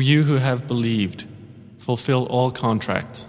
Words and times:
You 0.00 0.24
who 0.24 0.36
have 0.36 0.66
believed, 0.66 1.26
fulfill 1.78 2.26
all 2.26 2.50
contracts. 2.50 3.26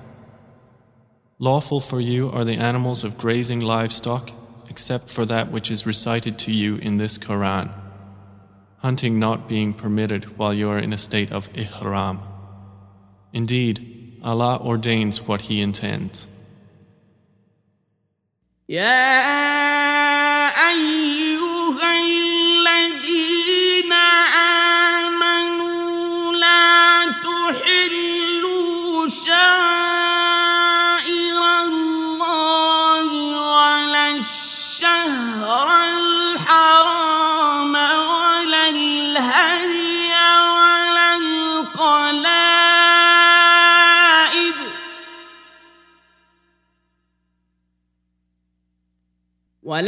Lawful 1.39 1.79
for 1.79 1.99
you 1.99 2.29
are 2.29 2.43
the 2.43 2.57
animals 2.57 3.03
of 3.03 3.17
grazing 3.17 3.59
livestock, 3.61 4.31
except 4.69 5.09
for 5.09 5.25
that 5.25 5.51
which 5.51 5.71
is 5.71 5.85
recited 5.85 6.37
to 6.39 6.51
you 6.51 6.75
in 6.75 6.97
this 6.97 7.17
Quran. 7.17 7.71
Hunting 8.77 9.19
not 9.19 9.49
being 9.49 9.73
permitted 9.73 10.37
while 10.37 10.53
you 10.53 10.69
are 10.69 10.79
in 10.79 10.93
a 10.93 10.97
state 10.97 11.31
of 11.31 11.49
ihram. 11.55 12.19
Indeed, 13.33 14.19
Allah 14.23 14.59
ordains 14.61 15.21
what 15.27 15.41
He 15.41 15.61
intends. 15.61 16.27
يا 18.69 19.51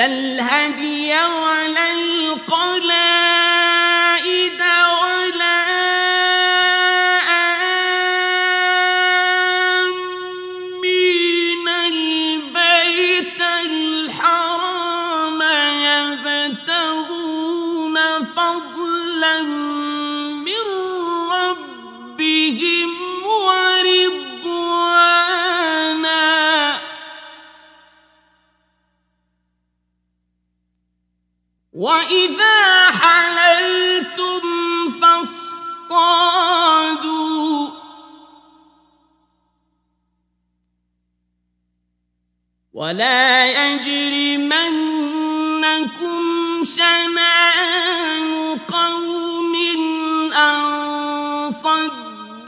الهدي 0.05 1.13
ولا 42.93 43.45
يجرمنكم 43.49 44.63
شنآن 46.63 48.59
قوم 48.69 49.53
أن 50.33 51.51
صدوكم 51.51 52.39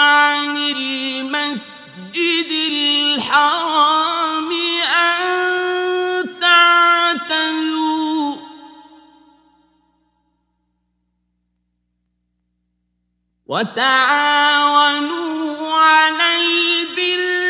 عن 0.00 0.56
المسجد 0.56 2.50
الحرام 2.70 4.52
أن 5.02 5.20
تعتدوا. 6.40 8.36
وتعاونوا 13.46 14.94
على 15.74 16.36
البر 16.36 17.43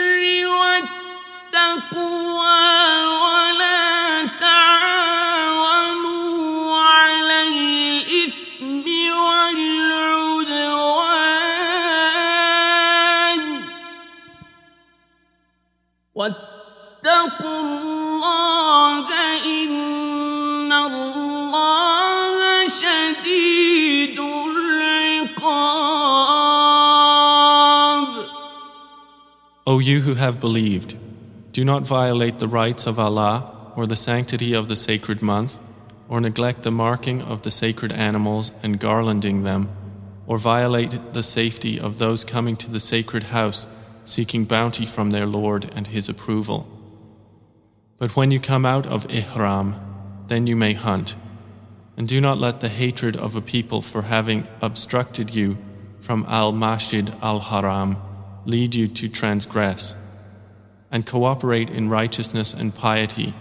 you 29.87 30.03
who 30.03 30.15
have 30.15 30.41
believed, 30.41 30.97
do 31.53 31.65
not 31.65 31.87
violate 31.87 32.39
the 32.39 32.49
rights 32.49 32.87
of 32.87 32.99
Allah 32.99 33.73
or 33.77 33.87
the 33.87 33.97
sanctity 33.97 34.53
of 34.53 34.69
the 34.69 34.77
sacred 34.77 35.23
month, 35.23 35.59
or 36.09 36.21
neglect 36.21 36.63
the 36.63 36.71
marking 36.71 37.23
of 37.23 37.43
the 37.43 37.51
sacred 37.51 37.93
animals 37.93 38.53
and 38.63 38.81
garlanding 38.81 39.45
them, 39.45 39.69
or 40.27 40.39
violate 40.39 41.13
the 41.13 41.23
safety 41.23 41.81
of 41.81 41.99
those 41.99 42.25
coming 42.25 42.57
to 42.57 42.71
the 42.71 42.81
sacred 42.81 43.25
house 43.25 43.67
seeking 44.05 44.45
bounty 44.45 44.87
from 44.87 45.11
their 45.11 45.27
Lord 45.27 45.71
and 45.75 45.87
His 45.87 46.09
approval. 46.09 46.69
But 47.99 48.17
when 48.17 48.31
you 48.31 48.39
come 48.39 48.67
out 48.67 48.87
of 48.87 49.07
Ihram, 49.11 49.81
then 50.29 50.47
you 50.47 50.57
may 50.57 50.75
hunt. 50.75 51.17
And 51.97 52.09
do 52.09 52.21
not 52.21 52.39
let 52.39 52.61
the 52.61 52.69
hatred 52.69 53.17
of 53.17 53.37
a 53.37 53.41
people 53.41 53.81
for 53.81 54.03
having 54.03 54.47
obstructed 54.61 55.35
you 55.35 55.57
from 56.01 56.27
Al 56.29 56.53
Masjid 56.53 57.15
Al 57.23 57.41
Haram 57.41 57.97
lead 58.46 58.76
you 58.76 58.88
to 58.88 59.10
transgress. 59.10 59.96
And 60.92 61.06
cooperate 61.06 61.70
in 61.70 61.90
righteousness 61.90 62.54
and 62.54 62.74
piety, 62.74 63.34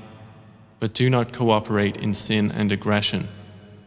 but 0.81 0.93
do 0.93 1.09
not 1.09 1.33
cooperate 1.33 1.97
in 1.97 2.13
sin 2.15 2.51
and 2.51 2.71
aggression. 2.73 3.29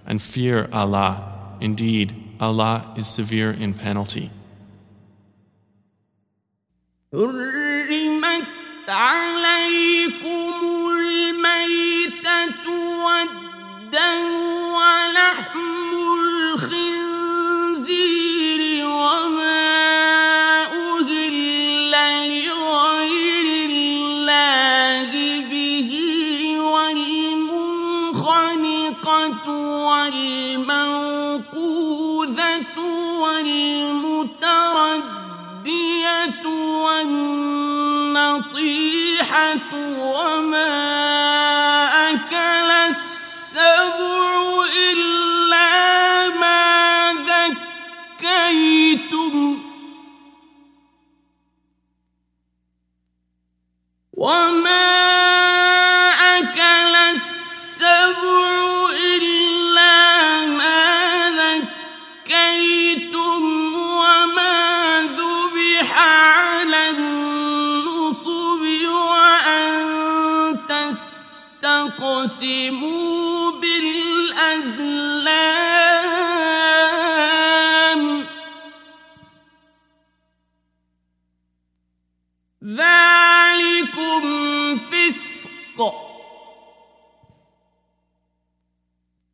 And 0.06 0.22
fear 0.22 0.68
Allah. 0.74 1.58
Indeed, 1.60 2.16
Allah 2.40 2.92
is 2.98 3.06
severe 3.06 3.52
in 3.52 3.76
penalty. 3.76 4.32
حرمت 7.14 8.48
عليكم 8.90 10.54
الميتة 10.90 11.85
والمنخنقة 28.47 29.51
والموقوذة 29.87 30.97
والمتردية 33.21 34.47
والنطيحة 36.87 38.45
وما 40.01 40.73
أكل 42.11 42.71
السبع 42.89 44.65
إلا 44.93 46.29
ما 46.29 47.13
ذكيتم. 48.21 49.37
وما 54.13 54.96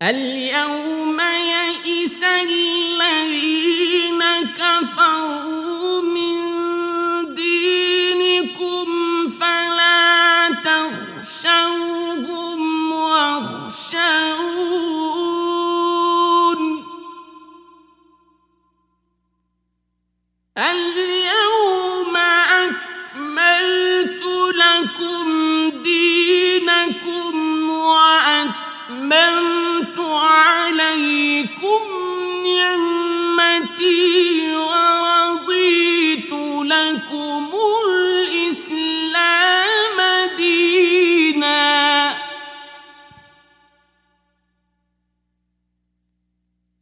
اليوم 0.03 1.21
يئس 1.21 2.25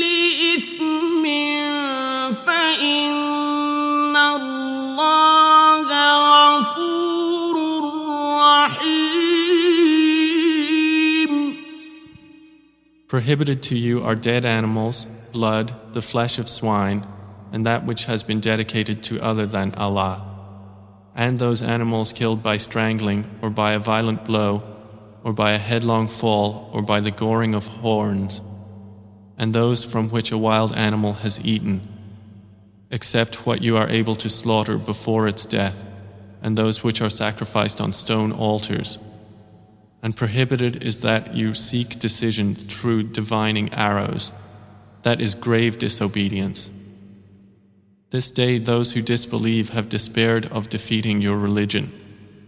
لإثم 0.02 1.24
فإن 2.46 4.16
الله 4.16 5.88
غفور 6.57 7.56
رحيم 8.40 9.75
Prohibited 13.07 13.62
to 13.63 13.75
you 13.78 14.04
are 14.04 14.16
dead 14.16 14.46
animals, 14.46 15.07
blood, 15.31 15.74
the 15.94 16.02
flesh 16.02 16.38
of 16.40 16.50
swine, 16.50 17.06
and 17.52 17.67
that 17.67 17.85
which 17.85 18.05
has 18.05 18.23
been 18.23 18.41
dedicated 18.41 19.02
to 19.05 19.20
other 19.20 19.47
than 19.47 19.75
Allah, 19.75 20.26
and 21.14 21.38
those 21.38 21.62
animals 21.62 22.12
killed 22.12 22.43
by 22.43 22.56
strangling, 22.56 23.25
or 23.43 23.50
by 23.50 23.73
a 23.73 23.79
violent 23.79 24.25
blow, 24.25 24.62
or 25.23 25.32
by 25.32 25.52
a 25.52 25.58
headlong 25.58 26.08
fall, 26.08 26.70
or 26.73 26.82
by 26.82 27.00
the 27.00 27.11
goring 27.11 27.55
of 27.55 27.67
horns, 27.67 28.41
and 29.37 29.52
those 29.52 29.85
from 29.85 30.08
which 30.11 30.31
a 30.32 30.38
wild 30.38 30.75
animal 30.75 31.14
has 31.14 31.44
eaten, 31.44 31.81
except 32.91 33.47
what 33.47 33.62
you 33.62 33.76
are 33.76 33.88
able 33.88 34.14
to 34.14 34.29
slaughter 34.29 34.79
before 34.79 35.26
its 35.26 35.44
death, 35.44 35.85
and 36.43 36.56
those 36.56 36.82
which 36.82 37.03
are 37.03 37.11
sacrificed 37.11 37.81
on 37.81 37.93
stone 37.93 38.32
altars. 38.32 38.99
And 40.03 40.17
prohibited 40.17 40.82
is 40.82 41.03
that 41.03 41.35
you 41.35 41.53
seek 41.53 41.99
decision 41.99 42.55
through 42.55 43.03
divining 43.05 43.73
arrows. 43.75 44.32
That 45.03 45.20
is 45.20 45.35
grave 45.35 45.79
disobedience. 45.79 46.70
This 48.12 48.31
day, 48.31 48.57
those 48.57 48.94
who 48.94 49.02
disbelieve 49.02 49.69
have 49.69 49.90
despaired 49.90 50.46
of 50.52 50.69
defeating 50.69 51.22
your 51.22 51.38
religion. 51.38 51.92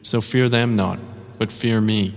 So 0.01 0.21
fear 0.21 0.47
them 0.47 0.75
not, 0.75 0.99
but 1.37 1.51
fear 1.51 1.81
me. 1.81 2.13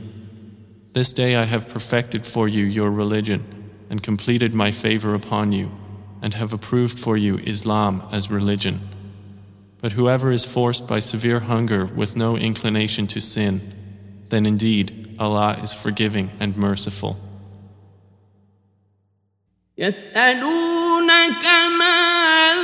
This 0.93 1.13
day 1.13 1.37
I 1.37 1.45
have 1.45 1.69
perfected 1.69 2.27
for 2.27 2.47
you 2.49 2.65
your 2.65 2.91
religion, 2.91 3.45
and 3.89 4.03
completed 4.03 4.55
my 4.55 4.71
favor 4.71 5.15
upon 5.15 5.53
you, 5.53 5.71
and 6.23 6.35
have 6.35 6.53
approved 6.53 6.99
for 6.99 7.17
you 7.17 7.39
Islam 7.39 8.03
as 8.13 8.31
religion. 8.31 8.81
But 9.81 9.93
whoever 9.93 10.31
is 10.31 10.45
forced 10.45 10.87
by 10.87 10.99
severe 11.01 11.41
hunger 11.41 11.87
with 11.87 12.15
no 12.15 12.37
inclination 12.37 13.07
to 13.09 13.21
sin, 13.21 13.61
then 14.29 14.47
indeed 14.47 15.17
Allah 15.19 15.59
is 15.63 15.73
forgiving 15.73 16.31
and 16.39 16.57
merciful. 16.57 17.17
يسألونك 19.79 21.45
ماذا 21.79 22.64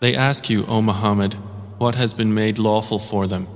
They 0.00 0.14
ask 0.14 0.50
you, 0.50 0.64
O 0.66 0.82
Muhammad, 0.82 1.34
what 1.78 1.94
has 1.94 2.14
been 2.14 2.34
made 2.34 2.58
lawful 2.58 2.98
for 2.98 3.26
them. 3.26 3.48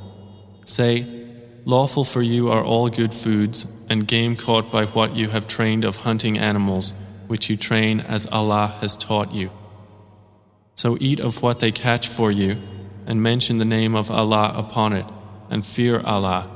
Say, 0.64 1.18
Lawful 1.64 2.04
for 2.04 2.22
you 2.22 2.50
are 2.50 2.64
all 2.64 2.88
good 2.88 3.12
foods 3.12 3.66
and 3.90 4.08
game 4.08 4.36
caught 4.36 4.70
by 4.70 4.86
what 4.86 5.14
you 5.14 5.28
have 5.28 5.46
trained 5.46 5.84
of 5.84 5.98
hunting 5.98 6.38
animals, 6.38 6.94
which 7.26 7.50
you 7.50 7.58
train 7.58 8.00
as 8.00 8.26
Allah 8.32 8.74
has 8.80 8.96
taught 8.96 9.34
you. 9.34 9.50
So 10.74 10.96
eat 10.98 11.20
of 11.20 11.42
what 11.42 11.60
they 11.60 11.70
catch 11.70 12.08
for 12.08 12.30
you, 12.30 12.56
and 13.06 13.22
mention 13.22 13.58
the 13.58 13.66
name 13.66 13.94
of 13.94 14.10
Allah 14.10 14.54
upon 14.56 14.94
it, 14.94 15.04
and 15.50 15.66
fear 15.66 16.00
Allah. 16.00 16.48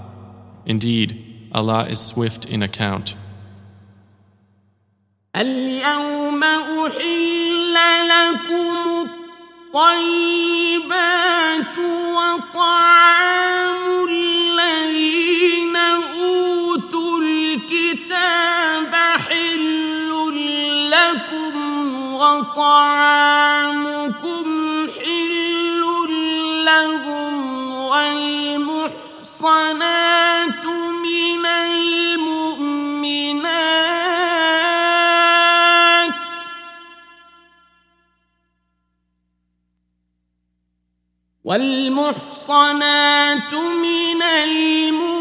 Indeed, 0.64 1.50
Allah 1.52 1.84
is 1.86 2.00
swift 2.00 2.46
in 2.46 2.62
account. 2.62 3.14
اليوم 5.36 6.42
أحل 6.44 7.74
لكم 8.08 8.95
الطيبات 9.75 11.77
وطعام 12.15 13.83
الذين 14.09 15.75
أوتوا 15.75 17.21
الكتاب 17.21 18.95
حل 19.29 20.11
لكم 20.91 21.55
وطعامكم 22.13 23.27
حل 24.87 25.81
لهم 26.65 27.33
والمحصنات 27.73 28.87
والمحصنات 41.47 42.83
من 43.53 44.21
المؤمنات 44.21 45.16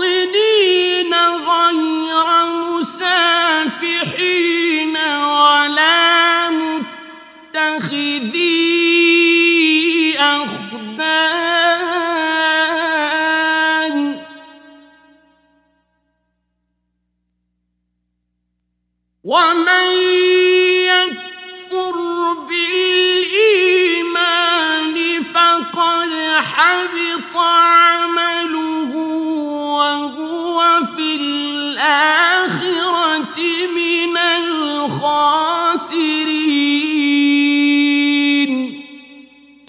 محصنين 0.00 1.14
غير 1.14 1.99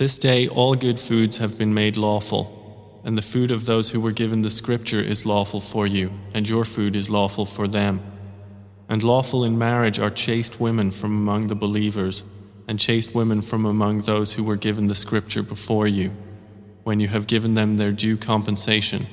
This 0.01 0.17
day 0.17 0.47
all 0.47 0.73
good 0.73 0.99
foods 0.99 1.37
have 1.37 1.59
been 1.59 1.75
made 1.75 1.95
lawful, 1.95 2.99
and 3.03 3.15
the 3.15 3.21
food 3.21 3.51
of 3.51 3.67
those 3.67 3.91
who 3.91 4.01
were 4.01 4.11
given 4.11 4.41
the 4.41 4.49
scripture 4.49 4.99
is 4.99 5.27
lawful 5.27 5.59
for 5.59 5.85
you, 5.85 6.09
and 6.33 6.49
your 6.49 6.65
food 6.65 6.95
is 6.95 7.11
lawful 7.11 7.45
for 7.45 7.67
them. 7.67 8.01
And 8.89 9.03
lawful 9.03 9.43
in 9.43 9.59
marriage 9.59 9.99
are 9.99 10.09
chaste 10.09 10.59
women 10.59 10.89
from 10.89 11.11
among 11.11 11.49
the 11.49 11.55
believers, 11.55 12.23
and 12.67 12.79
chaste 12.79 13.13
women 13.13 13.43
from 13.43 13.63
among 13.63 13.99
those 13.99 14.33
who 14.33 14.43
were 14.43 14.55
given 14.55 14.87
the 14.87 14.95
scripture 14.95 15.43
before 15.43 15.85
you, 15.85 16.09
when 16.83 16.99
you 16.99 17.09
have 17.09 17.27
given 17.27 17.53
them 17.53 17.77
their 17.77 17.91
due 17.91 18.17
compensation, 18.17 19.05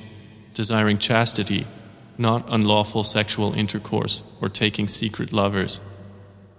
desiring 0.55 0.97
chastity, 0.97 1.67
not 2.17 2.43
unlawful 2.47 3.03
sexual 3.03 3.53
intercourse 3.53 4.23
or 4.41 4.49
taking 4.49 4.87
secret 4.87 5.31
lovers. 5.31 5.81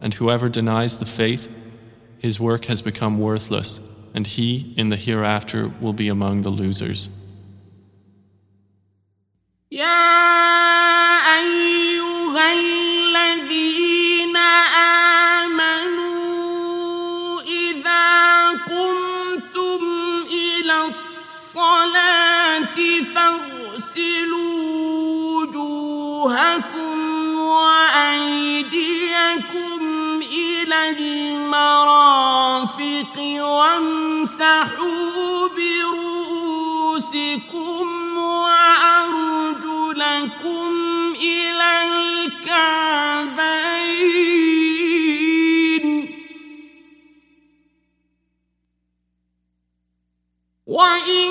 And 0.01 0.15
whoever 0.15 0.49
denies 0.49 1.01
the 1.01 1.05
faith, 1.05 1.49
his 2.21 2.39
work 2.39 2.67
has 2.67 2.81
become 2.81 3.19
worthless, 3.19 3.81
and 4.14 4.28
he 4.28 4.74
in 4.78 4.90
the 4.90 4.96
hereafter 4.96 5.72
will 5.82 5.94
be 5.94 6.08
among 6.08 6.42
the 6.44 6.50
losers. 6.50 7.10
يا 9.72 9.86
أيها 11.36 12.89
إلى 30.71 30.99
المرافق 30.99 32.61
وامسحوا 33.43 35.01
برؤوسكم 35.57 37.29
وأرجلكم 38.19 39.51
إلى 41.23 41.71
الكعبين 42.21 43.41
وإن 50.67 51.31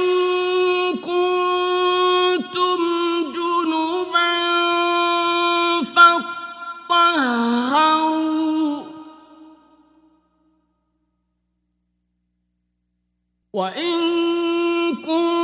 وإن 13.60 14.96
كنت 14.96 15.39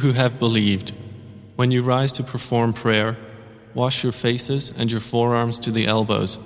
who 0.00 0.12
have 0.12 0.38
believed, 0.38 0.92
when 1.56 1.70
you 1.70 1.82
rise 1.82 2.12
to 2.12 2.22
perform 2.22 2.72
prayer, 2.72 3.16
wash 3.74 4.02
your 4.02 4.12
faces 4.12 4.76
and 4.76 4.90
your 4.90 5.00
forearms 5.00 5.58
to 5.60 5.70
the 5.70 5.86
elbows, 5.86 6.38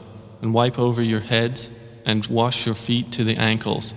and 0.42 0.52
wipe 0.52 0.78
over 0.78 1.02
your 1.02 1.20
heads, 1.20 1.70
and 2.04 2.26
wash 2.26 2.66
your 2.66 2.74
feet 2.74 3.10
to 3.12 3.24
the 3.24 3.36
ankles. 3.36 3.94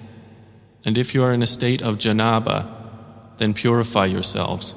And 0.85 0.97
if 0.97 1.13
you 1.13 1.23
are 1.23 1.33
in 1.33 1.43
a 1.43 1.47
state 1.47 1.81
of 1.81 1.97
janaba, 1.97 2.65
then 3.37 3.53
purify 3.53 4.05
yourselves. 4.05 4.73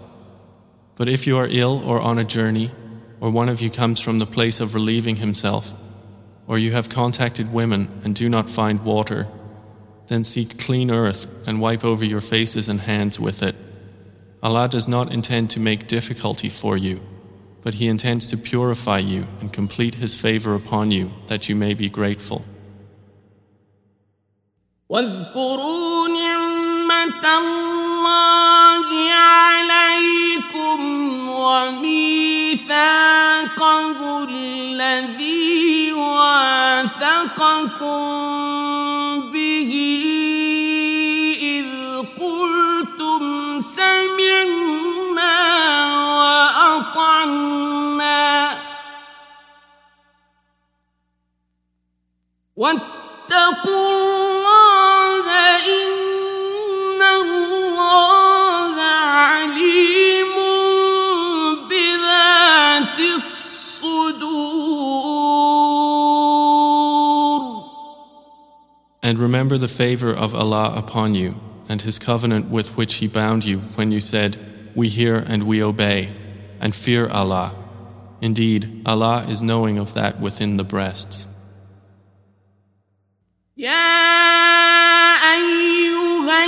But 0.96 1.08
if 1.08 1.26
you 1.26 1.38
are 1.38 1.48
ill 1.48 1.80
or 1.88 2.00
on 2.00 2.18
a 2.18 2.24
journey, 2.24 2.72
or 3.20 3.30
one 3.30 3.48
of 3.48 3.60
you 3.60 3.70
comes 3.70 4.00
from 4.00 4.18
the 4.18 4.26
place 4.26 4.60
of 4.60 4.74
relieving 4.74 5.16
himself, 5.16 5.72
or 6.46 6.58
you 6.58 6.72
have 6.72 6.88
contacted 6.88 7.52
women 7.52 7.88
and 8.02 8.14
do 8.14 8.28
not 8.28 8.50
find 8.50 8.80
water, 8.80 9.28
then 10.08 10.24
seek 10.24 10.58
clean 10.58 10.90
earth 10.90 11.26
and 11.46 11.60
wipe 11.60 11.84
over 11.84 12.04
your 12.04 12.20
faces 12.20 12.68
and 12.68 12.80
hands 12.80 13.20
with 13.20 13.42
it. 13.42 13.54
Allah 14.41 14.67
does 14.67 14.87
not 14.87 15.11
intend 15.11 15.49
to 15.51 15.59
make 15.59 15.87
difficulty 15.87 16.49
for 16.49 16.77
you, 16.77 16.99
but 17.63 17.75
He 17.75 17.87
intends 17.87 18.29
to 18.29 18.37
purify 18.37 18.99
you 18.99 19.27
and 19.39 19.51
complete 19.51 19.95
His 19.95 20.13
favor 20.13 20.53
upon 20.53 20.91
you 20.91 21.11
that 21.27 21.49
you 21.49 21.55
may 21.55 21.73
be 21.73 21.89
grateful. 21.89 22.45
واذكروا 24.89 26.07
نعمة 26.07 27.25
الله 27.37 28.87
عليكم 29.13 30.79
وميثاقه 31.29 32.69
الذي 34.23 35.93
واثقكم 35.93 37.65
واتقوا 52.59 53.91
الله 53.91 55.25
إن 55.67 57.01
الله 57.01 58.75
عليم 58.81 60.35
بذات 61.69 62.99
الصدور 63.15 63.45
And 69.03 69.19
remember 69.19 69.57
the 69.57 69.67
favor 69.67 70.13
of 70.13 70.33
Allah 70.33 70.73
upon 70.75 71.13
you 71.13 71.35
and 71.67 71.81
His 71.81 71.99
covenant 71.99 72.49
with 72.49 72.77
which 72.77 72.95
He 72.95 73.07
bound 73.07 73.43
you 73.43 73.59
when 73.75 73.91
you 73.91 73.99
said, 73.99 74.37
We 74.73 74.87
hear 74.87 75.17
and 75.17 75.43
we 75.43 75.61
obey, 75.61 76.15
and 76.61 76.73
fear 76.73 77.07
Allah. 77.09 77.53
Indeed, 78.21 78.81
Allah 78.85 79.25
is 79.27 79.43
knowing 79.43 79.77
of 79.77 79.93
that 79.93 80.21
within 80.21 80.57
the 80.57 80.63
breasts. 80.63 81.27
يا 83.60 83.72
أيها 85.32 86.44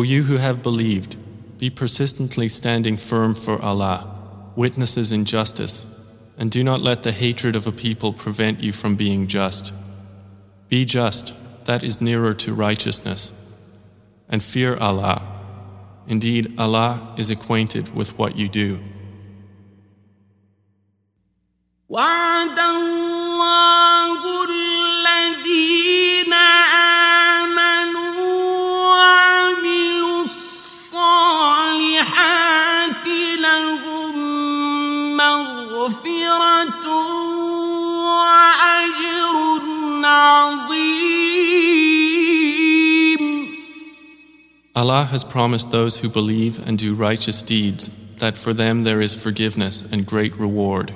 O 0.00 0.02
you 0.02 0.24
who 0.24 0.36
have 0.36 0.62
believed, 0.62 1.16
be 1.58 1.70
persistently 1.70 2.48
standing 2.48 2.96
firm 2.96 3.34
for 3.34 3.60
Allah, 3.62 4.06
witnesses 4.56 5.12
in 5.12 5.24
justice, 5.24 5.86
and 6.36 6.50
do 6.50 6.62
not 6.62 6.82
let 6.82 7.02
the 7.02 7.12
hatred 7.12 7.56
of 7.56 7.66
a 7.66 7.72
people 7.72 8.12
prevent 8.12 8.62
you 8.62 8.72
from 8.72 8.96
being 8.96 9.26
just. 9.26 9.72
Be 10.68 10.84
just, 10.84 11.32
that 11.64 11.82
is 11.82 12.00
nearer 12.00 12.34
to 12.34 12.52
righteousness. 12.52 13.32
And 14.28 14.42
fear 14.42 14.76
Allah. 14.76 15.22
Indeed, 16.08 16.54
Allah 16.58 17.14
is 17.16 17.30
acquainted 17.30 17.94
with 17.94 18.18
what 18.18 18.36
you 18.36 18.48
do. 18.48 18.80
وعد 21.88 22.58
الله 22.58 23.86
Allah 44.80 45.04
has 45.04 45.24
promised 45.24 45.70
those 45.70 46.00
who 46.00 46.08
believe 46.08 46.66
and 46.66 46.76
do 46.78 46.94
righteous 46.94 47.42
deeds 47.42 47.90
that 48.18 48.36
for 48.36 48.52
them 48.52 48.84
there 48.84 49.00
is 49.00 49.14
forgiveness 49.14 49.86
and 49.90 50.06
great 50.06 50.36
reward. 50.38 50.92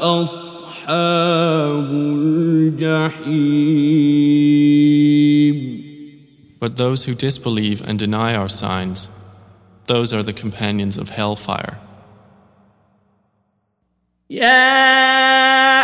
أصحاب 0.00 1.90
الجحيم 1.90 3.49
But 6.71 6.77
those 6.77 7.03
who 7.03 7.13
disbelieve 7.13 7.81
and 7.85 7.99
deny 7.99 8.33
our 8.33 8.47
signs, 8.47 9.09
those 9.87 10.13
are 10.13 10.23
the 10.23 10.31
companions 10.31 10.97
of 10.97 11.09
hellfire. 11.09 11.81
يا 14.29 15.80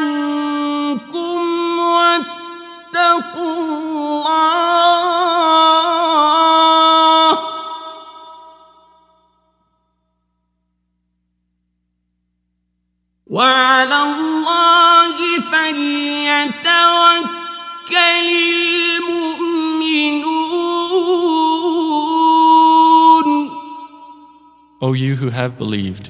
عنكم 0.00 1.78
واتقوا 1.78 3.54
الله. 3.66 3.90
وعلى 13.26 13.98
الله 14.02 15.16
فليتوكل 15.50 16.70
المؤمنون. 19.00 19.60
O 24.82 24.94
you 24.94 25.14
who 25.14 25.28
have 25.30 25.52
believed, 25.58 26.06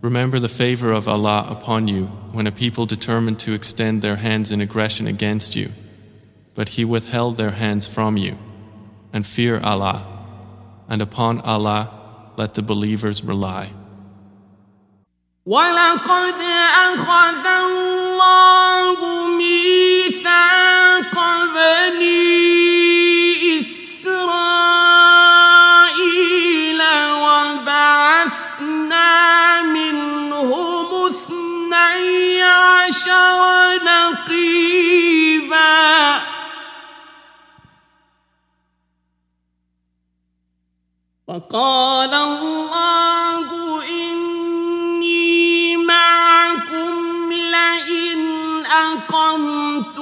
remember 0.00 0.38
the 0.38 0.48
favor 0.48 0.92
of 0.92 1.08
Allah 1.08 1.46
upon 1.50 1.88
you 1.88 2.06
when 2.36 2.46
a 2.46 2.52
people 2.52 2.86
determined 2.86 3.38
to 3.40 3.54
extend 3.54 4.02
their 4.02 4.16
hands 4.16 4.52
in 4.52 4.60
aggression 4.60 5.06
against 5.06 5.56
you, 5.56 5.70
but 6.54 6.70
He 6.70 6.84
withheld 6.84 7.36
their 7.36 7.52
hands 7.52 7.86
from 7.86 8.16
you, 8.16 8.38
and 9.12 9.26
fear 9.26 9.60
Allah, 9.60 10.06
and 10.88 11.00
upon 11.02 11.40
Allah 11.40 11.90
let 12.36 12.54
the 12.54 12.62
believers 12.62 13.24
rely. 13.24 13.70
ولقد 15.46 16.40
أخذ 16.90 17.46
الله 17.46 18.98
ميثاق 19.38 21.14
بني 21.54 22.09
عشر 33.01 33.83
نقيبا 33.83 34.91
وقال 41.27 42.13
الله 42.13 43.47
إني 43.89 45.77
معكم 45.77 47.31
لئن 47.31 48.19
أقمتم 48.65 50.00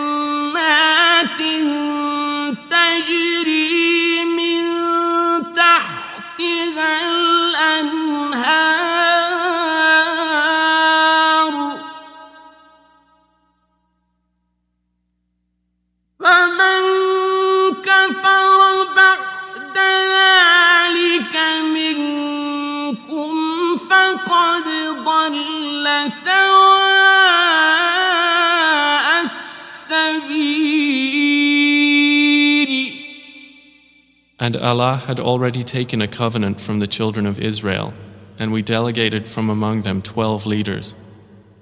And 34.49 34.57
Allah 34.57 34.97
had 34.97 35.21
already 35.21 35.63
taken 35.63 36.01
a 36.01 36.09
covenant 36.09 36.59
from 36.59 36.79
the 36.79 36.87
children 36.87 37.27
of 37.27 37.39
Israel, 37.39 37.93
and 38.39 38.51
we 38.51 38.63
delegated 38.63 39.29
from 39.29 39.51
among 39.51 39.83
them 39.83 40.01
twelve 40.01 40.47
leaders. 40.47 40.95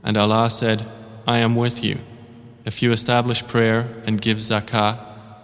And 0.04 0.16
Allah 0.16 0.48
said, 0.48 0.86
I 1.26 1.38
am 1.38 1.56
with 1.56 1.82
you. 1.82 1.98
If 2.64 2.84
you 2.84 2.92
establish 2.92 3.44
prayer 3.44 4.00
and 4.06 4.22
give 4.22 4.36
zakah, 4.36 5.00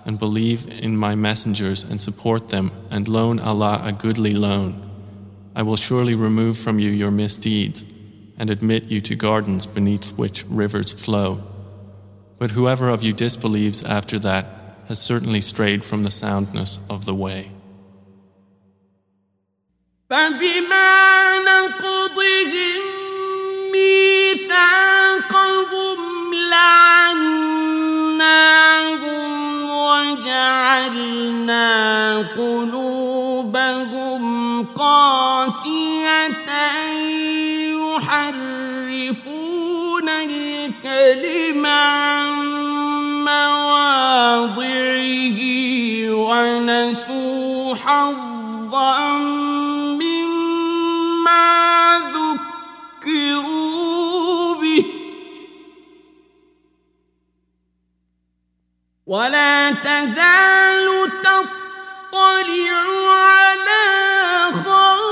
and 0.07 0.21
believe 0.21 0.69
in 0.69 0.97
my 0.97 1.17
messengers 1.17 1.83
and 1.83 2.01
support 2.01 2.51
them, 2.51 2.71
and 2.91 3.09
loan 3.09 3.41
Allah 3.41 3.83
a 3.83 3.91
goodly 3.91 4.35
loan, 4.35 4.89
I 5.57 5.63
will 5.63 5.75
surely 5.75 6.15
remove 6.15 6.57
from 6.57 6.79
you 6.79 6.91
your 6.91 7.11
misdeeds, 7.11 7.85
and 8.39 8.51
admit 8.51 8.85
you 8.85 9.01
to 9.01 9.17
gardens 9.17 9.67
beneath 9.67 10.11
which 10.11 10.45
rivers 10.45 10.93
flow. 10.93 11.43
But 12.39 12.53
whoever 12.53 12.89
of 12.89 13.03
you 13.03 13.13
disbelieves 13.13 13.83
after 13.83 14.21
that 14.21 14.62
has 14.92 15.02
certainly 15.02 15.42
strayed 15.42 15.84
from 15.84 16.04
the 16.04 16.12
soundness 16.12 16.78
of 16.90 17.06
the 17.06 17.16
way. 17.16 17.52
فبما 20.10 21.40
نقضهم 21.40 22.80
ميثاقهم 23.72 25.98
لعناهم 26.52 27.64
وجعلنا 29.70 31.68
قلوبهم 32.18 34.22
قاسية 34.66 36.28
ونسوا 46.53 47.75
حظا 47.75 49.17
مما 50.01 51.43
ذكروا 53.03 54.55
به. 54.55 54.85
ولا 59.07 59.71
تزال 59.71 61.11
تطلع 61.23 62.85
على 63.09 63.85
خائنة 64.53 65.12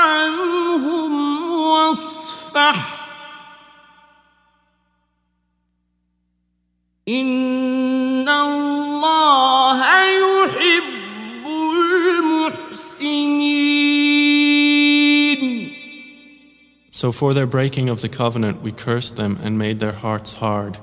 عنهم 0.00 1.50
واصفح 1.50 2.96
إن 7.08 8.28
الله 8.28 9.80
يحب 10.04 11.46
المحسنين 12.66 13.36
So 16.90 17.12
for 17.12 17.34
their 17.34 17.46
breaking 17.46 17.90
of 17.90 18.00
the 18.00 18.08
covenant, 18.08 18.62
we 18.62 18.72
cursed 18.72 19.16
them 19.16 19.38
and 19.42 19.58
made 19.58 19.80
their 19.80 19.92
hearts 19.92 20.32
hard. 20.34 20.78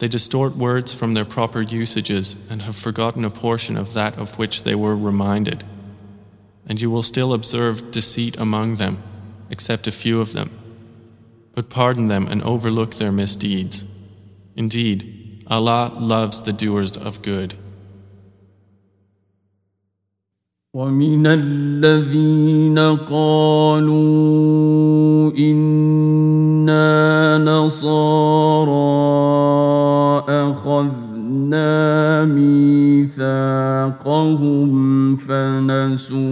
They 0.00 0.08
distort 0.08 0.56
words 0.56 0.92
from 0.92 1.14
their 1.14 1.24
proper 1.24 1.62
usages 1.62 2.36
and 2.50 2.62
have 2.62 2.76
forgotten 2.76 3.24
a 3.24 3.30
portion 3.30 3.76
of 3.76 3.94
that 3.94 4.18
of 4.18 4.36
which 4.36 4.64
they 4.64 4.74
were 4.74 4.96
reminded. 4.96 5.64
And 6.66 6.80
you 6.80 6.90
will 6.90 7.02
still 7.02 7.32
observe 7.32 7.90
deceit 7.90 8.36
among 8.38 8.76
them, 8.76 9.02
except 9.50 9.86
a 9.86 9.92
few 9.92 10.20
of 10.20 10.32
them. 10.32 10.50
But 11.54 11.70
pardon 11.70 12.08
them 12.08 12.26
and 12.26 12.42
overlook 12.42 12.94
their 12.94 13.12
misdeeds. 13.12 13.84
Indeed, 14.54 15.44
Allah 15.46 15.92
loves 15.98 16.42
the 16.42 16.52
doers 16.52 16.96
of 16.96 17.22
good. 17.22 17.54
ومن 20.74 21.26
الذين 21.26 22.78
قالوا 23.08 23.96
إنا 25.38 26.88
نصارى 27.38 28.78
أخذنا 30.28 32.24
ميثاقهم 32.24 33.56
فنسوا 35.16 36.31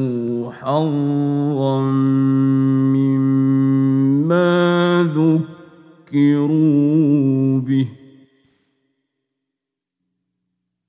ذكروا 6.11 7.59
به 7.59 7.87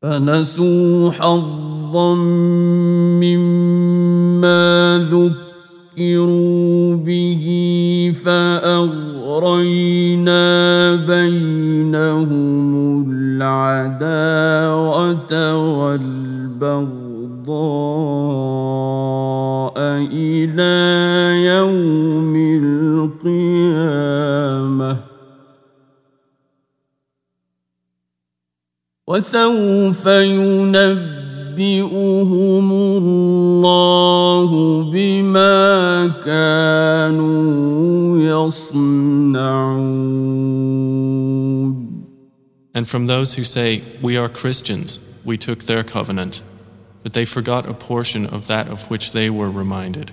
فنسوا 0.03 1.11
حظا 1.11 2.15
مما 3.23 4.99
ذكروا 5.11 6.97
به 6.97 7.45
فأغرينا 8.25 9.25
بينهم 10.95 12.75
العداوة 13.43 14.15
والبغضاء 15.79 16.93
إلى 20.13 20.73
يوم 21.47 22.02
وسوف 29.12 30.06
ينبئهم 30.06 31.58
الله 32.72 34.50
بما 34.92 36.08
كانوا 36.26 38.20
يصنعون 38.20 39.78
And 42.76 42.88
from 42.88 43.08
those 43.08 43.34
who 43.36 43.44
say, 43.44 43.82
We 44.04 44.18
are 44.18 44.30
Christians, 44.30 45.00
we 45.26 45.38
took 45.38 45.64
their 45.64 45.84
covenant, 45.84 46.44
but 47.02 47.14
they 47.14 47.26
forgot 47.26 47.68
a 47.68 47.74
portion 47.74 48.28
of 48.28 48.46
that 48.48 48.68
of 48.68 48.90
which 48.92 49.14
they 49.14 49.30
were 49.32 49.50
reminded. 49.50 50.12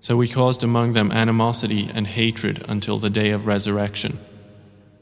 So 0.00 0.16
we 0.16 0.28
caused 0.28 0.62
among 0.62 0.92
them 0.94 1.10
animosity 1.12 1.90
and 1.92 2.06
hatred 2.06 2.64
until 2.68 2.98
the 2.98 3.10
day 3.10 3.32
of 3.32 3.46
resurrection. 3.46 4.18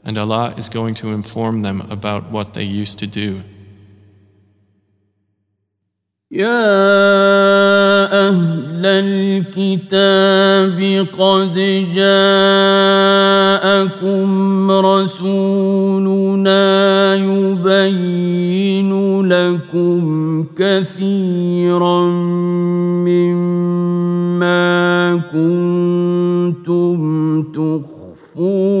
And 0.03 0.17
Allah 0.17 0.53
is 0.57 0.69
going 0.69 0.93
to 0.95 1.09
inform 1.09 1.63
them 1.63 1.81
about 1.89 2.31
what 2.31 2.53
they 2.53 2.63
used 2.63 2.99
to 2.99 3.07
do. 3.07 3.43
يا 6.31 6.49
أهل 8.27 8.85
الكتاب 8.85 10.27
قد 11.19 11.55
جاءكم 11.95 12.21
رسولنا 14.71 16.65
يبين 17.15 18.91
لكم 19.21 20.45
كثيرا 20.57 22.01
مما 23.07 24.57
كنتم 25.31 26.97
تخفون 27.43 27.97
من 28.37 28.80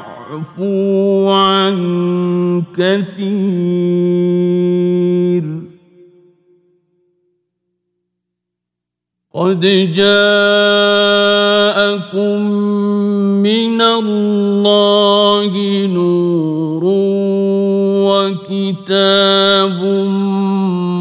ويعفو 0.31 1.29
عن 1.29 2.63
كثير. 2.77 3.51
قد 9.33 9.61
جاءكم 9.95 10.11
من 13.43 13.81
الله 13.81 15.51
نور 15.87 16.83
وكتاب 18.07 19.79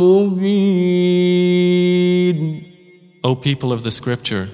مبين. 0.03 0.81
O 3.23 3.35
people 3.35 3.73
of 3.73 3.83
the 3.85 3.91
scripture, 3.91 4.49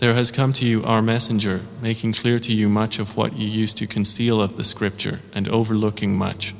there 0.00 0.14
has 0.14 0.30
come 0.30 0.52
to 0.54 0.66
you 0.66 0.84
our 0.84 1.00
messenger, 1.00 1.62
making 1.80 2.12
clear 2.12 2.38
to 2.38 2.54
you 2.54 2.68
much 2.68 2.98
of 2.98 3.16
what 3.16 3.38
you 3.38 3.48
used 3.48 3.78
to 3.78 3.86
conceal 3.86 4.42
of 4.42 4.56
the 4.56 4.64
scripture 4.64 5.20
and 5.32 5.48
overlooking 5.48 6.16
much. 6.16 6.54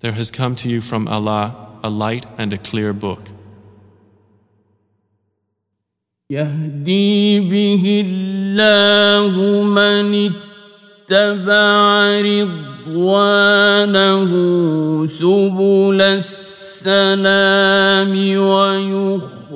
There 0.00 0.12
has 0.12 0.30
come 0.30 0.56
to 0.56 0.68
you 0.68 0.80
from 0.80 1.06
Allah 1.06 1.78
a 1.84 1.90
light 1.90 2.26
and 2.36 2.52
a 2.52 2.58
clear 2.58 2.92
book. 2.92 3.28
يهدي 6.30 7.40
به 7.40 8.04
الله 8.06 9.62
من 9.62 10.32
اتبع 11.10 12.20
رضوانه 12.20 14.30
سبل 15.06 16.00
السلام 16.00 16.62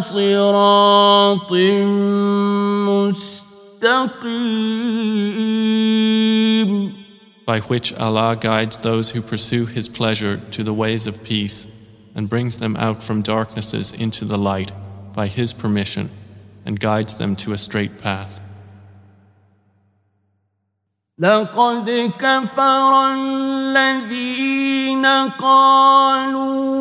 صراط 0.00 1.52
مستقيم 2.88 4.50
by 7.46 7.58
which 7.60 7.92
Allah 7.94 8.36
guides 8.36 8.80
those 8.80 9.10
who 9.10 9.20
pursue 9.20 9.66
His 9.66 9.88
pleasure 9.88 10.36
to 10.52 10.62
the 10.62 10.72
ways 10.72 11.08
of 11.08 11.24
peace 11.24 11.66
and 12.14 12.28
brings 12.28 12.58
them 12.58 12.76
out 12.76 13.02
from 13.02 13.22
darknesses 13.22 13.92
into 13.92 14.24
the 14.24 14.38
light 14.38 14.70
by 15.12 15.26
His 15.26 15.52
permission 15.52 16.10
and 16.64 16.78
guides 16.78 17.16
them 17.16 17.34
to 17.42 17.52
a 17.52 17.58
straight 17.58 18.00
path. 18.00 18.40
لقد 21.18 22.12
كفر 22.18 22.92
الذين 23.12 25.06
قالوا 25.38 26.80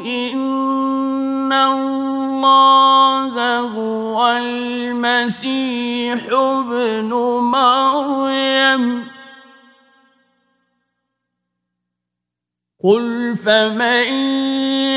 إن 0.00 0.45
الله 1.53 3.59
هو 3.59 4.37
المسيح 4.37 6.19
ابن 6.31 7.09
مريم. 7.53 9.07
قل 12.83 13.35
فمن 13.45 14.07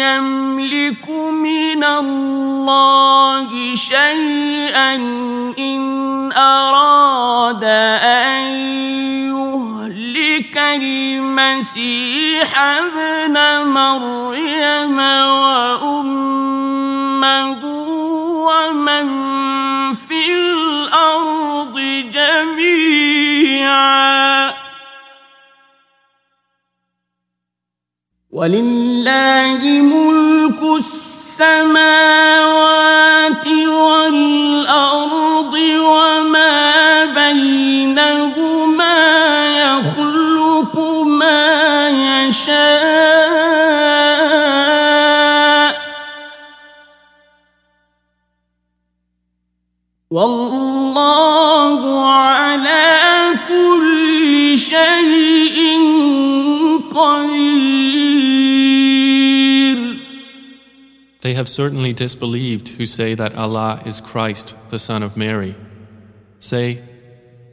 يملك 0.05 1.11
من 1.11 1.85
الله 1.85 3.75
شيئا 3.75 4.95
إن 5.59 6.33
أراد 6.33 7.65
أن 8.05 8.43
يهلك 9.33 10.57
المسيح 10.57 12.61
ابن 12.61 13.67
مريم 13.67 14.99
وأمه 14.99 16.40
ولله 28.33 29.61
ملك 29.83 30.63
السماوات 30.79 31.87
والأرض 33.47 35.55
وما 35.55 37.05
بينهما 37.05 38.99
يخلق 39.67 40.79
ما 41.07 41.91
يشاء. 41.91 42.71
والله 50.11 50.50
They 61.21 61.35
have 61.35 61.49
certainly 61.49 61.93
disbelieved 61.93 62.71
who 62.71 62.87
say 62.87 63.15
that 63.15 63.35
Allah 63.35 63.83
is 63.85 64.01
Christ, 64.01 64.57
the 64.71 64.79
Son 64.79 65.03
of 65.03 65.17
Mary. 65.17 65.55
Say, 66.39 66.83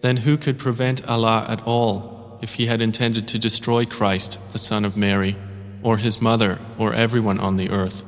then 0.01 0.17
who 0.17 0.38
could 0.38 0.58
prevent 0.58 1.08
Allah 1.08 1.45
at 1.49 1.65
all 1.65 2.39
if 2.41 2.56
He 2.56 2.67
had 2.67 2.82
intended 2.82 3.27
to 3.27 3.39
destroy 3.39 3.86
Christ, 3.86 4.39
the 4.51 4.60
Son 4.60 4.86
of 4.86 4.95
Mary, 4.95 5.36
or 5.84 5.97
His 5.97 6.21
mother, 6.21 6.60
or 6.77 6.93
everyone 6.93 7.39
on 7.39 7.58
the 7.58 7.69
earth? 7.69 8.03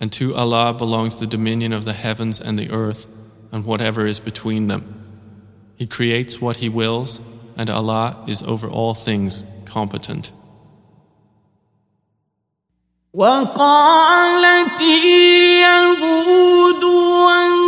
And 0.00 0.12
to 0.12 0.34
Allah 0.34 0.74
belongs 0.74 1.18
the 1.18 1.26
dominion 1.26 1.72
of 1.72 1.84
the 1.84 1.92
heavens 1.92 2.40
and 2.40 2.58
the 2.58 2.70
earth, 2.70 3.06
and 3.50 3.64
whatever 3.64 4.06
is 4.06 4.20
between 4.20 4.66
them. 4.66 4.98
He 5.76 5.86
creates 5.86 6.40
what 6.40 6.56
He 6.56 6.68
wills, 6.68 7.20
and 7.56 7.70
Allah 7.70 8.22
is 8.28 8.42
over 8.42 8.68
all 8.68 8.94
things 8.94 9.44
competent. 9.64 10.32
وقالت 13.14 14.80
اليهود 14.80 16.04
والنصارى 16.84 17.61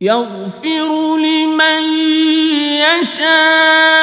يغفر 0.00 1.16
لمن 1.16 1.82
يشاء. 2.78 3.97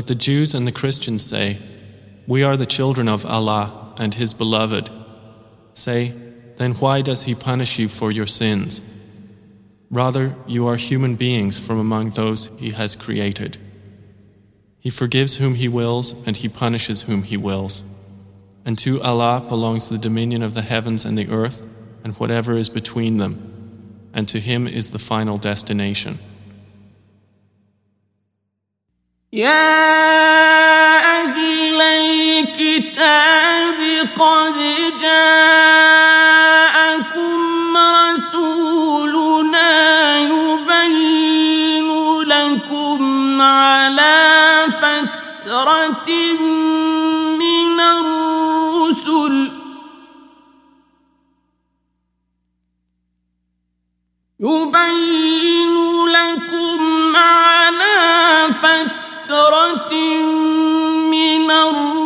But 0.00 0.06
the 0.06 0.14
Jews 0.14 0.54
and 0.54 0.66
the 0.66 0.72
Christians 0.72 1.22
say, 1.22 1.58
We 2.26 2.42
are 2.42 2.56
the 2.56 2.64
children 2.64 3.06
of 3.06 3.26
Allah 3.26 3.92
and 3.98 4.14
His 4.14 4.32
beloved. 4.32 4.88
Say, 5.74 6.14
then 6.56 6.72
why 6.76 7.02
does 7.02 7.24
He 7.24 7.34
punish 7.34 7.78
you 7.78 7.86
for 7.86 8.10
your 8.10 8.26
sins? 8.26 8.80
Rather, 9.90 10.36
you 10.46 10.66
are 10.66 10.76
human 10.76 11.16
beings 11.16 11.58
from 11.58 11.78
among 11.78 12.12
those 12.12 12.46
He 12.58 12.70
has 12.70 12.96
created. 12.96 13.58
He 14.78 14.88
forgives 14.88 15.36
whom 15.36 15.56
He 15.56 15.68
wills 15.68 16.14
and 16.26 16.34
He 16.34 16.48
punishes 16.48 17.02
whom 17.02 17.24
He 17.24 17.36
wills. 17.36 17.82
And 18.64 18.78
to 18.78 19.02
Allah 19.02 19.44
belongs 19.46 19.90
the 19.90 19.98
dominion 19.98 20.42
of 20.42 20.54
the 20.54 20.62
heavens 20.62 21.04
and 21.04 21.18
the 21.18 21.28
earth 21.28 21.60
and 22.02 22.14
whatever 22.14 22.56
is 22.56 22.70
between 22.70 23.18
them, 23.18 24.08
and 24.14 24.26
to 24.28 24.40
Him 24.40 24.66
is 24.66 24.92
the 24.92 24.98
final 24.98 25.36
destination. 25.36 26.18
يا 29.32 31.22
أهل 31.22 31.82
الكتاب 31.82 32.98
قد 34.18 34.54
جاءكم 35.02 36.16
رسولنا 37.76 39.70
يبين 40.18 41.88
لكم 42.22 43.42
على 43.42 44.66
فترة 44.82 46.10
من 47.38 47.80
الرسل. 47.80 49.50
يبين 54.40 55.59
من 61.60 61.99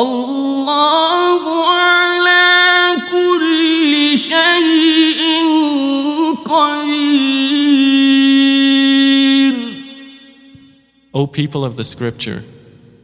والله 0.00 1.42
على 1.68 2.96
كل 3.10 4.18
شيء 4.18 5.20
قدير 6.44 7.46
O 11.14 11.26
people 11.26 11.64
of 11.64 11.76
the 11.76 11.84
scripture, 11.84 12.44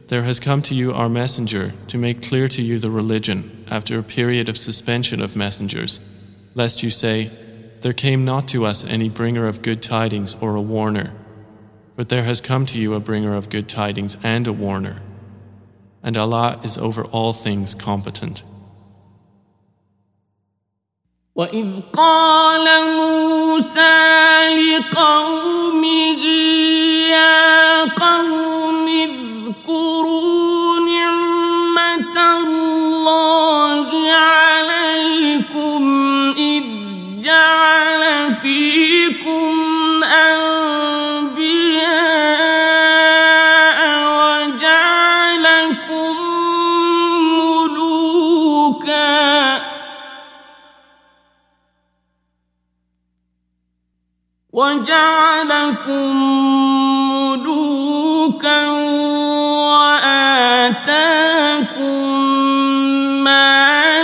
there 0.09 0.21
has 0.23 0.39
come 0.39 0.61
to 0.61 0.75
you 0.75 0.93
our 0.93 1.09
messenger 1.09 1.73
to 1.87 1.97
make 1.97 2.21
clear 2.21 2.47
to 2.47 2.61
you 2.61 2.77
the 2.77 2.91
religion 2.91 3.65
after 3.71 3.97
a 3.97 4.03
period 4.03 4.49
of 4.49 4.57
suspension 4.57 5.19
of 5.19 5.35
messengers, 5.35 5.99
lest 6.53 6.83
you 6.83 6.91
say, 6.91 7.31
There 7.81 7.93
came 7.93 8.23
not 8.23 8.47
to 8.49 8.65
us 8.65 8.85
any 8.85 9.09
bringer 9.09 9.47
of 9.47 9.63
good 9.63 9.81
tidings 9.81 10.35
or 10.35 10.55
a 10.55 10.61
warner. 10.61 11.13
But 11.95 12.09
there 12.09 12.23
has 12.23 12.39
come 12.41 12.67
to 12.67 12.79
you 12.79 12.93
a 12.93 12.99
bringer 12.99 13.35
of 13.35 13.49
good 13.49 13.67
tidings 13.67 14.17
and 14.21 14.45
a 14.45 14.53
warner. 14.53 15.01
And 16.01 16.17
Allah 16.17 16.59
is 16.63 16.77
over 16.77 17.03
all 17.05 17.33
things 17.33 17.73
competent. 17.73 18.43
وإذ 21.35 21.81
قال 21.93 22.65
موسى 22.97 23.89
لقومه 24.53 26.06
وجعلكم 54.87 56.11
ملوكا 57.11 58.69
وآتاكم 59.69 60.83
ما 63.23 63.51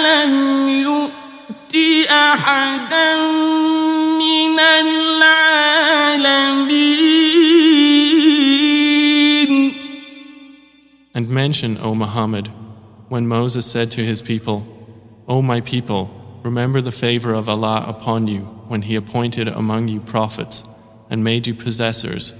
لم 0.07 0.33
يؤت 0.69 1.75
أحدا 2.11 3.15
من 4.19 4.59
العالمين 4.59 4.99
mention, 11.29 11.77
O 11.77 11.95
Muhammad, 11.95 12.49
when 13.07 13.25
Moses 13.27 13.65
said 13.65 13.91
to 13.91 14.01
his 14.03 14.21
people, 14.21 14.65
O 15.25 15.41
my 15.41 15.61
people, 15.61 16.09
remember 16.43 16.81
the 16.81 16.91
favor 16.91 17.33
of 17.33 17.47
Allah 17.47 17.85
upon 17.87 18.27
you 18.27 18.41
when 18.69 18.83
He 18.83 18.95
appointed 18.95 19.47
among 19.47 19.87
you 19.87 19.99
prophets 19.99 20.63
and 21.13 21.23
made 21.23 21.47
you 21.47 21.55
possessors 21.55 22.33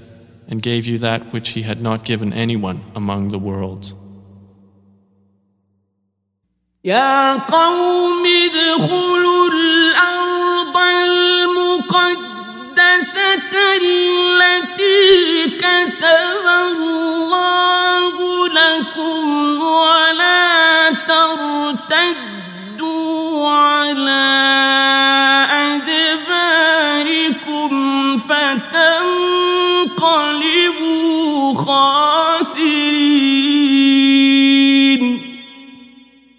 and 0.48 0.62
gave 0.62 0.86
you 0.86 0.98
that 0.98 1.32
which 1.32 1.50
He 1.50 1.62
had 1.62 1.80
not 1.80 2.04
given 2.04 2.32
anyone 2.32 2.80
among 2.94 3.28
the 3.28 3.38
worlds. 3.38 3.94
يا 6.84 7.34
قوم 7.36 8.24
ادخلوا 8.26 9.48
الأرض 9.48 10.76
المقدسة 11.10 12.30
التي 13.82 15.50
كتب 15.58 16.46
الله 16.46 18.14
لكم 18.48 19.62
ولا 19.62 20.90
ترتدوا 22.70 23.48
على 23.48 24.73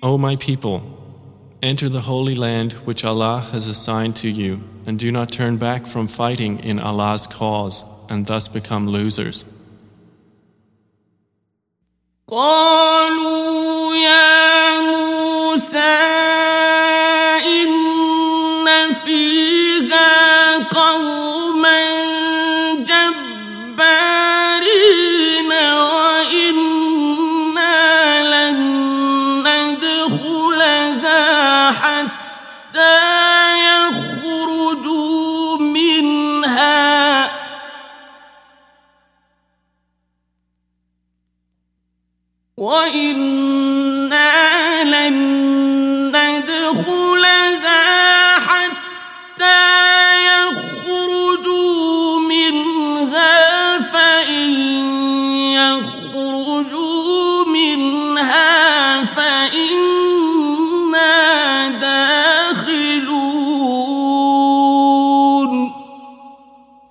O 0.05 0.17
my 0.17 0.35
people, 0.35 0.81
enter 1.61 1.87
the 1.89 2.01
holy 2.01 2.35
land 2.35 2.73
which 2.85 3.05
Allah 3.05 3.39
has 3.51 3.67
assigned 3.67 4.15
to 4.17 4.29
you, 4.29 4.63
and 4.85 4.97
do 4.97 5.11
not 5.11 5.31
turn 5.31 5.57
back 5.57 5.85
from 5.85 6.07
fighting 6.07 6.59
in 6.59 6.79
Allah's 6.79 7.27
cause 7.27 7.85
and 8.09 8.25
thus 8.25 8.47
become 8.47 8.87
losers. 8.87 9.45
قالوا 12.27 13.95
يا 13.95 14.74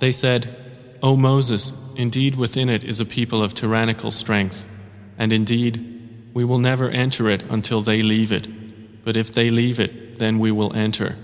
They 0.06 0.12
said, 0.12 0.56
O 1.02 1.18
Moses, 1.18 1.74
indeed 1.96 2.36
within 2.36 2.70
it 2.70 2.84
is 2.84 3.00
a 3.00 3.06
people 3.08 3.42
of 3.42 3.56
tyrannical 3.56 4.12
strength, 4.12 4.64
and 5.18 5.34
indeed 5.34 6.30
we 6.32 6.46
will 6.46 6.60
never 6.60 6.92
enter 6.92 7.28
it 7.28 7.42
until 7.50 7.82
they 7.82 8.04
leave 8.04 8.32
it. 8.32 9.04
But 9.04 9.18
if 9.18 9.34
they 9.34 9.50
leave 9.50 9.80
it, 9.80 10.20
then 10.20 10.38
we 10.38 10.52
will 10.52 10.76
enter. 10.76 11.18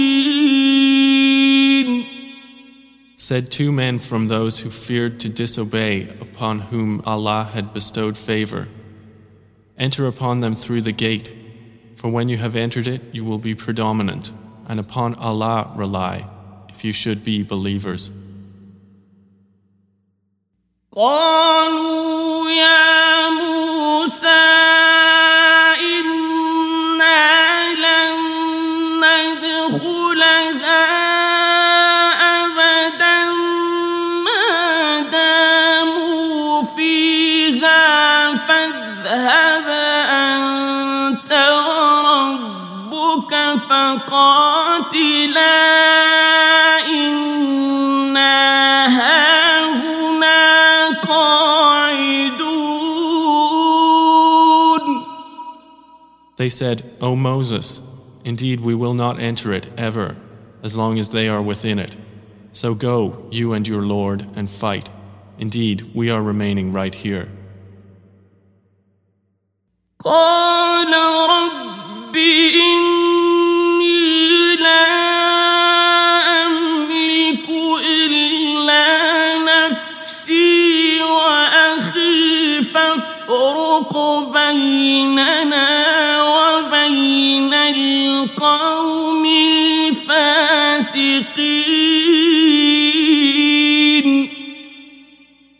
Said 3.15 3.51
two 3.51 3.71
men 3.71 3.99
from 3.99 4.27
those 4.27 4.59
who 4.59 4.69
feared 4.69 5.19
to 5.21 5.29
disobey 5.29 6.09
upon 6.19 6.59
whom 6.59 7.01
Allah 7.05 7.49
had 7.53 7.73
bestowed 7.73 8.17
favor. 8.17 8.67
Enter 9.77 10.05
upon 10.07 10.41
them 10.41 10.55
through 10.55 10.81
the 10.81 10.91
gate, 10.91 11.31
for 11.95 12.09
when 12.09 12.27
you 12.27 12.37
have 12.37 12.57
entered 12.57 12.87
it, 12.87 13.01
you 13.13 13.23
will 13.23 13.37
be 13.37 13.55
predominant, 13.55 14.33
and 14.67 14.79
upon 14.81 15.15
Allah 15.15 15.71
rely, 15.75 16.25
if 16.69 16.83
you 16.83 16.91
should 16.91 17.23
be 17.23 17.41
believers. 17.43 18.11
قالوا 20.98 22.50
يا 22.50 23.30
موسى 23.30 24.44
إنا 26.00 27.74
لن 27.74 28.16
ندخلها 29.04 30.84
أبدا 32.44 33.24
ما 34.24 35.00
داموا 35.12 36.62
فيها 36.76 38.34
أنت 40.24 41.32
وربك 41.68 43.32
فقاتلا 43.68 45.65
They 56.45 56.49
said, 56.49 56.83
O 57.01 57.15
Moses, 57.15 57.81
indeed 58.23 58.61
we 58.61 58.75
will 58.75 58.93
not 58.93 59.19
enter 59.19 59.53
it 59.53 59.67
ever, 59.77 60.15
as 60.63 60.75
long 60.75 60.97
as 60.99 61.09
they 61.09 61.27
are 61.27 61.41
within 61.41 61.79
it. 61.79 61.95
So 62.53 62.73
go, 62.73 63.27
you 63.31 63.53
and 63.53 63.67
your 63.67 63.83
Lord, 63.83 64.27
and 64.35 64.49
fight. 64.49 64.89
Indeed, 65.37 65.91
we 65.93 66.09
are 66.09 66.21
remaining 66.21 66.73
right 66.73 66.93
here. 66.93 67.29
قال 70.03 70.61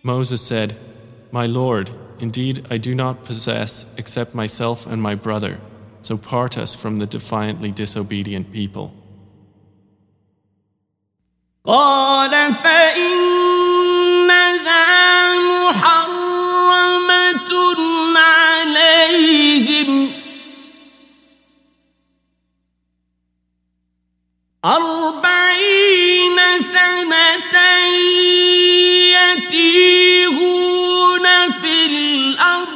Moses 0.02 0.40
said, 0.40 0.76
My 1.30 1.46
Lord, 1.46 1.90
indeed 2.18 2.66
I 2.70 2.78
do 2.78 2.94
not 2.94 3.24
possess 3.24 3.86
except 3.96 4.34
myself 4.34 4.86
and 4.86 5.02
my 5.02 5.14
brother, 5.14 5.58
so 6.00 6.16
part 6.16 6.56
us 6.56 6.74
from 6.74 6.98
the 6.98 7.06
defiantly 7.06 7.70
disobedient 7.70 8.52
people. 8.52 8.94
أربعين 24.66 26.38
سنة 26.58 27.54
يتيهون 29.14 31.26
في 31.50 31.86
الأرض. 31.86 32.68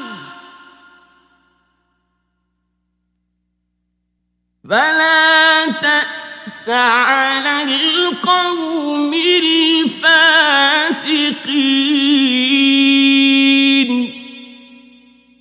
فلا 4.70 5.66
تأس 5.66 6.68
على 6.68 7.62
القوم 7.62 9.14
الفاسقين. 9.14 10.70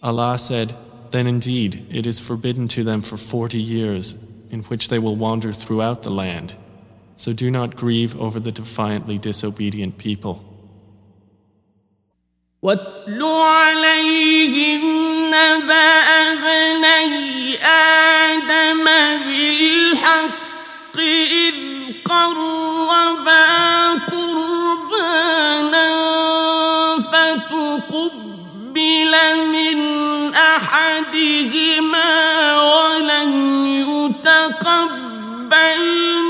Allah 0.02 0.40
said, 0.40 0.74
Then 1.12 1.28
indeed 1.28 1.86
it 1.92 2.08
is 2.08 2.20
forbidden 2.20 2.68
to 2.70 2.84
them 2.84 3.04
for 3.04 3.18
forty 3.18 3.62
years 3.62 4.16
in 4.51 4.63
which 4.65 4.89
they 4.89 4.99
will 4.99 5.17
wander 5.17 5.53
throughout 5.53 6.03
the 6.03 6.11
land. 6.11 6.57
So 7.17 7.33
do 7.33 7.51
not 7.51 7.77
grieve 7.77 8.19
over 8.21 8.41
the 8.41 8.53
defiantly 8.53 9.19
disobedient 9.19 9.99
people. 9.99 10.43
واتل 12.65 13.23
عليهم 13.23 14.83
نبأ 15.29 16.05
ابني 16.25 17.57
آدم 17.65 18.85
بالحق 19.25 20.97
إذ 20.97 21.55
قربا 22.05 23.45
قربانا 23.93 25.91
فتقبل 27.13 28.35
من 29.53 29.79
أحدهما 30.35 32.13
ولن 32.63 33.33
يتقبل 34.48 35.80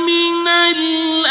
من 0.05 0.47
الآخر 0.47 1.29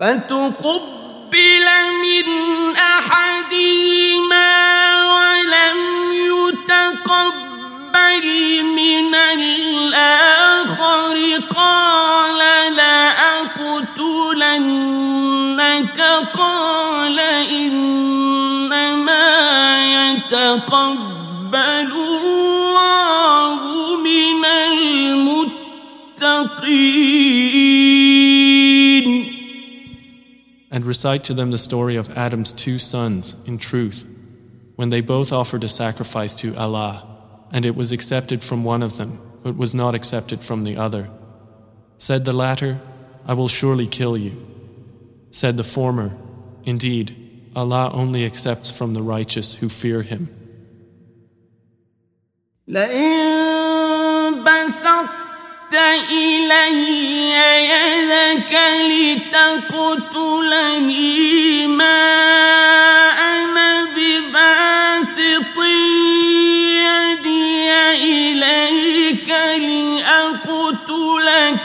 فتقبل 0.00 1.66
من 2.02 2.26
أحدهما 2.76 4.48
ولم 5.04 5.78
يتقبل 6.12 8.26
من 8.64 9.14
الآخر 9.14 11.16
قال 11.56 12.40
لأقتلنك 14.37 16.01
قال 16.33 17.19
إنما 17.49 18.73
يتقبل 20.11 21.57
الله 21.91 23.57
من 24.03 24.45
المتقين 24.45 25.53
And 30.71 30.85
recite 30.87 31.23
to 31.25 31.33
them 31.35 31.51
the 31.51 31.59
story 31.59 31.95
of 31.95 32.09
Adam's 32.17 32.51
two 32.51 32.79
sons, 32.79 33.35
in 33.45 33.59
truth, 33.59 34.07
when 34.75 34.89
they 34.89 35.01
both 35.01 35.31
offered 35.31 35.63
a 35.63 35.67
sacrifice 35.67 36.33
to 36.37 36.55
Allah, 36.55 37.05
and 37.51 37.63
it 37.63 37.75
was 37.75 37.91
accepted 37.91 38.41
from 38.43 38.63
one 38.63 38.81
of 38.81 38.97
them, 38.97 39.19
but 39.43 39.55
was 39.55 39.75
not 39.75 39.93
accepted 39.93 40.39
from 40.39 40.63
the 40.63 40.75
other. 40.75 41.11
Said 41.99 42.25
the 42.25 42.33
latter, 42.33 42.81
I 43.27 43.33
will 43.33 43.47
surely 43.47 43.87
kill 43.87 44.17
you. 44.17 44.35
Said 45.31 45.57
the 45.57 45.63
former, 45.63 46.15
Indeed, 46.65 47.15
Allah 47.55 47.91
only 47.93 48.25
accepts 48.25 48.69
from 48.71 48.93
the 48.93 49.01
righteous 49.01 49.55
who 49.55 49.69
fear 49.69 50.01
Him. 50.01 50.29
لئن 52.67 54.43
بسطت 54.43 55.73
إلي 56.11 57.29
يدك 57.69 58.53
لتقتلني 59.73 60.87
ما 61.67 62.03
أنا 63.11 63.85
بباسط 63.95 65.57
يدي 66.83 67.71
إليك 68.03 69.29
لأقتلك 70.09 70.91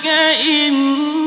إني 0.06 1.21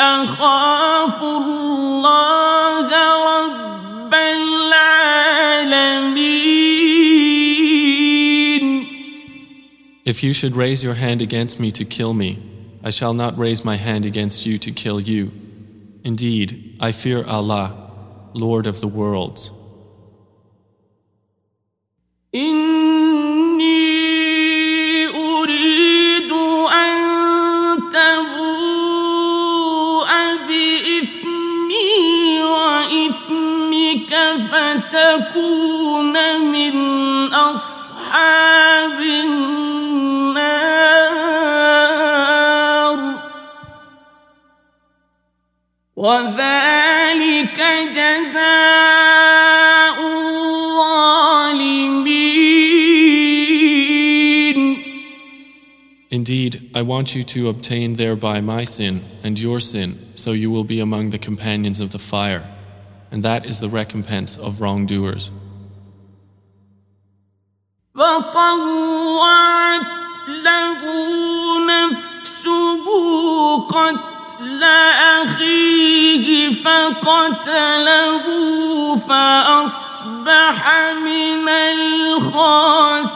أخاف 0.00 1.22
الله 1.22 2.88
رب 3.26 4.14
العالمين 4.14 4.96
If 10.04 10.22
you 10.22 10.32
should 10.32 10.54
raise 10.54 10.82
your 10.84 10.94
hand 10.94 11.20
against 11.20 11.58
me 11.58 11.72
to 11.72 11.84
kill 11.84 12.14
me, 12.14 12.38
I 12.84 12.90
shall 12.90 13.12
not 13.12 13.36
raise 13.36 13.64
my 13.64 13.74
hand 13.76 14.04
against 14.06 14.46
you 14.46 14.56
to 14.58 14.70
kill 14.70 15.00
you. 15.00 15.32
Indeed, 16.04 16.76
I 16.78 16.92
fear 16.92 17.24
Allah, 17.24 17.74
Lord 18.32 18.68
of 18.68 18.80
the 18.80 18.86
worlds. 18.86 19.50
إني 22.34 22.89
وإثمك 34.00 34.12
فتكون 34.50 36.16
من 36.40 36.74
أصحاب 37.34 39.00
النار 39.00 39.76
وذلك 45.96 47.58
جزاء 47.96 49.16
الظالمين 50.56 51.36
Indeed, 56.08 56.70
I 56.74 56.82
want 56.82 57.14
you 57.14 57.24
to 57.24 57.48
obtain 57.48 57.96
thereby 57.96 58.40
my 58.40 58.64
sin 58.64 59.00
and 59.22 59.38
your 59.38 59.60
sin, 59.60 59.98
so 60.14 60.32
you 60.32 60.50
will 60.50 60.64
be 60.64 60.80
among 60.80 61.10
the 61.10 61.18
companions 61.18 61.78
of 61.78 61.90
the 61.90 61.98
fire, 61.98 62.44
and 63.10 63.22
that 63.22 63.46
is 63.46 63.60
the 63.60 63.68
recompense 63.68 64.36
of 64.36 64.60
wrongdoers. 64.60 65.30
فطوعت 67.94 69.86
له 70.28 70.80
نفسه 71.66 72.86
قتل 73.68 74.62
أخيه 75.22 76.52
فقتله 76.52 78.24
فأصبح 78.96 80.58
من 81.04 81.48
الخاسرين 81.48 83.06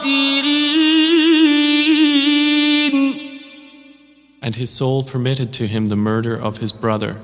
And 4.43 4.55
his 4.55 4.71
soul 4.71 5.03
permitted 5.03 5.53
to 5.53 5.67
him 5.67 5.87
the 5.87 5.95
murder 5.95 6.35
of 6.35 6.57
his 6.57 6.71
brother, 6.71 7.21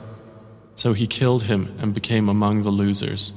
so 0.75 0.93
he 0.93 1.07
killed 1.07 1.45
him 1.45 1.77
and 1.79 1.95
became 1.95 2.29
among 2.29 2.63
the 2.63 2.71
losers. 2.71 3.33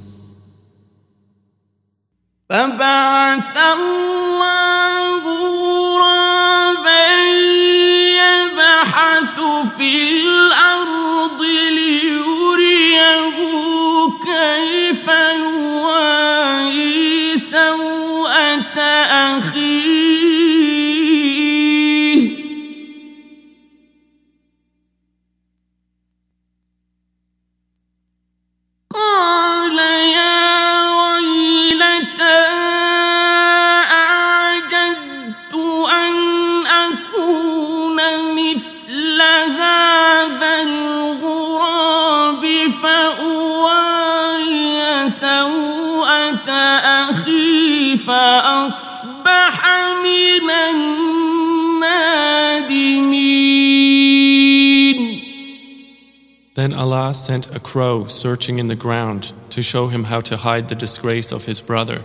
Allah 56.75 57.15
sent 57.15 57.55
a 57.55 57.61
crow 57.61 58.07
searching 58.07 58.59
in 58.59 58.69
the 58.69 58.75
ground 58.75 59.33
to 59.51 59.63
show 59.63 59.89
him 59.89 60.05
how 60.05 60.21
to 60.21 60.37
hide 60.37 60.69
the 60.69 60.75
disgrace 60.75 61.33
of 61.33 61.45
his 61.45 61.61
brother. 61.61 62.05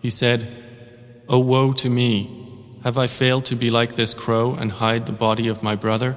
He 0.00 0.10
said, 0.10 0.46
O 1.28 1.38
woe 1.38 1.72
to 1.72 1.88
me! 1.88 2.38
Have 2.84 2.98
I 2.98 3.06
failed 3.06 3.44
to 3.46 3.56
be 3.56 3.70
like 3.70 3.94
this 3.94 4.12
crow 4.12 4.54
and 4.54 4.72
hide 4.72 5.06
the 5.06 5.12
body 5.12 5.48
of 5.48 5.62
my 5.62 5.76
brother? 5.76 6.16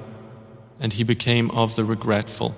And 0.80 0.92
he 0.92 1.04
became 1.04 1.50
of 1.52 1.76
the 1.76 1.84
regretful. 1.84 2.54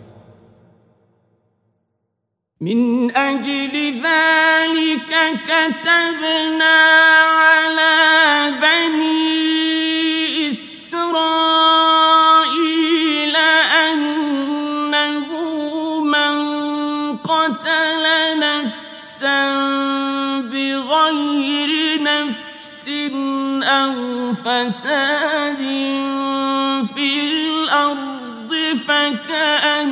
من 2.60 3.10
أجل 3.16 4.02
ذلك 4.02 5.10
كتبنا 5.46 6.76
على 7.38 8.52
بني 8.60 9.51
أو 23.73 24.33
فساد 24.33 25.61
في 26.95 27.21
الأرض 27.21 28.53
فكأنما 28.87 29.89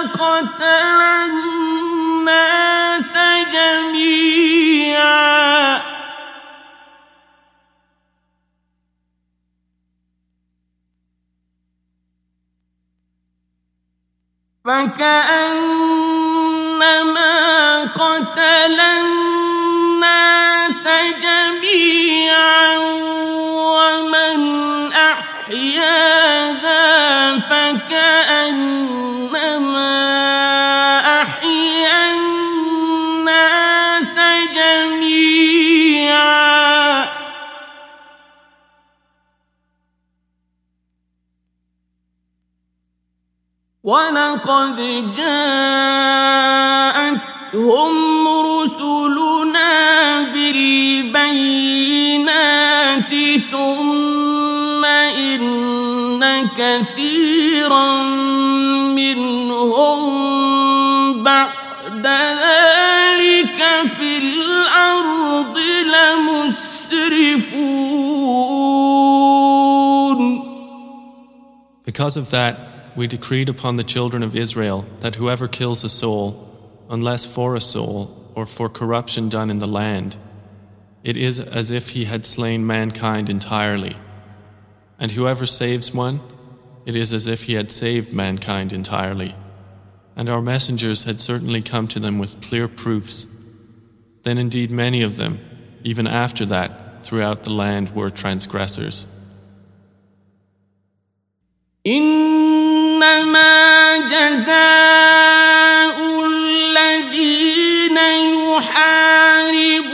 قتل 0.00 1.00
الناس 1.28 3.14
جميعا 3.52 4.64
فكأنما 16.54 17.82
قتل 17.84 18.80
الناس 18.80 20.84
جميعا 21.22 21.63
ومن 23.74 24.40
أحياها 24.92 26.84
فكأنما 27.38 28.94
أحيا 31.22 32.14
الناس 32.14 34.16
جميعا. 34.54 36.44
ولقد 43.84 44.76
جاءتهم 45.16 46.64
رسلنا 48.28 50.22
بالبينات 50.22 52.03
ثم 53.51 54.85
إن 54.85 56.47
كثيرا 56.57 58.03
منهم 58.95 60.03
بعد 61.23 62.07
ذلك 62.07 63.59
في 63.97 64.17
الأرض 64.17 65.57
لمسرفون 65.93 67.29
Because 71.85 72.17
of 72.17 72.29
that, 72.29 72.55
we 72.95 73.07
decreed 73.07 73.49
upon 73.49 73.75
the 73.77 73.83
children 73.83 74.23
of 74.23 74.35
Israel 74.35 74.85
that 75.01 75.15
whoever 75.15 75.47
kills 75.47 75.83
a 75.83 75.89
soul, 75.89 76.47
unless 76.89 77.25
for 77.25 77.55
a 77.55 77.61
soul 77.61 78.31
or 78.35 78.45
for 78.45 78.69
corruption 78.69 79.27
done 79.27 79.49
in 79.49 79.57
the 79.59 79.67
land, 79.67 80.17
it 81.03 81.15
is 81.15 81.39
as 81.39 81.71
if 81.71 81.89
he 81.89 82.05
had 82.05 82.25
slain 82.25 82.65
mankind 82.67 83.29
entirely. 83.29 83.95
And 84.99 85.11
whoever 85.13 85.45
saves 85.45 85.93
one, 85.93 86.19
it 86.85 86.95
is 86.95 87.13
as 87.13 87.27
if 87.27 87.43
he 87.43 87.53
had 87.53 87.71
saved 87.71 88.13
mankind 88.13 88.73
entirely. 88.73 89.35
And 90.15 90.29
our 90.29 90.41
messengers 90.41 91.03
had 91.03 91.19
certainly 91.19 91.61
come 91.61 91.87
to 91.89 91.99
them 91.99 92.19
with 92.19 92.41
clear 92.41 92.67
proofs. 92.67 93.25
Then 94.23 94.37
indeed 94.37 94.71
many 94.71 95.01
of 95.01 95.17
them, 95.17 95.39
even 95.83 96.07
after 96.07 96.45
that, 96.47 97.05
throughout 97.05 97.43
the 97.43 97.53
land 97.53 97.95
were 97.95 98.09
transgressors. 98.09 99.07
إنما 101.87 103.49
جزاء 104.11 105.95
الذين 106.25 107.97
يحاربون 108.57 109.92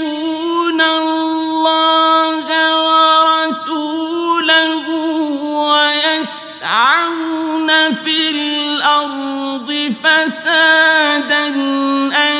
فسادا 10.26 11.46
أن 11.46 12.36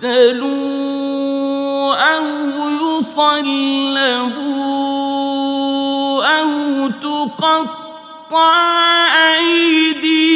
يقتلوا 0.00 0.34
أو 2.16 2.26
يصلبوا 2.98 3.94
أو 6.40 6.50
تقطع 6.90 8.54
أيديهم. 9.38 10.34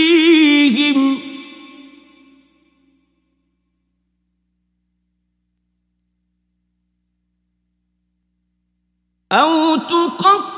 أو 9.32 9.76
تقطع 9.76 10.57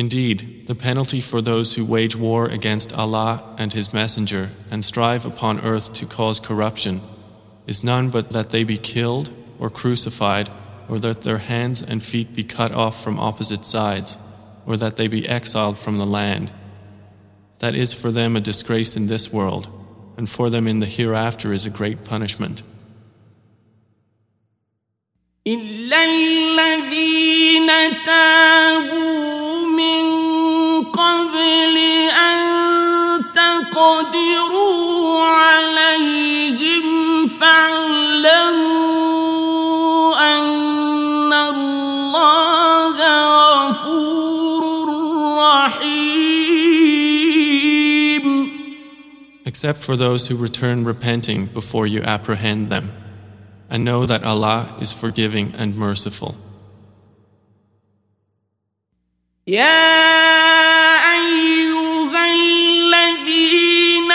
Indeed, 0.00 0.66
the 0.66 0.74
penalty 0.74 1.22
for 1.22 1.40
those 1.40 1.74
who 1.74 1.84
wage 1.84 2.14
war 2.14 2.46
against 2.46 2.92
Allah 2.92 3.42
and 3.56 3.72
His 3.72 3.94
Messenger 3.94 4.50
and 4.70 4.84
strive 4.84 5.24
upon 5.24 5.60
earth 5.60 5.94
to 5.94 6.04
cause 6.04 6.38
corruption 6.38 7.00
is 7.66 7.82
none 7.82 8.10
but 8.10 8.30
that 8.32 8.50
they 8.50 8.62
be 8.62 8.76
killed 8.76 9.30
or 9.58 9.70
crucified, 9.70 10.50
or 10.88 10.98
that 10.98 11.22
their 11.22 11.38
hands 11.38 11.82
and 11.82 12.02
feet 12.02 12.34
be 12.34 12.44
cut 12.44 12.72
off 12.72 13.02
from 13.02 13.18
opposite 13.18 13.64
sides, 13.64 14.18
or 14.66 14.76
that 14.76 14.96
they 14.96 15.08
be 15.08 15.26
exiled 15.26 15.78
from 15.78 15.96
the 15.96 16.06
land. 16.06 16.52
That 17.60 17.74
is 17.74 17.94
for 17.94 18.10
them 18.10 18.36
a 18.36 18.40
disgrace 18.40 18.96
in 18.96 19.06
this 19.06 19.32
world, 19.32 19.68
and 20.18 20.28
for 20.28 20.50
them 20.50 20.68
in 20.68 20.80
the 20.80 20.86
hereafter 20.86 21.54
is 21.54 21.64
a 21.64 21.70
great 21.70 22.04
punishment. 22.04 22.62
إلا 25.46 26.04
الذين 26.04 27.68
تابوا 28.04 29.16
من 29.16 29.29
قبل 31.00 31.76
أن 32.10 32.42
تقدروا 33.34 35.22
عليهم 35.24 36.84
فاعلموا 37.28 38.76
أن 40.20 41.32
الله 41.32 42.96
غفور 43.68 44.86
رحيم 45.38 46.26
Except 49.46 49.78
for 49.78 49.96
those 49.96 50.28
who 50.28 50.36
return 50.36 50.84
repenting 50.84 51.46
before 51.46 51.86
you 51.86 52.02
apprehend 52.02 52.68
them, 52.70 52.92
and 53.70 53.84
know 53.84 54.04
that 54.04 54.22
Allah 54.22 54.76
is 54.80 54.92
forgiving 54.92 55.54
and 55.56 55.76
merciful. 55.76 56.34
يا 59.47 60.01
أيها 61.13 62.33
الذين 62.33 64.11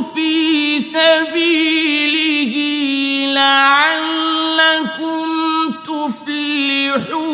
في 0.00 0.80
سبيله 0.80 2.54
لعلكم 3.34 5.28
تفلحون 5.86 7.33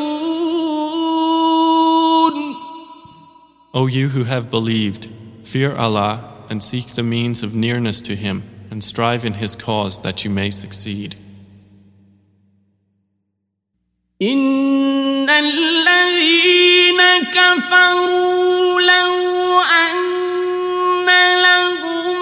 O 3.74 3.88
you 3.88 4.10
who 4.10 4.24
have 4.24 4.50
believed, 4.50 5.10
fear 5.44 5.76
Allah 5.76 6.34
and 6.50 6.64
seek 6.64 6.88
the 6.88 7.04
means 7.04 7.44
of 7.44 7.54
nearness 7.54 8.00
to 8.02 8.16
Him 8.16 8.44
and 8.72 8.82
strive 8.82 9.26
in 9.26 9.34
His 9.34 9.56
cause 9.56 10.02
that 10.02 10.24
you 10.24 10.32
may 10.32 10.50
succeed. 10.50 11.16
إن 14.22 15.30
الذين 15.30 17.02
كفروا 17.36 18.82
لو 18.82 19.62
أن 19.62 21.06
لهم 21.44 22.18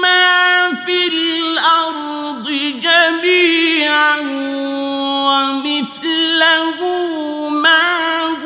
ما 0.00 0.72
في 0.86 1.08
الأرض 1.08 2.46
جميعا 2.80 4.20
ومثله 5.26 6.78
معه 7.48 8.42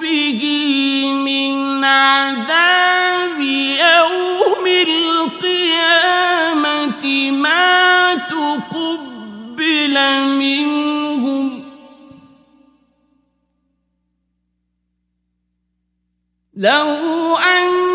به 0.00 0.42
من 1.12 1.84
عذاب 1.84 3.40
يوم 3.40 4.66
القيامة 4.88 6.24
ما 7.30 8.14
تقبل 8.14 9.96
منهم 10.24 11.62
لو 16.56 17.36
أن 17.36 17.91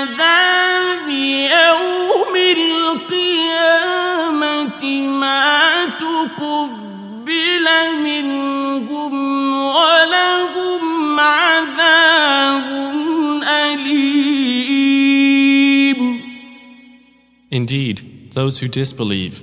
عذاب 0.00 1.08
يوم 1.08 2.34
القيامة 2.96 4.02
ما 5.06 5.86
تقبل 5.86 7.66
منهم 8.04 9.14
ولهم 9.62 11.20
عذاب 11.20 12.68
أليم 13.42 14.76
Indeed, 17.50 18.32
those 18.32 18.58
who 18.60 18.68
disbelieve, 18.68 19.42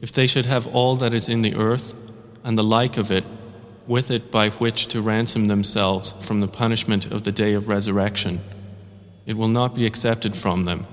if 0.00 0.12
they 0.12 0.26
should 0.26 0.46
have 0.46 0.66
all 0.66 0.96
that 0.96 1.14
is 1.14 1.28
in 1.28 1.42
the 1.42 1.54
earth 1.54 1.94
and 2.44 2.58
the 2.58 2.62
like 2.62 2.96
of 2.98 3.10
it, 3.10 3.24
with 3.86 4.10
it 4.10 4.30
by 4.30 4.50
which 4.50 4.86
to 4.88 5.00
ransom 5.00 5.48
themselves 5.48 6.12
from 6.20 6.40
the 6.40 6.48
punishment 6.48 7.10
of 7.10 7.22
the 7.24 7.32
day 7.32 7.54
of 7.54 7.68
resurrection, 7.68 8.40
it 9.27 9.37
will 9.37 9.49
not 9.49 9.75
be 9.75 9.85
accepted 9.85 10.35
from 10.35 10.63
them, 10.63 10.87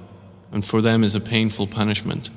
and 0.52 0.64
for 0.64 0.82
them 0.82 1.02
is 1.04 1.14
a 1.14 1.20
painful 1.20 1.68
punishment. 1.68 2.28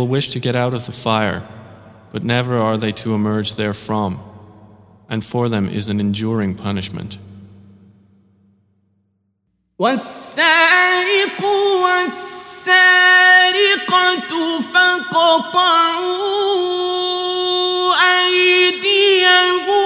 will 0.00 0.08
wish 0.08 0.30
to 0.30 0.40
get 0.40 0.56
out 0.56 0.74
of 0.74 0.86
the 0.86 0.92
fire, 0.92 1.46
but 2.12 2.24
never 2.24 2.58
are 2.58 2.76
they 2.76 2.92
to 2.92 3.14
emerge 3.14 3.54
therefrom, 3.54 4.20
and 5.08 5.24
for 5.24 5.48
them 5.48 5.68
is 5.68 5.88
an 5.88 6.00
enduring 6.00 6.54
punishment. 6.54 7.18
والسارق 9.78 11.42
والسارقة 11.84 12.76
فقطعوا 14.60 16.16
أيديهما 18.24 19.79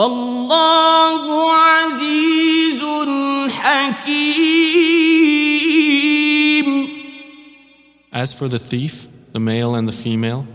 والله 0.00 1.52
عزيز 1.52 2.82
حكيم 3.50 4.66
As 8.12 8.32
for 8.32 8.48
the 8.48 8.58
thief, 8.58 9.06
the 9.32 9.40
male 9.40 9.74
and 9.74 9.86
the 9.86 9.92
female, 9.92 10.46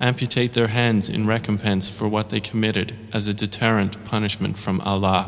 amputate 0.00 0.54
their 0.54 0.68
hands 0.68 1.08
in 1.08 1.26
recompense 1.26 1.88
for 1.90 2.08
what 2.08 2.30
they 2.30 2.40
committed 2.40 2.96
as 3.12 3.26
a 3.26 3.34
deterrent 3.34 4.02
punishment 4.04 4.58
from 4.58 4.80
Allah. 4.80 5.22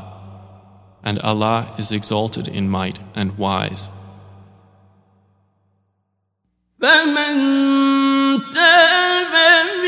And 1.02 1.18
Allah 1.20 1.74
is 1.78 1.92
exalted 1.92 2.48
in 2.48 2.68
might 2.68 2.98
and 3.14 3.36
wise. 3.38 3.90
فمن 6.80 7.36
تاب 8.52 9.79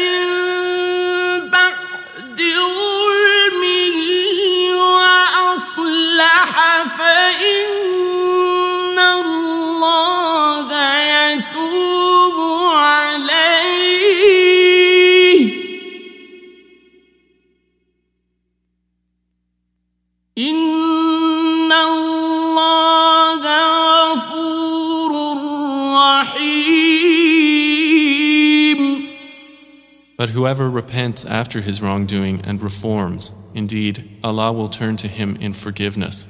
But 30.23 30.29
whoever 30.29 30.69
repents 30.69 31.25
after 31.25 31.59
his 31.59 31.81
wrongdoing 31.81 32.39
and 32.45 32.61
reforms, 32.61 33.33
indeed, 33.53 34.09
Allah 34.23 34.53
will 34.53 34.69
turn 34.69 34.95
to 34.97 35.09
him 35.09 35.35
in 35.41 35.51
forgiveness. 35.51 36.27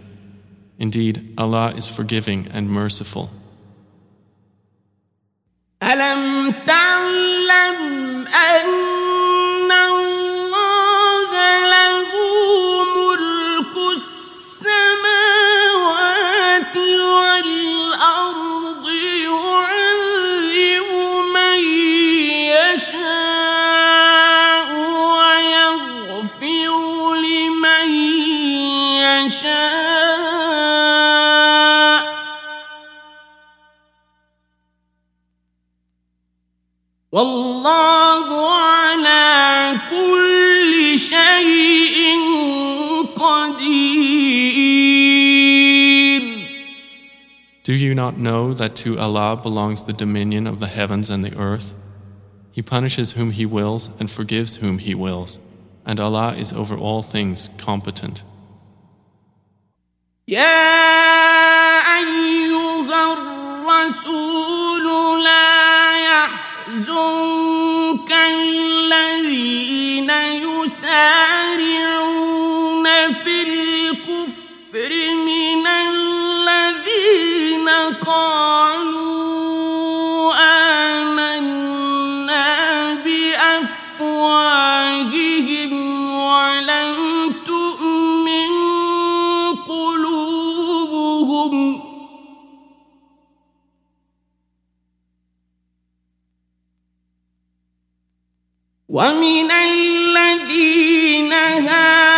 Indeed, 0.84 1.34
Allah 1.38 1.72
is 1.78 1.88
forgiving 1.88 2.50
and 2.52 2.70
merciful. 2.70 3.30
you 47.83 47.95
not 47.95 48.17
know 48.19 48.55
that 48.55 48.75
to 48.77 48.99
Allah 48.99 49.37
belongs 49.37 49.85
the 49.85 49.93
dominion 49.93 50.47
of 50.47 50.59
the 50.61 50.67
heavens 50.67 51.11
and 51.11 51.25
the 51.25 51.37
earth? 51.37 51.75
He 52.51 52.63
punishes 52.63 53.13
whom 53.13 53.31
He 53.33 53.47
wills 53.47 53.91
and 54.01 54.11
forgives 54.11 54.57
whom 54.57 54.79
He 54.79 54.95
wills, 54.95 55.39
and 55.87 56.01
Allah 56.01 56.35
is 56.35 56.53
over 56.53 56.77
all 56.77 57.03
things 57.03 57.51
competent. 57.59 58.25
يا 60.29 60.45
أيها 61.99 63.13
الرسول 63.13 64.87
لا 65.25 65.99
يحزنك 66.11 67.33
الذين 68.13 70.11
آمنا 81.14 82.48
بأفواههم 82.94 84.14
ولم 86.16 86.98
تؤمن 87.46 88.52
قلوبهم. 89.68 90.74
ومن 98.90 99.52
الذين 99.52 101.34
هادوا 101.34 102.13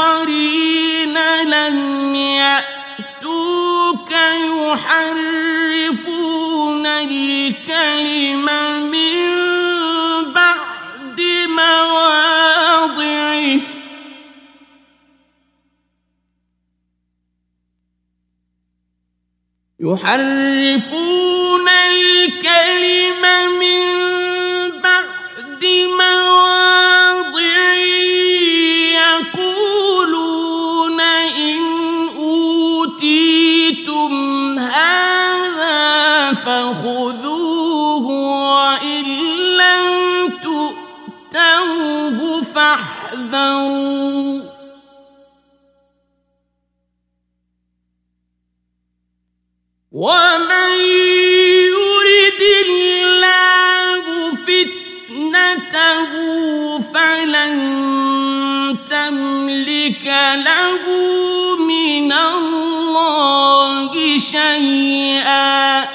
الآخرين 0.00 1.16
لم 1.42 2.14
يأتوك 2.14 4.10
يحرفون 4.72 6.06
الكلمة 6.86 8.78
من 8.78 9.20
بعد 10.32 11.20
مواضعه. 11.48 12.80
يحرفون 19.80 21.68
الكلمة 21.68 23.49
فاحذروا. 43.30 44.42
ومن 49.92 50.72
يرد 51.74 52.42
الله 52.66 54.04
فتنته 54.34 56.12
فلن 56.80 57.56
تملك 58.90 60.06
له 60.34 60.84
من 61.56 62.12
الله 62.12 64.18
شيئا. 64.18 65.88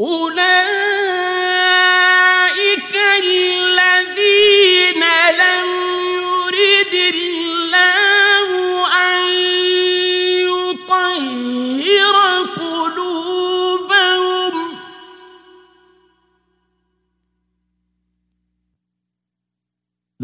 أولئك 0.00 0.69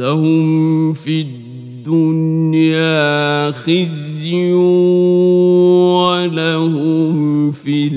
لهم 0.06 0.94
في 0.94 1.22
الدنيا 1.22 2.82
خزي 3.52 4.54
ولهم 5.94 7.52
في 7.52 7.90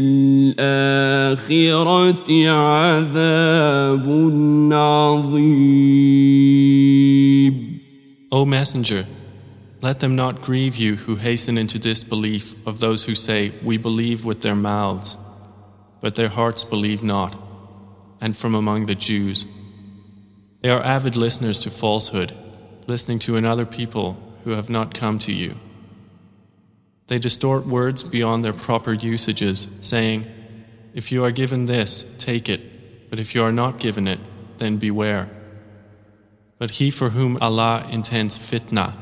الآخرة 0.57 1.49
عذاب 2.51 4.07
عظيم 4.73 5.85
O 8.33 8.45
Messenger, 8.45 9.07
let 9.81 10.01
them 10.01 10.17
not 10.17 10.43
grieve 10.43 10.77
you 10.77 10.97
who 10.97 11.15
hasten 11.15 11.57
into 11.57 11.79
disbelief 11.79 12.57
of 12.67 12.81
those 12.81 13.05
who 13.05 13.15
say, 13.15 13.53
We 13.63 13.77
believe 13.77 14.25
with 14.25 14.43
their 14.43 14.57
mouths, 14.57 15.17
but 16.01 16.17
their 16.17 16.31
hearts 16.31 16.65
believe 16.65 17.05
not, 17.05 17.37
and 18.21 18.37
from 18.37 18.57
among 18.57 18.87
the 18.87 18.97
Jews. 18.97 19.47
They 20.62 20.70
are 20.70 20.82
avid 20.82 21.16
listeners 21.16 21.60
to 21.60 21.72
falsehood, 21.72 22.34
listening 22.88 23.20
to 23.20 23.38
another 23.38 23.66
people 23.66 24.18
who 24.44 24.52
have 24.52 24.70
not 24.70 24.94
come 24.94 25.20
to 25.20 25.34
you. 25.34 25.56
They 27.08 27.18
distort 27.18 27.66
words 27.66 28.04
beyond 28.04 28.46
their 28.46 28.54
proper 28.54 28.94
usages, 28.94 29.68
saying, 29.82 30.28
If 30.94 31.12
you 31.12 31.24
are 31.24 31.32
given 31.32 31.66
this, 31.66 32.06
take 32.18 32.50
it, 32.50 33.10
but 33.10 33.20
if 33.20 33.34
you 33.34 33.44
are 33.44 33.52
not 33.52 33.80
given 33.80 34.08
it, 34.08 34.20
then 34.58 34.78
beware. 34.78 35.30
But 36.58 36.72
he 36.72 36.92
for 36.92 37.12
whom 37.12 37.38
Allah 37.42 37.88
intends 37.90 38.38
fitna, 38.38 38.94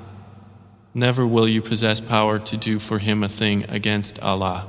never 0.93 1.25
will 1.25 1.47
you 1.47 1.61
possess 1.61 1.99
power 1.99 2.39
to 2.39 2.55
do 2.55 2.79
for 2.79 2.99
him 2.99 3.23
a 3.23 3.29
thing 3.29 3.63
against 3.69 4.19
Allah. 4.21 4.67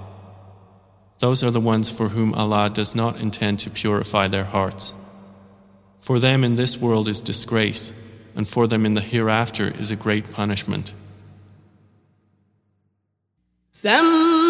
Those 1.18 1.42
are 1.44 1.50
the 1.50 1.60
ones 1.60 1.90
for 1.90 2.10
whom 2.10 2.34
Allah 2.34 2.70
does 2.70 2.94
not 2.94 3.20
intend 3.20 3.60
to 3.60 3.70
purify 3.70 4.26
their 4.28 4.44
hearts. 4.44 4.94
For 6.01 6.19
them 6.19 6.43
in 6.43 6.55
this 6.55 6.77
world 6.77 7.07
is 7.07 7.21
disgrace, 7.21 7.93
and 8.35 8.47
for 8.47 8.67
them 8.67 8.85
in 8.85 8.93
the 8.93 9.01
hereafter 9.01 9.73
is 9.79 9.91
a 9.91 9.95
great 9.95 10.33
punishment. 10.33 10.93
فإن 13.73 14.43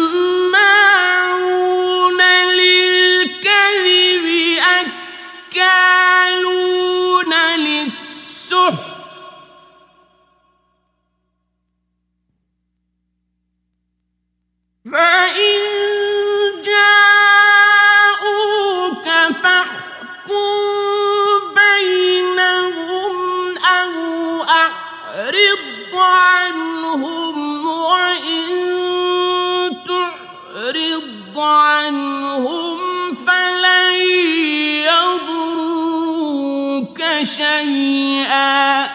شيئا. 37.59 38.89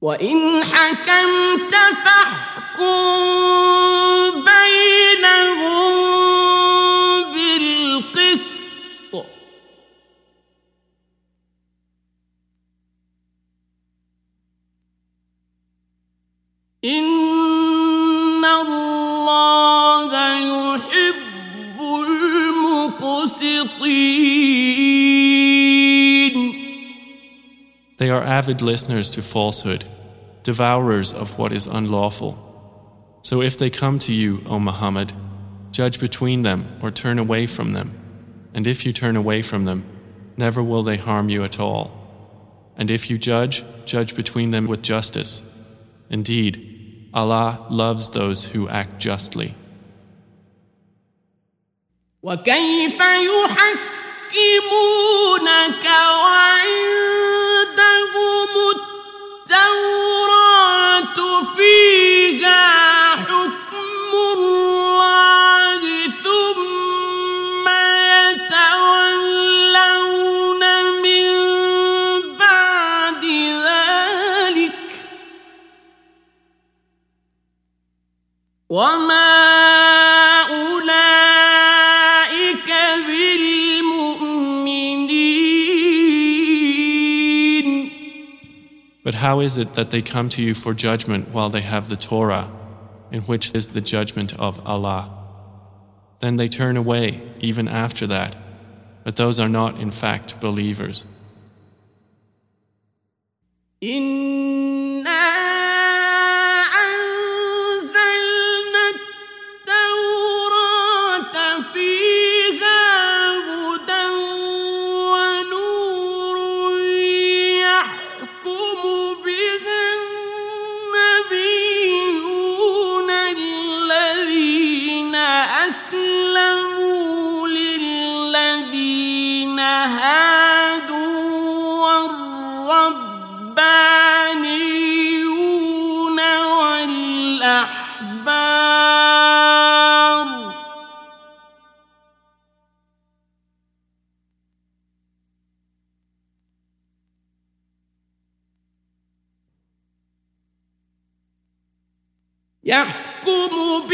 وإن 0.00 0.64
حكمت 0.64 1.74
فاحكم 2.04 2.54
إن 16.84 17.13
المقسطين 23.83 25.19
They 27.97 28.09
are 28.09 28.23
avid 28.23 28.61
listeners 28.61 29.09
to 29.11 29.21
falsehood, 29.21 29.83
devourers 30.43 31.11
of 31.11 31.37
what 31.37 31.51
is 31.51 31.67
unlawful. 31.67 32.37
So 33.21 33.41
if 33.41 33.57
they 33.57 33.69
come 33.69 33.99
to 33.99 34.13
you, 34.13 34.41
O 34.45 34.57
Muhammad, 34.57 35.11
judge 35.71 35.99
between 35.99 36.43
them 36.43 36.79
or 36.81 36.91
turn 36.91 37.19
away 37.19 37.45
from 37.45 37.73
them. 37.73 37.91
And 38.53 38.65
if 38.65 38.85
you 38.85 38.93
turn 38.93 39.17
away 39.17 39.41
from 39.41 39.65
them, 39.65 39.83
never 40.37 40.63
will 40.63 40.83
they 40.83 40.95
harm 40.95 41.27
you 41.27 41.43
at 41.43 41.59
all. 41.59 41.91
And 42.77 42.89
if 42.89 43.09
you 43.09 43.17
judge, 43.17 43.65
judge 43.83 44.15
between 44.15 44.51
them 44.51 44.65
with 44.67 44.81
justice. 44.81 45.43
Indeed, 46.09 47.09
Allah 47.13 47.67
loves 47.69 48.11
those 48.11 48.45
who 48.45 48.69
act 48.69 48.99
justly. 48.99 49.55
وكيف 52.24 53.00
يحكمونك 53.00 53.84
وعندهم 56.24 57.28
التوراة 59.44 61.18
فيها 61.56 63.10
حكم 63.16 64.10
الله 64.36 65.80
ثم 66.24 67.66
يتولون 68.48 69.42
من 71.02 71.28
بعد 72.38 73.24
ذلك 73.64 74.78
وما 78.68 79.33
how 89.24 89.40
is 89.40 89.56
it 89.56 89.72
that 89.72 89.90
they 89.90 90.02
come 90.02 90.28
to 90.28 90.42
you 90.42 90.52
for 90.52 90.74
judgment 90.74 91.30
while 91.30 91.48
they 91.48 91.62
have 91.62 91.88
the 91.88 91.96
Torah, 91.96 92.52
in 93.10 93.22
which 93.22 93.54
is 93.54 93.68
the 93.68 93.80
judgment 93.80 94.38
of 94.38 94.60
Allah? 94.66 95.10
Then 96.20 96.36
they 96.36 96.46
turn 96.46 96.76
away 96.76 97.22
even 97.40 97.66
after 97.66 98.06
that, 98.06 98.36
but 99.02 99.16
those 99.16 99.40
are 99.40 99.48
not 99.48 99.80
in 99.80 99.90
fact 99.90 100.38
believers. 100.40 101.06
In 103.80 104.43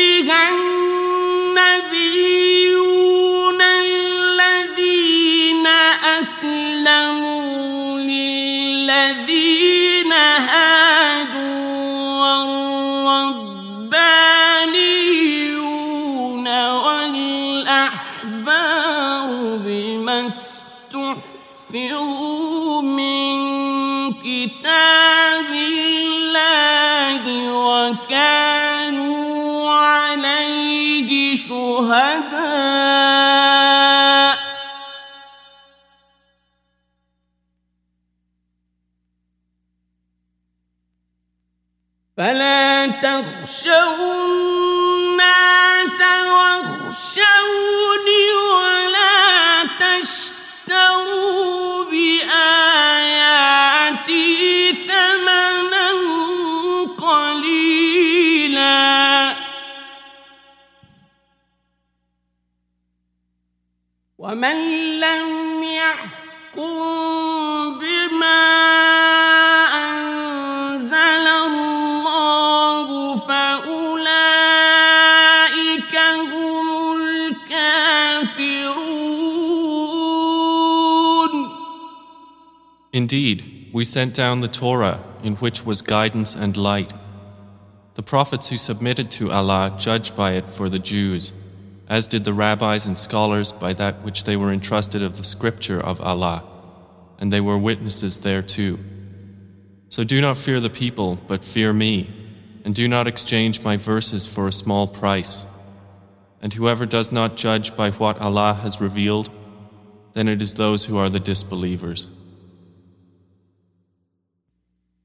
بها 0.01 0.51
النبيون 2.01 3.61
الذين 3.63 5.67
أسلموا 6.21 7.30
شهداء. 31.37 32.81
فلا 42.17 42.87
تخشوا 42.87 44.27
الناس 44.27 46.01
واخشوني 46.33 48.30
ومن 64.20 64.56
لم 65.00 65.64
يحكم 65.64 66.76
بما 67.80 68.46
أنزل 69.74 71.28
الله 71.28 73.18
فأولئك 73.18 73.96
هم 76.32 76.68
الكافرون 76.96 77.96
Indeed, 82.94 83.70
we 83.74 83.84
sent 83.84 84.14
down 84.14 84.40
the 84.40 84.48
Torah, 84.48 85.04
in 85.22 85.36
which 85.36 85.66
was 85.66 85.82
guidance 85.82 86.34
and 86.34 86.56
light. 86.56 86.94
The 87.96 88.04
prophets 88.04 88.48
who 88.50 88.58
submitted 88.58 89.12
to 89.12 89.32
Allah 89.32 89.76
judged 89.78 90.16
by 90.16 90.32
it 90.32 90.50
for 90.50 90.70
the 90.70 90.80
Jews, 90.80 91.34
as 91.90 92.08
did 92.08 92.24
the 92.24 92.34
rabbis 92.34 92.86
and 92.86 92.98
scholars 92.98 93.52
by 93.52 93.74
that 93.74 94.02
which 94.04 94.24
they 94.24 94.36
were 94.36 94.52
entrusted 94.52 95.04
of 95.04 95.18
the 95.18 95.24
scripture 95.24 95.80
of 95.80 96.02
Allah, 96.02 96.44
and 97.20 97.32
they 97.32 97.42
were 97.42 97.58
witnesses 97.58 98.20
thereto. 98.20 98.80
So 99.90 100.04
do 100.04 100.20
not 100.20 100.38
fear 100.38 100.60
the 100.60 100.70
people, 100.70 101.20
but 101.28 101.44
fear 101.44 101.72
me, 101.74 102.10
and 102.64 102.74
do 102.74 102.88
not 102.88 103.08
exchange 103.08 103.62
my 103.62 103.78
verses 103.78 104.26
for 104.26 104.48
a 104.48 104.52
small 104.52 104.88
price. 104.88 105.46
And 106.42 106.54
whoever 106.54 106.86
does 106.86 107.12
not 107.12 107.38
judge 107.38 107.76
by 107.76 107.92
what 107.92 108.20
Allah 108.20 108.60
has 108.62 108.82
revealed, 108.82 109.30
then 110.14 110.28
it 110.28 110.42
is 110.42 110.56
those 110.56 110.86
who 110.86 110.98
are 110.98 111.10
the 111.10 111.20
disbelievers. 111.20 112.08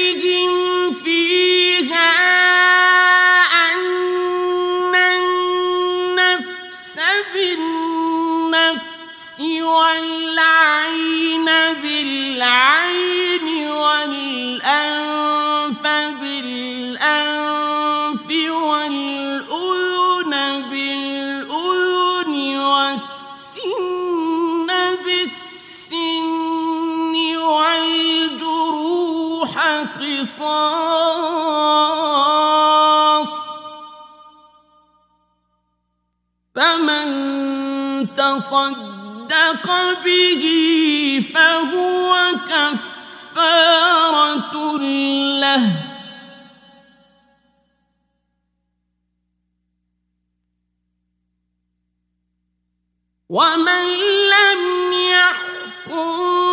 قصاص 32.02 33.36
فمن 36.56 37.08
تصدق 38.16 39.66
به 40.04 40.44
فهو 41.34 42.12
كفارة 43.32 43.74
له. 45.42 45.66
ومن 53.30 53.86
لم 54.34 54.62
يحكم 54.94 56.51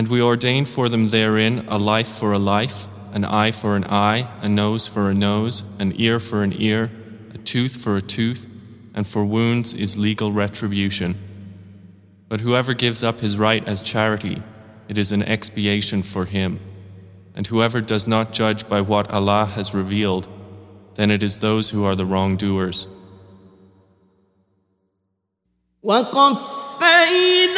And 0.00 0.08
we 0.08 0.20
ordained 0.20 0.68
for 0.68 0.88
them 0.88 1.08
therein 1.08 1.64
a 1.68 1.78
life 1.78 2.08
for 2.08 2.32
a 2.32 2.38
life, 2.38 2.86
an 3.12 3.24
eye 3.24 3.52
for 3.52 3.76
an 3.76 3.84
eye, 3.84 4.28
a 4.42 4.48
nose 4.48 4.86
for 4.86 5.08
a 5.08 5.14
nose, 5.14 5.64
an 5.78 5.92
ear 5.96 6.20
for 6.20 6.42
an 6.42 6.52
ear, 6.60 6.90
a 7.32 7.38
tooth 7.38 7.76
for 7.76 7.96
a 7.96 8.02
tooth, 8.02 8.46
and 8.94 9.06
for 9.08 9.24
wounds 9.24 9.72
is 9.72 9.96
legal 9.96 10.32
retribution. 10.32 11.16
But 12.28 12.40
whoever 12.40 12.74
gives 12.74 13.02
up 13.04 13.20
his 13.20 13.38
right 13.38 13.66
as 13.66 13.80
charity, 13.80 14.42
it 14.88 14.98
is 14.98 15.12
an 15.12 15.22
expiation 15.22 16.02
for 16.02 16.24
him. 16.24 16.60
And 17.34 17.46
whoever 17.46 17.80
does 17.80 18.06
not 18.06 18.32
judge 18.32 18.68
by 18.68 18.80
what 18.80 19.10
Allah 19.10 19.46
has 19.46 19.74
revealed, 19.74 20.28
then 20.94 21.10
it 21.10 21.22
is 21.22 21.38
those 21.38 21.70
who 21.70 21.84
are 21.84 21.94
the 21.94 22.06
wrongdoers. 22.06 22.86
وقفينا 25.82 27.56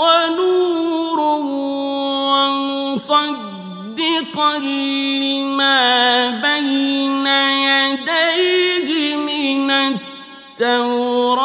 ونور 0.00 1.20
لما 5.20 5.80
بين 6.30 7.26
يديه 7.26 9.16
من 9.16 9.70
التوراة 10.60 11.36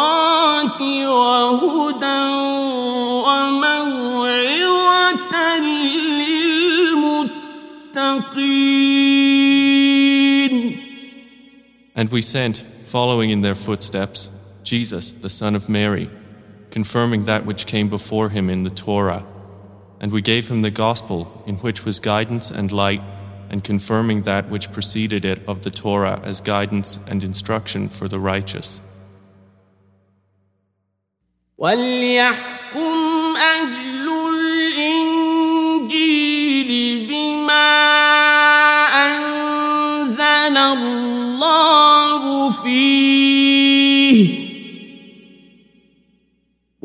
وهدى 1.08 2.65
And 11.96 12.10
we 12.10 12.22
sent, 12.22 12.66
following 12.84 13.30
in 13.30 13.40
their 13.40 13.56
footsteps, 13.56 14.30
Jesus, 14.64 15.14
the 15.14 15.30
son 15.30 15.56
of 15.56 15.70
Mary, 15.70 16.10
confirming 16.70 17.24
that 17.24 17.46
which 17.46 17.66
came 17.66 17.88
before 17.88 18.30
him 18.30 18.50
in 18.50 18.64
the 18.64 18.70
Torah. 18.70 19.26
And 20.02 20.12
we 20.12 20.22
gave 20.22 20.50
him 20.50 20.62
the 20.62 20.72
gospel, 20.72 21.42
in 21.48 21.56
which 21.58 21.86
was 21.86 22.00
guidance 22.02 22.52
and 22.52 22.70
light, 22.74 23.02
and 23.50 23.64
confirming 23.64 24.24
that 24.24 24.50
which 24.50 24.74
preceded 24.74 25.24
it 25.24 25.42
of 25.48 25.62
the 25.62 25.72
Torah 25.72 26.20
as 26.24 26.42
guidance 26.42 27.00
and 27.08 27.24
instruction 27.24 27.88
for 27.88 28.10
the 28.10 28.20
righteous. 28.20 28.82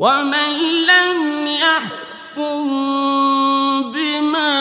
ومن 0.00 0.52
لم 0.86 1.46
يحكم 1.46 2.68
بما 3.92 4.56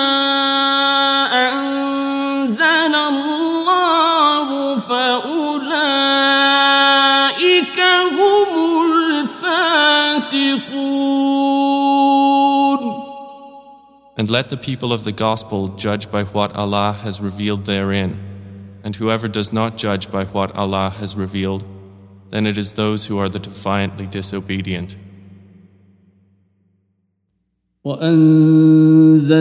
أنزل 1.52 2.96
الله 2.96 4.78
فأولئك 4.78 5.40
هم 8.12 8.50
الفاسقون 8.92 9.76
And 14.18 14.32
let 14.32 14.50
the 14.50 14.56
people 14.56 14.94
of 14.94 15.04
the 15.04 15.12
gospel 15.12 15.68
judge 15.68 16.10
by 16.10 16.24
what 16.24 16.56
Allah 16.56 16.94
has 17.04 17.20
revealed 17.20 17.66
therein. 17.66 18.18
And 18.82 18.96
whoever 18.96 19.28
does 19.28 19.52
not 19.52 19.76
judge 19.76 20.10
by 20.10 20.24
what 20.24 20.56
Allah 20.56 20.90
has 20.90 21.18
revealed, 21.18 21.66
then 22.30 22.48
it 22.48 22.58
is 22.58 22.74
those 22.74 23.08
who 23.08 23.20
are 23.20 23.28
the 23.28 23.40
defiantly 23.40 24.08
disobedient. 24.08 24.96
وأنزلنا 27.85 29.41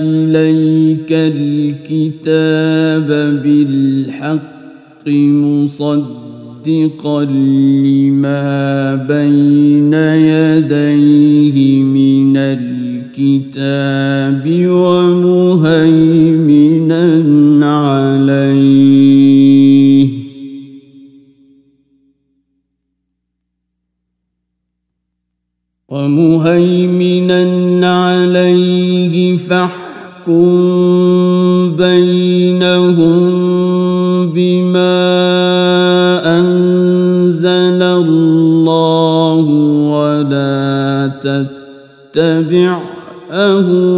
إليك 0.00 1.12
الكتاب 1.12 3.08
بالحق 3.42 5.08
مصدقا 5.56 7.24
لما 7.84 8.94
بين 9.08 9.49
فاحكم 29.50 30.46
بينهم 31.76 33.20
بما 34.30 35.00
أنزل 36.38 37.82
الله 37.82 39.46
ولا 39.90 41.10
تتبع 41.22 42.80
أهواءهم. 43.30 43.96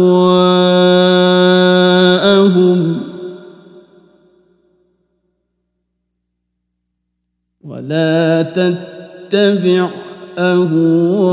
ولا 7.63 8.41
تتبع 8.41 9.89
أهواءهم. 10.37 11.32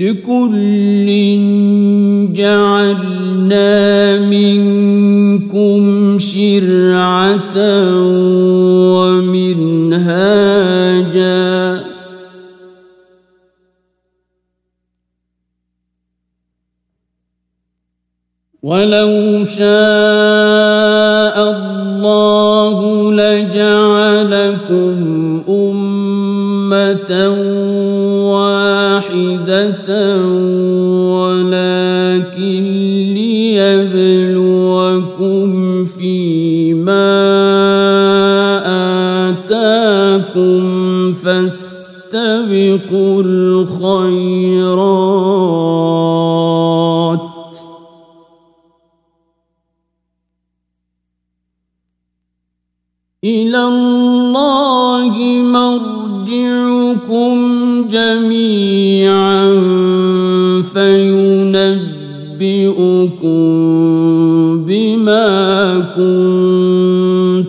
لكل 0.00 1.08
جعلنا 2.32 4.18
منكم 4.26 5.82
شرعة 6.18 7.56
ومنهاجا. 8.96 10.20
ولو 18.62 19.44
شاء 19.44 20.29
ولكن 31.14 32.80
ليبلوكم 33.60 35.84
فيما 35.84 37.10
آتاكم 39.30 40.62
فاستبقوا 41.12 43.22
الخيرات 43.22 43.80
فينبئكم 62.99 64.65
بما 64.65 65.79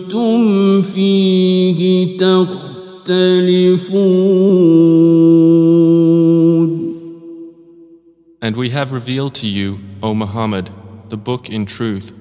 كنتم 0.07 0.41
فيه 0.81 2.17
تختلفون 2.17 3.77
And 8.39 8.55
we 8.55 8.69
have 8.69 8.91
revealed 8.93 9.33
to 9.35 9.47
you, 9.47 9.79
O 10.01 10.13
Muhammad, 10.13 10.69
the 11.09 11.17
book 11.17 11.49
in 11.49 11.65
truth, 11.65 12.13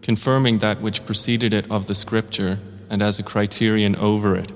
confirming 0.00 0.58
that 0.58 0.80
which 0.80 1.04
preceded 1.06 1.54
it 1.54 1.70
of 1.70 1.86
the 1.86 1.94
scripture 1.94 2.58
and 2.90 3.00
as 3.00 3.20
a 3.20 3.22
criterion 3.22 3.94
over 3.96 4.34
it. 4.34 4.50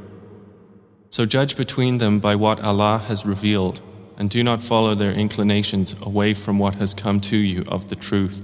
So 1.10 1.24
judge 1.24 1.56
between 1.56 1.98
them 1.98 2.18
by 2.18 2.34
what 2.34 2.60
Allah 2.60 2.98
has 3.06 3.24
revealed, 3.24 3.80
and 4.20 4.30
do 4.30 4.42
not 4.42 4.62
follow 4.62 4.94
their 4.94 5.12
inclinations 5.12 5.94
away 6.00 6.34
from 6.34 6.58
what 6.58 6.76
has 6.76 6.94
come 6.94 7.20
to 7.20 7.36
you 7.36 7.64
of 7.68 7.88
the 7.88 7.96
truth. 7.96 8.42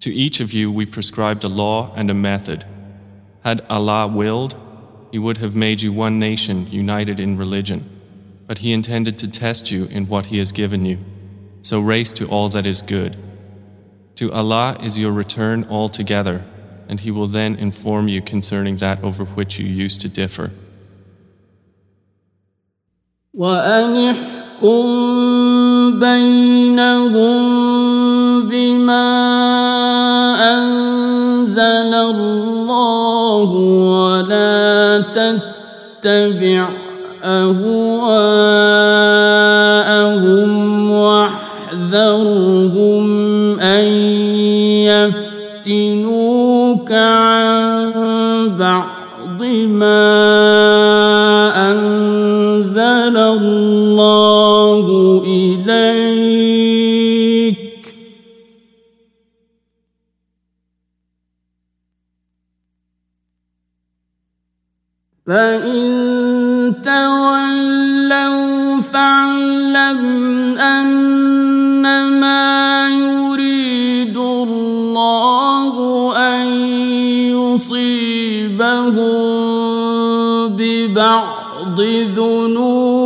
To 0.00 0.12
each 0.14 0.40
of 0.40 0.52
you 0.52 0.70
we 0.70 0.84
prescribed 0.84 1.44
a 1.44 1.48
law 1.48 1.92
and 1.96 2.10
a 2.10 2.14
method. 2.14 2.64
Had 3.42 3.64
Allah 3.70 4.06
willed, 4.06 4.54
He 5.12 5.18
would 5.18 5.38
have 5.38 5.56
made 5.56 5.80
you 5.80 5.92
one 5.92 6.18
nation 6.18 6.66
united 6.70 7.18
in 7.18 7.38
religion, 7.38 7.88
but 8.46 8.58
He 8.58 8.72
intended 8.72 9.18
to 9.18 9.28
test 9.28 9.70
you 9.70 9.86
in 9.86 10.08
what 10.08 10.26
He 10.26 10.38
has 10.38 10.52
given 10.52 10.84
you. 10.84 10.98
So 11.62 11.80
race 11.80 12.12
to 12.14 12.26
all 12.28 12.50
that 12.50 12.66
is 12.66 12.82
good. 12.82 13.16
To 14.16 14.30
Allah 14.30 14.76
is 14.82 14.98
your 14.98 15.12
return 15.12 15.64
altogether, 15.70 16.44
and 16.88 17.00
He 17.00 17.10
will 17.10 17.26
then 17.26 17.54
inform 17.54 18.08
you 18.08 18.20
concerning 18.20 18.76
that 18.76 19.02
over 19.02 19.24
which 19.24 19.58
you 19.58 19.66
used 19.66 20.02
to 20.02 20.08
differ. 20.08 20.50
وأن 23.34 24.37
احكم 24.59 25.99
بينهم 25.99 27.39
بما 28.49 29.09
أنزل 30.53 31.93
الله 31.93 33.51
ولا 33.95 35.03
تتبع 35.15 36.69
أهواءهم 37.23 37.71
واحذرهم 40.91 42.39
أن 43.59 43.83
يفتنوك 45.63 46.91
عن 46.91 47.91
بعض 48.59 49.43
ما 49.67 50.38
فإن 65.29 66.81
تولوا 66.83 68.81
فاعلم 68.81 70.01
أنما 70.57 72.39
يريد 72.89 74.17
الله 74.17 75.75
أن 76.17 76.47
يصيبهم 77.29 78.89
ببعض 80.57 81.81
ذنوبهم 82.17 82.99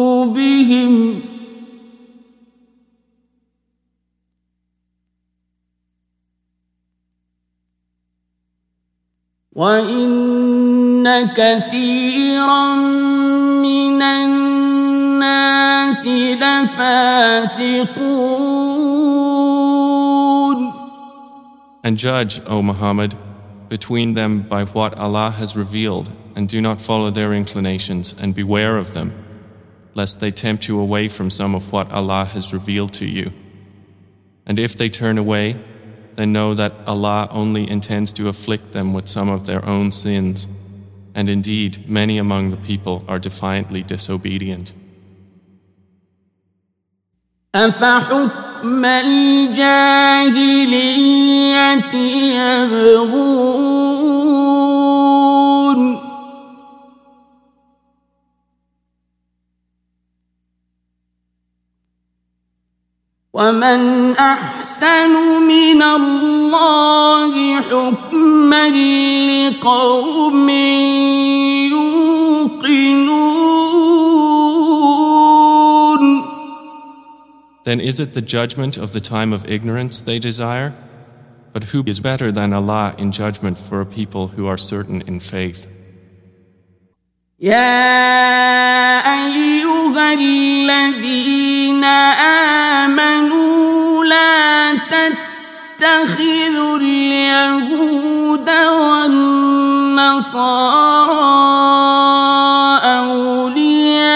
وإن 9.56 10.23
كثيرا 11.36 12.74
من 13.62 14.02
الناس 14.02 16.06
لفاسقون 16.06 18.19
And 21.85 21.97
judge, 21.97 22.40
O 22.47 22.60
Muhammad, 22.60 23.15
between 23.69 24.15
them 24.15 24.43
by 24.43 24.65
what 24.65 24.98
Allah 24.98 25.31
has 25.31 25.56
revealed, 25.56 26.10
and 26.35 26.48
do 26.48 26.60
not 26.60 26.82
follow 26.82 27.10
their 27.10 27.32
inclinations, 27.32 28.15
and 28.19 28.35
beware 28.35 28.77
of 28.77 28.94
them, 28.94 29.12
lest 29.94 30.20
they 30.20 30.31
tempt 30.31 30.69
you 30.69 30.78
away 30.78 31.09
from 31.09 31.31
some 31.31 31.55
of 31.55 31.73
what 31.73 31.90
Allah 31.90 32.24
has 32.27 32.52
revealed 32.52 32.93
to 32.94 33.06
you. 33.06 33.32
And 34.44 34.59
if 34.59 34.77
they 34.77 34.89
turn 34.89 35.19
away, 35.19 35.56
then 36.16 36.32
know 36.32 36.55
that 36.55 36.73
Allah 36.86 37.28
only 37.31 37.70
intends 37.70 38.12
to 38.15 38.28
afflict 38.28 38.73
them 38.73 38.93
with 38.93 39.09
some 39.09 39.28
of 39.28 39.47
their 39.47 39.65
own 39.65 39.93
sins. 39.93 40.48
And 41.15 41.28
indeed, 41.28 41.89
many 41.89 42.19
among 42.19 42.51
the 42.51 42.56
people 42.56 43.05
are 43.09 43.19
defiantly 43.19 43.82
disobedient. 43.82 44.73
أفحكم 47.55 48.85
الجاهلية 48.85 49.55
يبغون 52.35 54.02
ومن 63.39 64.16
أحسن 64.16 65.43
من 65.48 65.82
الله 65.82 67.60
حكما 67.60 68.69
لقوم 69.28 70.48
يوقنون 71.70 73.09
Then 77.65 77.81
is 77.81 78.01
it 78.01 78.15
the 78.15 78.23
judgment 78.23 78.78
of 78.78 78.93
the 78.94 79.01
time 79.01 79.32
of 79.35 79.44
ignorance 79.44 80.01
they 80.01 80.19
desire? 80.19 80.74
But 81.52 81.65
who 81.65 81.85
is 81.86 82.01
better 82.01 82.32
than 82.32 82.55
Allah 82.55 82.94
in 82.97 83.12
judgment 83.12 83.59
for 83.59 83.82
a 83.82 83.86
people 83.86 84.28
who 84.28 84.47
are 84.47 84.56
certain 84.56 85.02
in 85.02 85.20
faith? 85.20 85.66
يا 87.44 89.03
أيها 89.03 90.14
الذين 90.14 91.84
آمنوا 92.84 94.06
لا 94.06 94.74
تتخذوا 95.78 96.78
اليهود 96.78 98.49
والنصارى 98.49 99.20
أولياء. 103.03 104.14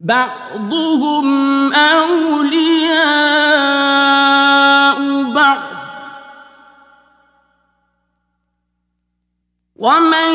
بعضهم 0.00 1.72
أولياء. 1.72 2.28
ومن 9.78 10.32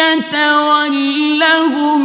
يتولهم 0.00 2.00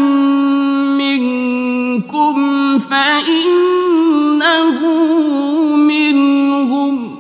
منكم 0.98 2.36
فإنه 2.80 4.80
منهم 5.76 7.18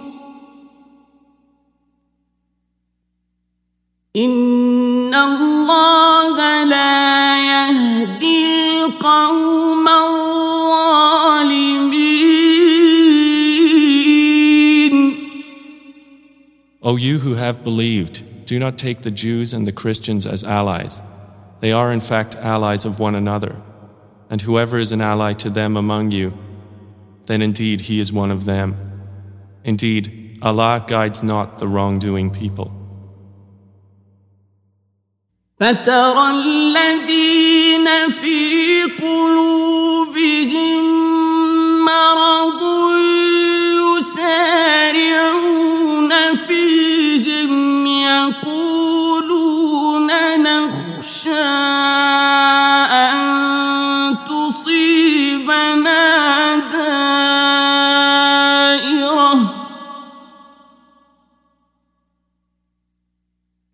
إن 4.15 5.15
الله 5.15 6.63
لا 6.63 7.37
يهدي 7.45 8.45
القوم 8.85 9.87
الظالمين 9.87 10.33
O 16.85 16.97
you 16.97 17.19
who 17.19 17.35
have 17.35 17.63
believed, 17.63 18.23
do 18.52 18.58
not 18.58 18.78
take 18.78 19.02
the 19.02 19.10
Jews 19.10 19.52
and 19.52 19.66
the 19.66 19.72
Christians 19.72 20.26
as 20.26 20.44
allies. 20.44 21.02
They 21.60 21.72
are 21.72 21.92
in 21.92 22.00
fact 22.00 22.36
allies 22.36 22.84
of 22.84 23.00
one 23.00 23.14
another. 23.14 23.60
And 24.30 24.42
whoever 24.42 24.78
is 24.78 24.92
an 24.92 25.00
ally 25.00 25.32
to 25.34 25.50
them 25.50 25.76
among 25.76 26.12
you, 26.12 26.32
then 27.26 27.42
indeed 27.42 27.82
he 27.82 28.00
is 28.00 28.12
one 28.12 28.30
of 28.30 28.44
them. 28.44 28.76
Indeed, 29.64 30.38
Allah 30.42 30.84
guides 30.86 31.22
not 31.22 31.58
the 31.58 31.68
wrongdoing 31.68 32.30
people. 32.30 32.72
فترى 35.60 36.30
الذين 36.30 38.08
في 38.08 38.84
قلوبهم 38.84 39.51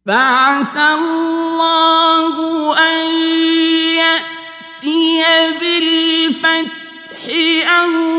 فعسى 0.10 0.94
الله 0.94 2.36
أن 2.80 3.06
يأتي 4.02 5.24
بالفتح 5.60 7.22
أو 7.80 8.19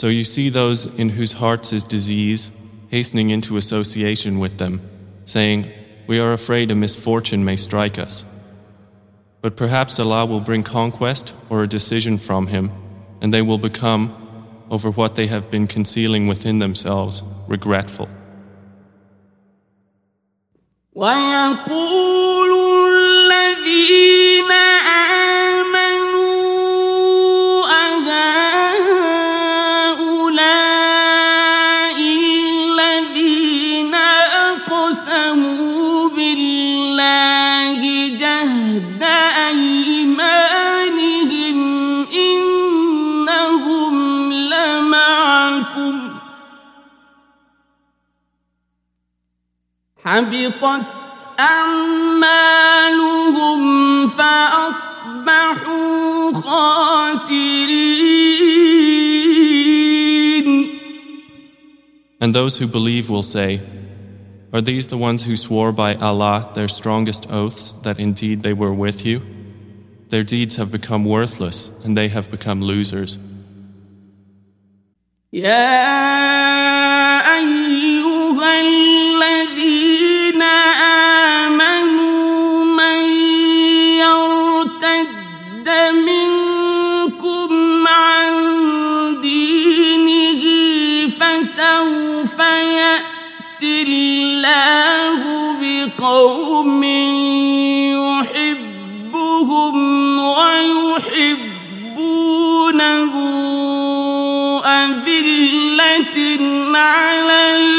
So 0.00 0.08
you 0.08 0.24
see 0.24 0.50
those 0.50 0.84
in 0.84 1.10
whose 1.10 1.32
hearts 1.32 1.72
is 1.72 1.84
disease 1.84 2.50
hastening 2.90 3.30
into 3.30 3.56
association 3.56 4.38
with 4.38 4.58
them, 4.58 4.80
saying, 5.24 5.70
We 6.06 6.18
are 6.18 6.32
afraid 6.32 6.70
a 6.70 6.74
misfortune 6.74 7.44
may 7.44 7.56
strike 7.56 7.98
us. 7.98 8.24
But 9.42 9.56
perhaps 9.56 9.98
Allah 9.98 10.26
will 10.26 10.40
bring 10.40 10.62
conquest 10.62 11.34
or 11.50 11.62
a 11.62 11.68
decision 11.68 12.18
from 12.18 12.48
Him, 12.48 12.70
and 13.20 13.32
they 13.32 13.42
will 13.42 13.58
become, 13.58 14.14
over 14.70 14.90
what 14.90 15.14
they 15.14 15.26
have 15.28 15.50
been 15.50 15.66
concealing 15.66 16.26
within 16.26 16.58
themselves, 16.58 17.22
regretful. 17.48 18.08
ويقول 20.94 22.52
الذين 22.88 24.50
حبطت 50.04 50.86
أعمالهم 51.40 52.76
فأصبحوا 54.06 55.86
خاسرين 56.32 58.06
And 62.18 62.34
those 62.34 62.58
who 62.58 62.66
believe 62.66 63.10
will 63.10 63.22
say, 63.22 63.60
Are 64.52 64.62
these 64.62 64.88
the 64.88 64.96
ones 64.96 65.24
who 65.26 65.36
swore 65.36 65.70
by 65.72 65.94
Allah 65.96 66.50
their 66.54 66.68
strongest 66.68 67.30
oaths 67.30 67.72
that 67.84 68.00
indeed 68.00 68.42
they 68.42 68.54
were 68.54 68.72
with 68.72 69.04
you? 69.04 69.20
Their 70.08 70.22
deeds 70.22 70.56
have 70.56 70.70
become 70.72 71.04
worthless 71.04 71.68
and 71.84 71.96
they 71.96 72.08
have 72.08 72.30
become 72.30 72.62
losers. 72.62 73.18
يا 75.32 76.59
ويحبونه 101.21 103.13
أذلة 104.65 106.17
على 106.77 107.70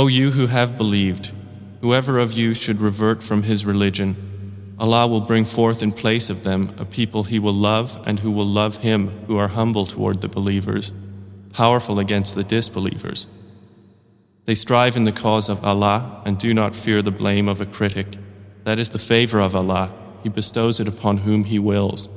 O 0.00 0.06
you 0.06 0.30
who 0.30 0.46
have 0.46 0.78
believed, 0.78 1.30
whoever 1.82 2.18
of 2.18 2.32
you 2.32 2.54
should 2.54 2.80
revert 2.80 3.22
from 3.22 3.42
his 3.42 3.66
religion, 3.66 4.16
Allah 4.78 5.06
will 5.06 5.20
bring 5.20 5.44
forth 5.44 5.82
in 5.82 5.92
place 5.92 6.30
of 6.30 6.42
them 6.42 6.74
a 6.78 6.86
people 6.86 7.24
he 7.24 7.38
will 7.38 7.52
love 7.52 8.02
and 8.06 8.20
who 8.20 8.30
will 8.30 8.46
love 8.46 8.78
him 8.78 9.08
who 9.26 9.36
are 9.36 9.48
humble 9.48 9.84
toward 9.84 10.22
the 10.22 10.28
believers, 10.28 10.90
powerful 11.52 11.98
against 11.98 12.34
the 12.34 12.42
disbelievers. 12.42 13.26
They 14.46 14.54
strive 14.54 14.96
in 14.96 15.04
the 15.04 15.12
cause 15.12 15.50
of 15.50 15.62
Allah 15.62 16.22
and 16.24 16.38
do 16.38 16.54
not 16.54 16.74
fear 16.74 17.02
the 17.02 17.10
blame 17.10 17.46
of 17.46 17.60
a 17.60 17.66
critic. 17.66 18.16
That 18.64 18.78
is 18.78 18.88
the 18.88 18.98
favor 18.98 19.38
of 19.38 19.54
Allah. 19.54 19.92
He 20.22 20.30
bestows 20.30 20.80
it 20.80 20.88
upon 20.88 21.18
whom 21.18 21.44
He 21.44 21.58
wills. 21.58 22.08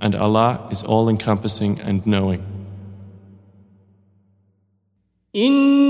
And 0.00 0.14
Allah 0.14 0.66
is 0.70 0.82
all 0.82 1.10
encompassing 1.10 1.78
and 1.80 2.06
knowing. 2.06 2.42
In 5.34 5.87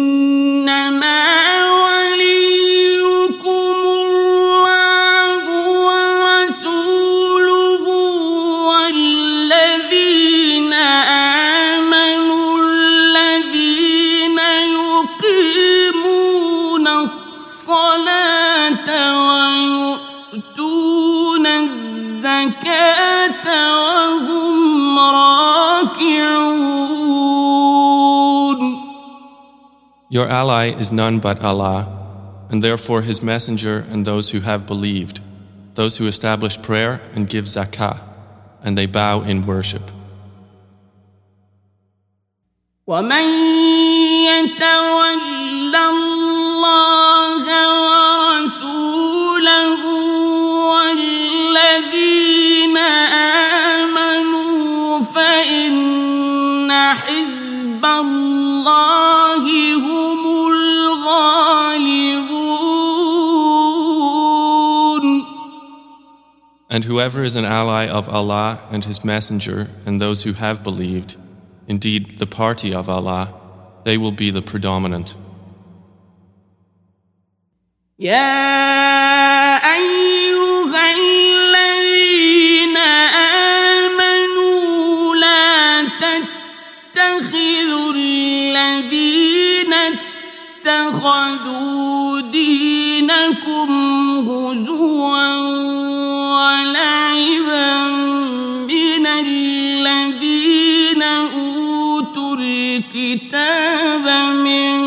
Your 30.10 30.28
ally 30.28 30.68
is 30.68 30.92
none 30.92 31.20
but 31.20 31.42
Allah, 31.42 31.88
and 32.50 32.64
therefore 32.64 33.02
His 33.02 33.24
Messenger 33.24 33.86
and 33.90 34.06
those 34.06 34.30
who 34.30 34.42
have 34.42 34.68
believed, 34.68 35.22
those 35.74 35.98
who 35.98 36.08
establish 36.08 36.62
prayer 36.62 37.02
and 37.16 37.28
give 37.28 37.46
zakah, 37.46 38.00
and 38.62 38.78
they 38.78 38.86
bow 38.86 39.22
in 39.22 39.46
worship. 39.46 39.90
ومن 42.88 43.24
يتول 44.28 45.20
الله 45.76 47.46
ورسوله 48.34 49.82
والذين 50.72 52.78
آمنوا 53.88 55.02
فإن 55.02 56.72
حزب 56.94 57.86
الله 57.86 59.17
And 66.78 66.86
whoever 66.86 67.24
is 67.24 67.36
an 67.36 67.46
ally 67.46 67.88
of 67.88 68.10
Allah 68.10 68.60
and 68.72 68.84
His 68.86 69.04
Messenger 69.06 69.70
and 69.86 70.02
those 70.02 70.24
who 70.24 70.34
have 70.34 70.64
believed, 70.64 71.18
indeed 71.68 72.20
the 72.20 72.26
party 72.26 72.74
of 72.74 72.90
Allah, 72.90 73.34
they 73.84 73.98
will 73.98 74.12
be 74.12 74.32
the 74.32 74.42
predominant. 74.42 75.16
يا 78.00 79.56
أيها 79.74 80.94
الذين 80.94 82.78
آمنوا 83.88 85.16
لا 85.16 85.84
تتخذوا 86.94 87.94
الذين 87.94 89.74
اتخذوا 90.66 91.67
الكتاب 102.95 104.07
من 104.35 104.79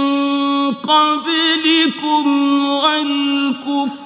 قبلكم 0.73 2.25
والكفار 2.65 4.01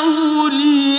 أولياء. 0.00 0.98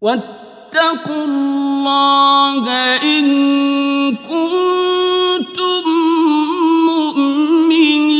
واتقوا 0.00 1.24
الله 1.24 2.64
إن 3.02 3.26
كنتم 4.16 5.84
مؤمنين. 6.86 8.10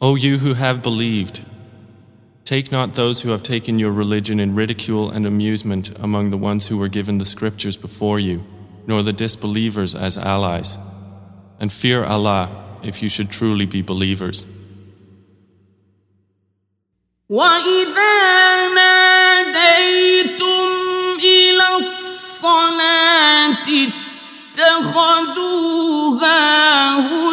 O 0.00 0.14
you 0.14 0.38
who 0.38 0.54
have 0.54 0.80
believed, 0.82 1.40
take 2.47 2.71
not 2.71 2.95
those 2.95 3.21
who 3.21 3.29
have 3.29 3.43
taken 3.43 3.79
your 3.79 3.91
religion 3.91 4.39
in 4.39 4.55
ridicule 4.55 5.09
and 5.09 5.25
amusement 5.25 5.91
among 5.99 6.29
the 6.29 6.37
ones 6.37 6.67
who 6.67 6.77
were 6.77 6.89
given 6.89 7.17
the 7.17 7.25
scriptures 7.25 7.77
before 7.77 8.19
you, 8.19 8.43
nor 8.85 9.01
the 9.01 9.13
disbelievers 9.13 9.95
as 9.95 10.17
allies. 10.17 10.77
And 11.59 11.71
fear 11.71 12.03
Allah 12.03 12.49
if 12.83 13.01
you 13.01 13.09
should 13.09 13.29
truly 13.31 13.65
be 13.65 13.81
believers. 13.81 14.45
وإذا 17.29 18.15
ناديتم 18.75 20.69
إلى 21.23 21.77
الصلاة 21.77 23.67
اتخذوها 24.57 26.39
هزوا 27.07 27.26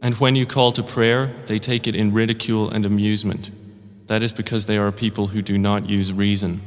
And 0.01 0.13
when 0.15 0.35
you 0.35 0.45
call 0.45 0.71
to 0.71 0.83
prayer, 0.83 1.33
they 1.47 1.59
take 1.59 1.87
it 1.87 1.95
in 1.95 2.13
ridicule 2.13 2.69
and 2.69 2.85
amusement. 2.85 3.51
That 4.07 4.23
is 4.23 4.31
because 4.31 4.65
they 4.65 4.77
are 4.77 4.91
people 4.91 5.27
who 5.27 5.41
do 5.41 5.57
not 5.57 5.89
use 5.89 6.13
reason. 6.13 6.61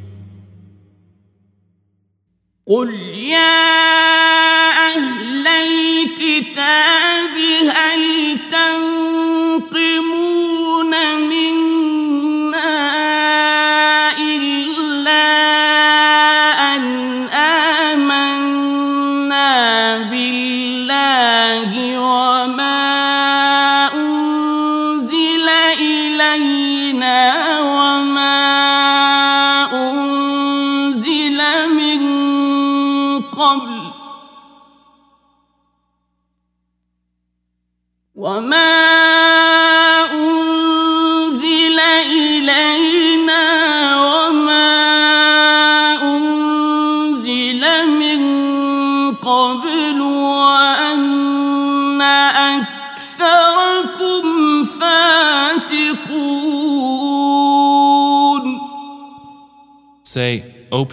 قل 2.67 2.95
يا 3.17 3.71
أهل 4.95 5.47
الكتاب 5.47 7.35
هل 7.75 8.39
تنقمون 8.53 8.94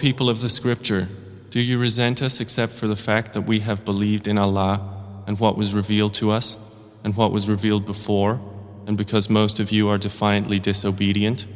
people 0.02 0.28
of 0.28 0.40
the 0.40 0.50
scripture, 0.50 1.08
do 1.50 1.60
you 1.60 1.78
resent 1.78 2.20
us 2.20 2.40
except 2.40 2.72
for 2.72 2.86
the 2.88 2.96
fact 2.96 3.32
that 3.32 3.42
we 3.42 3.60
have 3.60 3.84
believed 3.84 4.26
in 4.26 4.36
Allah 4.36 4.80
and 5.26 5.38
what 5.38 5.56
was 5.56 5.72
revealed 5.72 6.14
to 6.14 6.30
us 6.30 6.58
and 7.04 7.16
what 7.16 7.32
was 7.32 7.48
revealed 7.48 7.86
before, 7.86 8.40
and 8.86 8.96
because 8.96 9.30
most 9.30 9.60
of 9.60 9.70
you 9.70 9.88
are 9.88 9.98
defiantly 9.98 10.58
disobedient? 10.58 11.46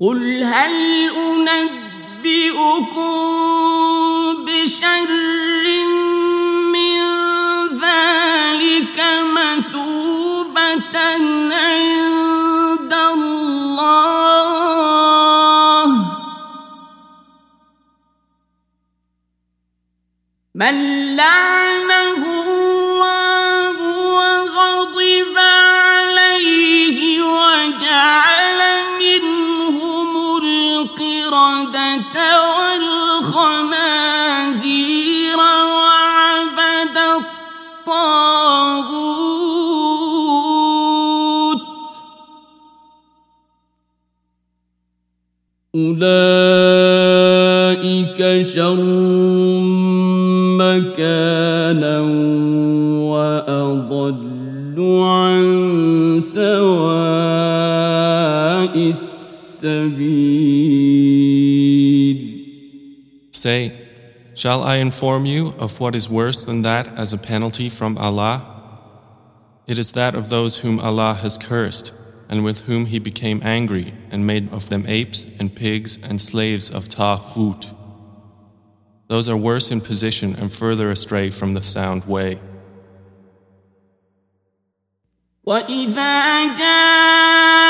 قل 0.00 0.42
هل 0.42 1.10
أنبئكم 1.10 1.84
بشر 4.44 5.33
من 20.55 20.75
لعنه 21.15 22.23
الله 22.47 23.77
وغضب 24.15 25.37
عليه 25.37 26.99
وجعل 27.21 28.59
منهم 28.99 30.11
القردة 30.43 32.15
والخنازير 33.25 33.69
وعبد 35.37 36.97
الطاغوت. 37.87 38.05
أولئك 45.75 46.15
شر 48.55 49.84
مكانا 50.75 51.99
وأضل 53.11 54.75
عن 55.03 56.19
سواء 56.19 56.75
السبيل 58.89 60.25
Say, 63.31 63.71
shall 64.33 64.63
I 64.63 64.77
inform 64.77 65.25
you 65.25 65.53
of 65.59 65.79
what 65.79 65.95
is 65.95 66.09
worse 66.09 66.43
than 66.43 66.63
that 66.63 66.87
as 66.97 67.13
a 67.13 67.17
penalty 67.17 67.69
from 67.69 67.97
Allah? 67.97 68.41
It 69.67 69.77
is 69.77 69.91
that 69.91 70.15
of 70.15 70.29
those 70.29 70.59
whom 70.61 70.79
Allah 70.79 71.13
has 71.21 71.37
cursed 71.37 71.93
and 72.27 72.43
with 72.43 72.61
whom 72.61 72.87
He 72.87 72.97
became 72.97 73.39
angry 73.43 73.93
and 74.09 74.25
made 74.25 74.51
of 74.51 74.69
them 74.69 74.85
apes 74.87 75.27
and 75.39 75.55
pigs 75.55 75.99
and 76.01 76.19
slaves 76.19 76.71
of 76.71 76.89
Taghut 76.89 77.71
Those 79.08 79.28
are 79.28 79.36
worse 79.36 79.70
in 79.70 79.80
position 79.80 80.36
and 80.36 80.52
further 80.52 80.90
astray 80.90 81.30
from 81.30 81.54
the 81.54 81.62
sound 81.62 82.04
way. 82.06 82.38
وإذا 85.44 86.58
جاءوكم 86.58 87.63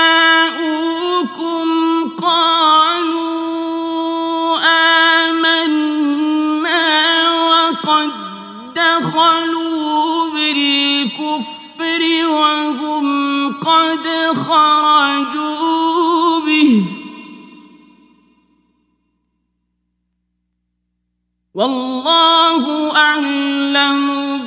والله 21.55 22.97
أعلم 22.97 23.99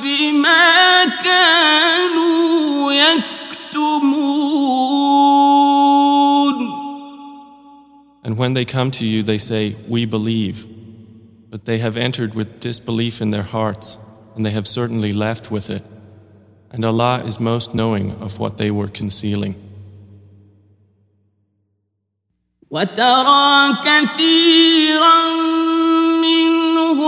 بما 0.02 1.04
كانوا 1.24 2.92
يكتمون 2.92 4.34
And 8.26 8.38
when 8.38 8.54
they 8.54 8.64
come 8.64 8.90
to 8.92 9.04
you, 9.04 9.22
they 9.22 9.36
say, 9.36 9.76
We 9.86 10.06
believe. 10.06 10.66
But 11.50 11.66
they 11.66 11.78
have 11.78 11.96
entered 11.96 12.34
with 12.34 12.58
disbelief 12.58 13.20
in 13.20 13.30
their 13.30 13.42
hearts, 13.42 13.98
and 14.34 14.44
they 14.46 14.50
have 14.50 14.66
certainly 14.66 15.12
left 15.12 15.50
with 15.50 15.68
it. 15.70 15.84
And 16.72 16.84
Allah 16.84 17.22
is 17.24 17.38
most 17.38 17.74
knowing 17.74 18.12
of 18.20 18.38
what 18.38 18.56
they 18.58 18.70
were 18.70 18.88
concealing. 18.88 19.54
وترى 22.70 23.76
كثيرا 23.84 25.57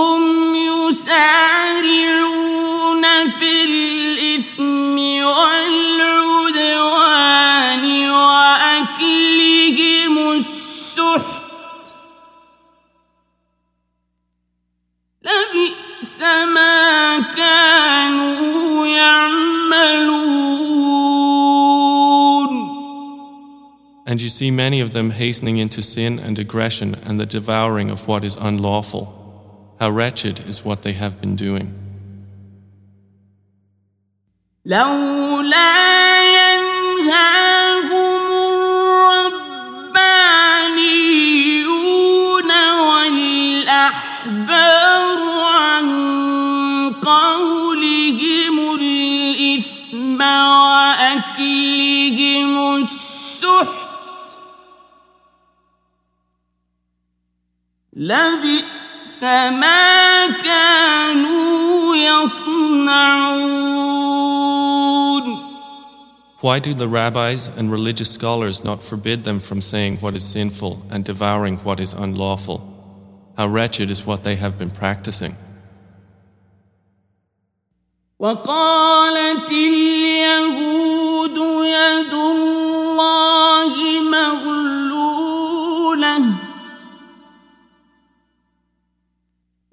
منهم 0.01 0.55
يسارعون 0.55 1.05
في 3.31 3.65
الإثم 3.65 4.97
والعدوان 5.27 6.65
وأكلهم 8.11 9.53
السحت 10.33 11.87
لبئس 15.23 16.21
ما 16.55 17.21
كانوا 17.37 18.87
يعملون 18.87 20.37
And 24.09 24.23
you 24.23 24.29
see 24.29 24.53
many 24.53 24.81
of 24.81 24.93
them 24.93 25.11
hastening 25.11 25.57
into 25.59 25.83
sin 25.83 26.21
and 26.21 26.39
aggression 26.39 26.95
and 27.05 27.19
the 27.21 27.27
devouring 27.27 27.91
of 27.91 28.07
what 28.07 28.23
is 28.25 28.37
unlawful. 28.37 29.20
How 29.81 29.91
wretched 29.91 30.41
is 30.49 30.65
what 30.65 30.83
they 30.83 30.93
have 30.93 31.21
been 31.21 31.37
doing. 31.37 31.75
لولا 34.65 35.77
ينهاهم 36.39 37.93
الربانيون 39.87 40.31
والأحبار 43.69 44.39
عن 45.45 45.89
قولهم 46.93 48.57
الإثم 48.81 50.21
وأكلهم 50.21 51.77
السحت 52.77 53.87
لبئس 59.21 59.23
ما 59.23 60.27
كانوا 60.43 61.97
يصنعون 61.97 63.37
Why 66.41 66.59
do 66.61 66.75
the 66.75 66.87
rabbis 66.87 67.49
and 67.49 67.73
religious 67.73 68.11
scholars 68.11 68.63
not 68.63 68.83
forbid 68.83 69.25
them 69.25 69.41
from 69.41 69.63
saying 69.63 69.97
what 69.97 70.15
is 70.15 70.23
sinful 70.23 70.83
and 70.91 71.03
devouring 71.05 71.57
what 71.65 71.81
is 71.81 71.93
unlawful? 71.93 72.61
How 73.37 73.47
wretched 73.49 73.91
is 73.91 74.07
what 74.07 74.23
they 74.23 74.37
have 74.37 74.59
been 74.59 74.71
practicing. 74.71 75.35
وقالت 78.19 79.51
اليهود 79.51 81.37
يد 81.65 82.20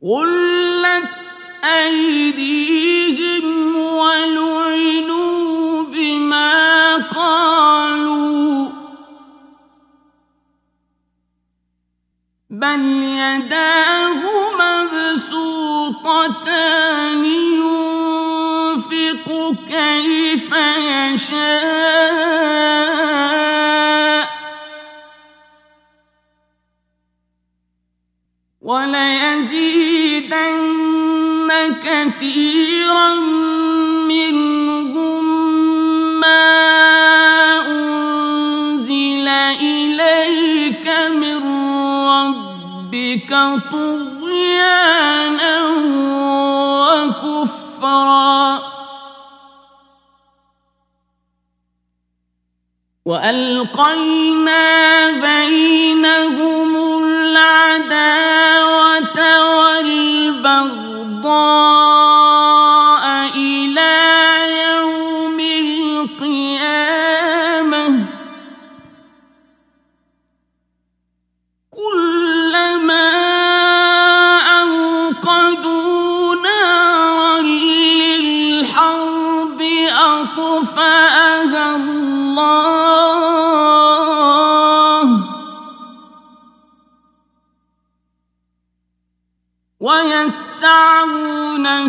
غلت 0.05 1.09
أيديهم 1.65 3.77
ولعنوا 3.77 5.83
بما 5.83 6.97
قالوا 6.97 8.69
بل 12.51 12.81
يداه 13.03 14.23
مبسوطتان 15.09 17.25
ينفق 17.27 19.27
كيف 19.69 20.53
يشاء 21.13 22.38
كثيرا 32.07 33.15
منهم 34.07 35.25
ما 36.21 36.45
أنزل 37.67 39.29
إليك 39.29 40.87
من 41.11 41.43
ربك 42.09 43.31
طغيانا 43.73 45.57
وكفرا. 46.85 48.63
وألقينا 53.05 54.67
بينهم 55.11 56.58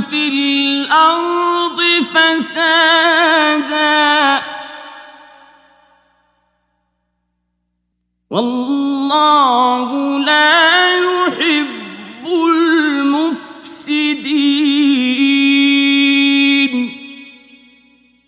في 0.09 0.29
الأرض 0.29 1.81
فسادا 2.15 3.85
والله 8.31 10.19
لا 10.19 10.99
يحب 10.99 12.27
المفسدين 12.27 14.25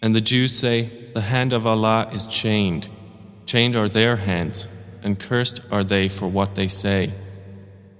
And 0.02 0.14
the 0.14 0.20
Jews 0.20 0.52
say, 0.56 0.90
The 1.14 1.22
hand 1.22 1.52
of 1.52 1.66
Allah 1.66 2.08
is 2.12 2.28
chained. 2.28 2.88
Chained 3.44 3.74
are 3.74 3.88
their 3.88 4.16
hands, 4.16 4.68
and 5.02 5.18
cursed 5.18 5.60
are 5.72 5.82
they 5.82 6.08
for 6.08 6.28
what 6.28 6.54
they 6.54 6.68
say. 6.68 7.12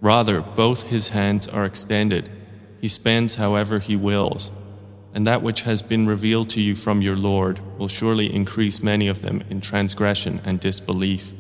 Rather, 0.01 0.41
both 0.41 0.85
his 0.85 1.09
hands 1.09 1.49
are 1.49 1.65
extended. 1.65 2.31
He 2.82 2.88
spends 2.88 3.36
however 3.36 3.80
he 3.80 3.96
wills. 3.96 4.52
And 5.14 5.28
that 5.28 5.44
which 5.44 5.62
has 5.62 5.82
been 5.82 6.08
revealed 6.08 6.50
to 6.52 6.62
you 6.62 6.76
from 6.76 7.02
your 7.02 7.16
Lord 7.16 7.60
will 7.78 7.88
surely 7.88 8.34
increase 8.34 8.82
many 8.82 9.08
of 9.08 9.22
them 9.22 9.44
in 9.50 9.62
transgression 9.62 10.42
and 10.44 10.60
disbelief. 10.60 11.32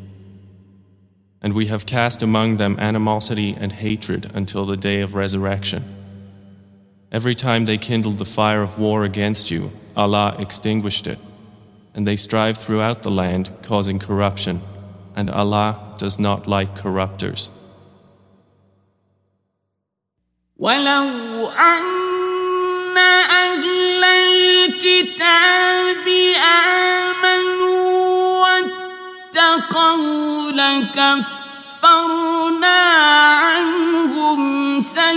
And 1.41 1.53
we 1.53 1.67
have 1.67 1.87
cast 1.87 2.21
among 2.21 2.57
them 2.57 2.79
animosity 2.79 3.57
and 3.59 3.71
hatred 3.71 4.29
until 4.35 4.65
the 4.65 4.77
day 4.77 5.01
of 5.01 5.15
resurrection. 5.15 5.83
Every 7.11 7.33
time 7.33 7.65
they 7.65 7.77
kindled 7.77 8.19
the 8.19 8.25
fire 8.25 8.61
of 8.61 8.77
war 8.77 9.03
against 9.03 9.49
you, 9.49 9.71
Allah 9.95 10.35
extinguished 10.37 11.07
it. 11.07 11.17
And 11.95 12.05
they 12.05 12.15
strive 12.15 12.57
throughout 12.57 13.03
the 13.03 13.11
land, 13.11 13.51
causing 13.63 13.99
corruption. 13.99 14.61
And 15.15 15.29
Allah 15.29 15.95
does 15.97 16.19
not 16.19 16.47
like 16.47 16.75
corruptors. 16.75 17.49
ولو 20.61 21.49
أن 21.49 22.97
أهل 22.97 24.03
الكتاب 24.03 26.07
آمنوا 27.17 28.45
واتقوا 28.45 30.51
لكفرنا 30.51 32.01
عنهم 33.41 34.79
سيئاتهم 34.79 35.15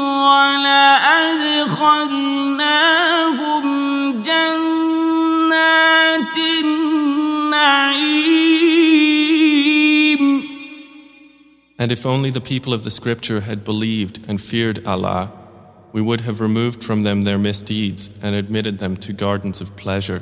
ولأدخلناهم 0.00 0.72
And 11.81 11.91
if 11.91 12.05
only 12.05 12.31
the 12.31 12.41
people 12.41 12.73
of 12.73 12.83
the 12.83 12.91
scripture 12.91 13.41
had 13.41 13.63
believed 13.63 14.19
and 14.27 14.41
feared 14.41 14.85
Allah, 14.85 15.31
we 15.91 16.01
would 16.01 16.21
have 16.21 16.41
removed 16.41 16.83
from 16.83 17.03
them 17.03 17.23
their 17.23 17.37
misdeeds 17.37 18.09
and 18.21 18.35
admitted 18.35 18.79
them 18.79 18.97
to 18.97 19.13
gardens 19.13 19.61
of 19.61 19.75
pleasure. 19.77 20.21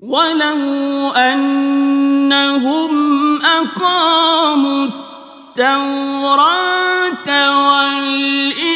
ولو 0.00 1.12
أنهم 1.16 2.92
أقاموا 3.42 4.86
التوراة 5.58 7.28
والإنجيل 7.68 8.71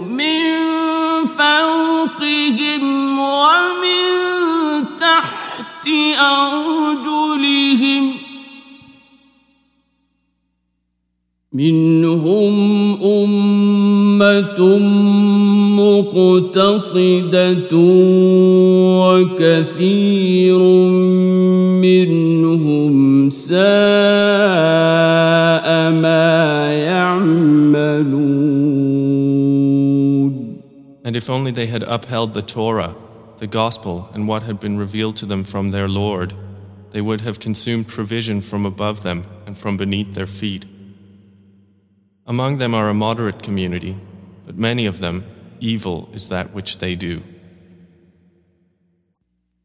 من 0.00 0.42
فوقهم 1.26 3.06
أرجلهم 6.20 8.12
منهم 11.52 12.56
أمة 13.02 14.78
مقتصدة 15.76 17.72
وكثير 19.00 20.58
منهم 21.80 23.30
ساء 23.30 23.66
ما 25.90 26.72
يعملون 26.72 28.45
And 31.05 31.15
if 31.15 31.29
only 31.29 31.51
they 31.51 31.67
had 31.67 31.83
upheld 31.83 32.33
the 32.33 32.41
Torah, 32.41 32.95
the 33.37 33.47
Gospel, 33.47 34.09
and 34.13 34.27
what 34.27 34.43
had 34.43 34.59
been 34.59 34.77
revealed 34.77 35.17
to 35.17 35.25
them 35.25 35.43
from 35.43 35.71
their 35.71 35.87
Lord, 35.87 36.33
they 36.91 37.01
would 37.01 37.21
have 37.21 37.39
consumed 37.39 37.87
provision 37.87 38.41
from 38.41 38.65
above 38.65 39.01
them 39.01 39.25
and 39.45 39.57
from 39.57 39.77
beneath 39.77 40.13
their 40.13 40.27
feet. 40.27 40.65
Among 42.27 42.57
them 42.57 42.75
are 42.75 42.89
a 42.89 42.93
moderate 42.93 43.41
community, 43.41 43.97
but 44.45 44.57
many 44.57 44.85
of 44.85 44.99
them, 44.99 45.25
evil 45.59 46.09
is 46.13 46.29
that 46.29 46.53
which 46.53 46.77
they 46.77 46.95
do. 46.95 47.23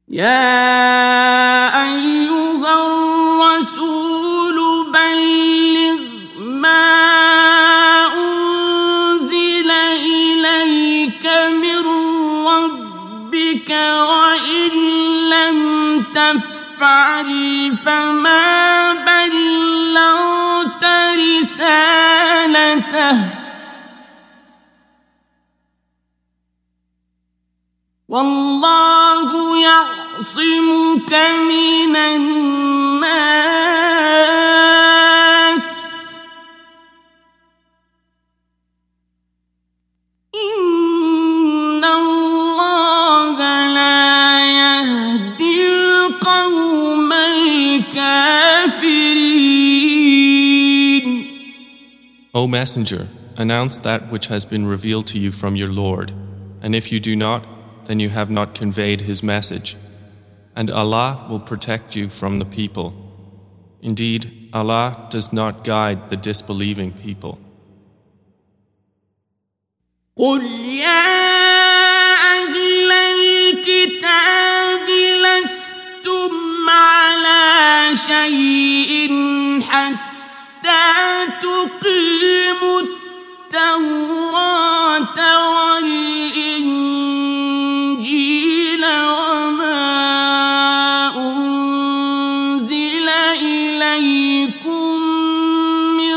يا 0.08 1.66
أيها 1.84 2.74
الرسول 2.86 3.79
لم 15.31 15.57
تفعل 16.13 17.31
فما 17.85 18.93
بلغت 18.93 20.85
رسالته. 21.41 23.17
والله 28.09 29.29
يعصمك 29.61 31.13
من 31.49 31.95
الناس. 31.95 32.80
O 52.40 52.46
Messenger, 52.46 53.08
announce 53.36 53.78
that 53.78 54.10
which 54.10 54.26
has 54.26 54.44
been 54.44 54.66
revealed 54.66 55.06
to 55.08 55.18
you 55.18 55.32
from 55.32 55.56
your 55.56 55.72
Lord, 55.72 56.12
and 56.62 56.74
if 56.74 56.92
you 56.92 57.00
do 57.00 57.16
not, 57.16 57.46
then 57.86 58.00
you 58.00 58.10
have 58.10 58.30
not 58.30 58.54
conveyed 58.54 59.02
His 59.02 59.22
message. 59.22 59.76
And 60.54 60.70
Allah 60.70 61.26
will 61.28 61.40
protect 61.40 61.94
you 61.94 62.08
from 62.08 62.38
the 62.38 62.44
people. 62.44 62.94
Indeed, 63.82 64.50
Allah 64.52 65.06
does 65.10 65.32
not 65.32 65.64
guide 65.64 66.10
the 66.10 66.16
disbelieving 66.16 66.92
people. 66.92 67.38
قل 70.18 70.42
يا 70.80 71.06
أهل 72.40 72.92
الكتاب 72.92 74.88
لستم 75.24 76.70
على 76.70 77.96
شيء 77.96 79.10
حتى 79.62 80.09
تقيموا 81.41 82.81
التوراة 83.51 85.17
والإنجيل 85.71 86.71
وما 88.85 89.81
أنزل 91.17 93.09
إليكم 93.41 94.95
من 95.97 96.15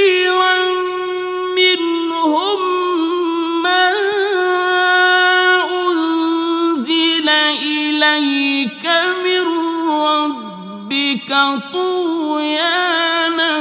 ربك 11.06 11.30
طغيانا 11.74 13.54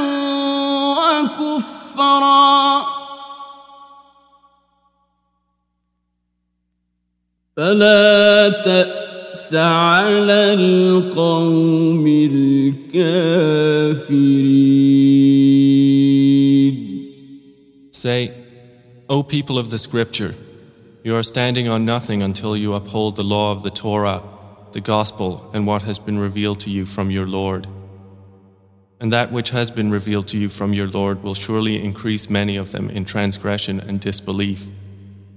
وكفرا 1.21 2.85
فلا 7.57 8.49
تأس 8.65 9.55
على 9.55 10.55
القوم 10.55 12.07
الكافرين 12.07 13.61
Say, 17.93 18.33
O 19.11 19.23
people 19.23 19.59
of 19.59 19.69
the 19.69 19.79
Scripture, 19.79 20.35
you 21.05 21.15
are 21.15 21.23
standing 21.23 21.69
on 21.69 21.85
nothing 21.85 22.23
until 22.23 22.57
you 22.57 22.73
uphold 22.73 23.17
the 23.17 23.25
law 23.25 23.53
of 23.53 23.63
the 23.63 23.69
Torah, 23.69 24.23
the 24.75 24.81
Gospel, 24.81 25.51
and 25.53 25.67
what 25.67 25.83
has 25.83 25.99
been 25.99 26.19
revealed 26.19 26.61
to 26.61 26.71
you 26.71 26.87
from 26.87 27.11
your 27.11 27.27
Lord. 27.27 27.67
And 29.01 29.13
that 29.13 29.33
which 29.33 29.51
has 29.51 29.71
been 29.71 29.91
revealed 29.91 30.29
to 30.29 30.39
you 30.39 30.49
from 30.49 30.75
your 30.75 30.87
Lord 30.87 31.23
will 31.23 31.35
surely 31.35 31.83
increase 31.83 32.29
many 32.29 32.57
of 32.57 32.73
them 32.73 32.91
in 32.91 33.05
transgression 33.05 33.81
and 33.81 33.99
disbelief. 33.99 34.67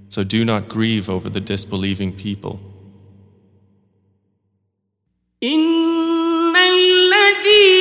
So 0.08 0.22
do 0.22 0.44
not 0.44 0.68
grieve 0.68 1.08
over 1.08 1.30
the 1.30 1.40
disbelieving 1.40 2.12
people. 2.12 2.60
إن 5.42 6.56
الذين 6.56 7.77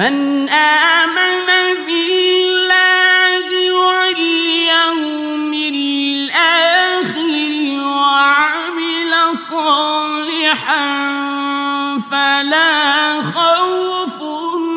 من 0.00 0.48
آمن 0.48 1.48
بالله 1.86 3.46
واليوم 3.84 5.52
الآخر 5.54 7.32
وعمل 7.84 9.12
صالحا 9.36 10.88
فلا 12.10 13.22
خوف 13.22 14.18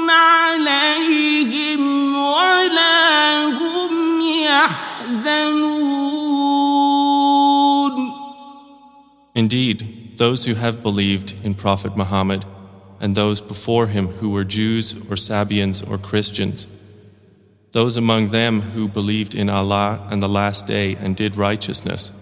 عليهم 0.10 1.82
ولا 2.16 3.48
هم 3.48 4.22
يحزنون. 4.22 5.54
Indeed, 9.36 9.78
those 10.18 10.44
who 10.46 10.56
have 10.56 10.84
believed 10.84 11.30
in 11.46 11.56
Prophet 11.56 11.96
Muhammad 11.96 12.46
and 13.03 13.15
those 13.15 13.41
before 13.41 13.87
him 13.87 14.09
who 14.09 14.31
were 14.31 14.45
Jews 14.45 14.95
or 14.95 15.17
Sabians 15.17 15.89
or 15.89 15.99
Christians, 15.99 16.67
those 17.73 17.97
among 17.97 18.29
them 18.29 18.61
who 18.61 18.89
believed 18.89 19.35
in 19.35 19.49
Allah 19.49 20.07
and 20.11 20.23
the 20.23 20.29
Last 20.29 20.67
Day 20.67 20.97
and 20.97 21.15
did 21.15 21.37
righteousness, 21.37 22.13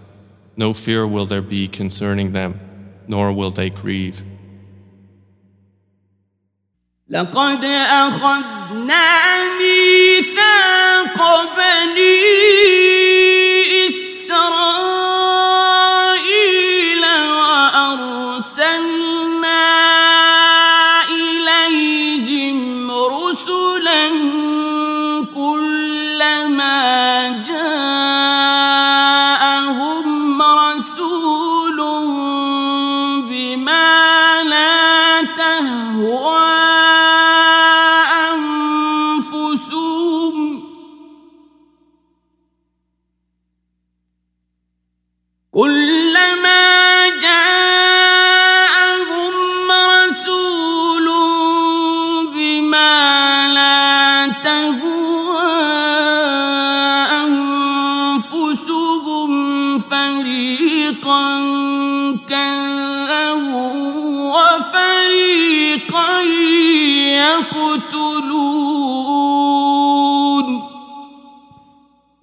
no 0.57 0.73
fear 0.73 1.07
will 1.07 1.27
there 1.27 1.43
be 1.43 1.69
concerning 1.69 2.33
them, 2.33 2.61
nor 3.07 3.33
will 3.33 3.51
they 3.51 3.71
grieve. 3.71 4.25
لقد 7.09 7.65
أخذنا 7.65 9.05
ميثاق 9.59 11.19
بني 11.57 12.40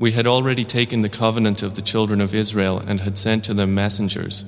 We 0.07 0.11
had 0.11 0.27
already 0.27 0.65
taken 0.65 1.01
the 1.01 1.09
covenant 1.09 1.63
of 1.63 1.75
the 1.75 1.81
children 1.81 2.19
of 2.19 2.33
Israel 2.33 2.79
and 2.79 3.01
had 3.01 3.17
sent 3.17 3.43
to 3.45 3.53
them 3.53 3.73
messengers. 3.73 4.45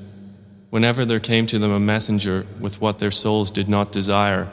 Whenever 0.69 1.05
there 1.05 1.19
came 1.19 1.47
to 1.47 1.59
them 1.59 1.71
a 1.71 1.79
messenger 1.79 2.45
with 2.59 2.81
what 2.81 2.99
their 2.99 3.11
souls 3.11 3.51
did 3.51 3.69
not 3.69 3.91
desire, 3.91 4.51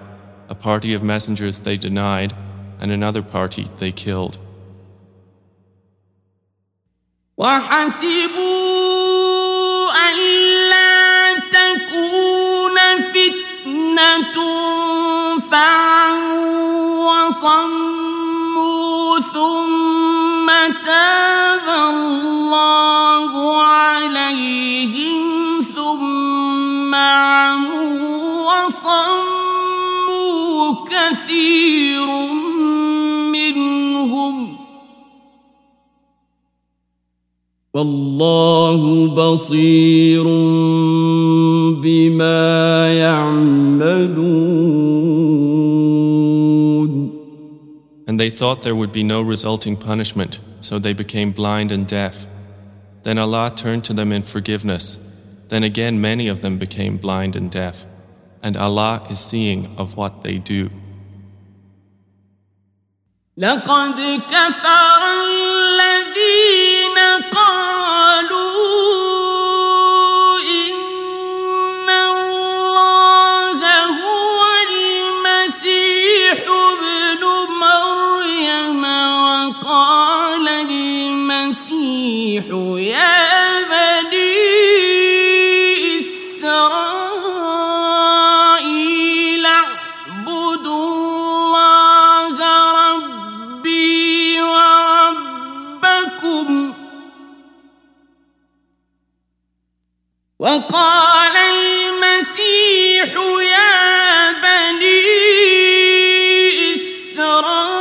a 0.48 0.54
party 0.54 0.94
of 0.94 1.02
messengers 1.02 1.60
they 1.60 1.76
denied, 1.76 2.34
and 2.78 2.90
another 2.92 3.22
party 3.22 3.68
they 3.78 3.92
killed. 3.92 4.38
وحسبوا 7.36 8.72
ألا 9.90 10.65
والله 38.16 38.80
بصير 39.14 40.24
بما 41.82 42.92
يعملون 42.94 44.32
And 48.08 48.18
they 48.20 48.30
thought 48.30 48.62
there 48.62 48.74
would 48.74 48.92
be 48.92 49.04
no 49.04 49.22
resulting 49.22 49.76
punishment, 49.76 50.40
so 50.60 50.78
they 50.78 50.92
became 50.92 51.30
blind 51.32 51.72
and 51.72 51.86
deaf. 51.86 52.26
Then 53.04 53.16
Allah 53.16 53.52
turned 53.54 53.84
to 53.84 53.94
them 53.94 54.12
in 54.12 54.22
forgiveness. 54.22 54.98
Then 55.48 55.62
again 55.64 56.00
many 56.00 56.28
of 56.28 56.42
them 56.42 56.58
became 56.58 56.96
blind 56.98 57.36
and 57.36 57.50
deaf. 57.50 57.86
And 58.42 58.56
Allah 58.56 59.06
is 59.08 59.18
seeing 59.20 59.70
of 59.78 59.96
what 59.96 60.22
they 60.24 60.38
do. 60.38 60.70
لقد 63.36 64.20
كفر 64.30 65.02
الذين 65.24 66.98
قالوا 67.32 67.75
المسيح 82.37 82.77
يا 82.79 83.63
بني 83.63 84.37
إسرائيل 85.99 86.65
اعبدوا 89.45 90.87
الله 90.89 92.37
ربي 92.93 94.41
وربكم. 94.41 95.53
وقال 100.39 101.35
المسيح 101.37 103.13
يا 103.41 104.31
بني 104.31 105.03
إسرائيل 106.73 107.76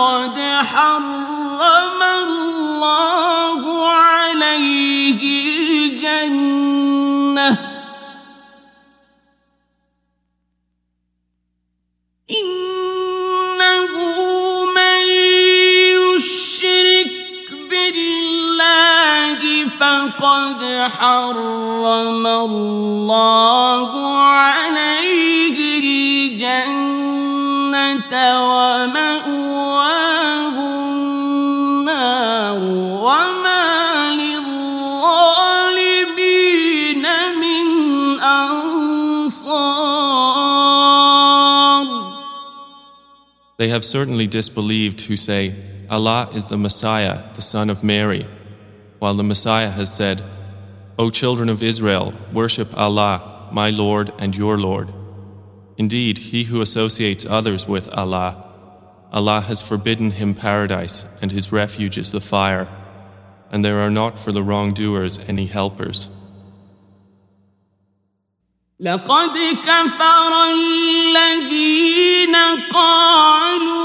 فقد 0.00 0.40
حرم 0.40 2.00
الله 2.02 3.62
عليه 3.88 5.20
الجنة. 6.00 7.50
إنه 12.30 13.94
من 14.74 15.04
يشرك 16.00 17.14
بالله 17.70 19.40
فقد 19.80 20.60
حرم 20.98 22.26
الله 22.26 23.90
عليه 24.18 25.58
الجنة 26.40 27.02
ومأواه. 28.54 29.49
They 43.60 43.68
have 43.68 43.84
certainly 43.84 44.26
disbelieved 44.26 45.02
who 45.02 45.18
say, 45.18 45.54
Allah 45.90 46.30
is 46.32 46.46
the 46.46 46.56
Messiah, 46.56 47.24
the 47.34 47.42
son 47.42 47.68
of 47.68 47.84
Mary, 47.84 48.26
while 49.00 49.12
the 49.12 49.22
Messiah 49.22 49.68
has 49.68 49.94
said, 49.94 50.22
O 50.98 51.10
children 51.10 51.50
of 51.50 51.62
Israel, 51.62 52.14
worship 52.32 52.74
Allah, 52.74 53.50
my 53.52 53.68
Lord 53.68 54.14
and 54.18 54.34
your 54.34 54.56
Lord. 54.56 54.90
Indeed, 55.76 56.16
he 56.32 56.44
who 56.44 56.62
associates 56.62 57.26
others 57.26 57.68
with 57.68 57.90
Allah, 57.90 58.42
Allah 59.12 59.42
has 59.42 59.60
forbidden 59.60 60.12
him 60.12 60.34
paradise, 60.34 61.04
and 61.20 61.30
his 61.30 61.52
refuge 61.52 61.98
is 61.98 62.12
the 62.12 62.20
fire, 62.22 62.66
and 63.50 63.62
there 63.62 63.80
are 63.80 63.90
not 63.90 64.18
for 64.18 64.32
the 64.32 64.42
wrongdoers 64.42 65.18
any 65.28 65.44
helpers. 65.44 66.08
لقد 68.80 69.38
كفر 69.66 70.44
الذين 70.52 72.36
قالوا 72.72 73.79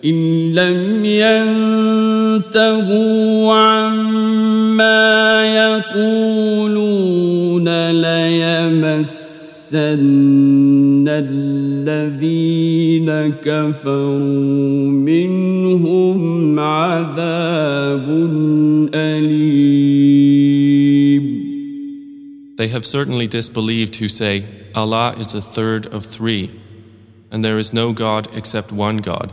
وإن 0.00 0.54
لم 0.54 1.04
ينتهوا 2.44 3.52
عما 3.52 5.44
يقولون 5.94 7.68
ليمسن 7.90 9.74
الذين 11.08 13.10
كفروا 13.44 14.88
منهم 14.88 16.60
عذاب 16.60 18.06
أليم 18.94 20.20
They 22.56 22.68
have 22.68 22.84
certainly 22.84 23.26
disbelieved 23.26 23.96
who 23.96 24.08
say, 24.08 24.44
Allah 24.74 25.14
is 25.18 25.32
the 25.32 25.40
third 25.40 25.86
of 25.86 26.04
three, 26.04 26.50
and 27.30 27.42
there 27.42 27.58
is 27.58 27.72
no 27.72 27.94
God 27.94 28.28
except 28.34 28.70
one 28.70 28.98
God. 28.98 29.32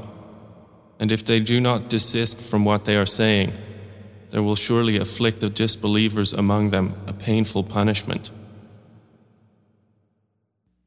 And 0.99 1.11
if 1.11 1.25
they 1.25 1.41
do 1.41 1.61
not 1.61 1.89
desist 1.89 2.41
from 2.41 2.65
what 2.65 2.85
they 2.85 2.97
are 2.97 3.07
saying, 3.07 3.53
there 4.31 4.43
will 4.43 4.57
surely 4.57 4.97
afflict 4.97 5.41
the 5.41 5.51
disbelievers 5.51 6.33
among 6.33 6.71
them 6.71 6.95
a 7.07 7.13
painful 7.13 7.65
punishment. 7.65 8.31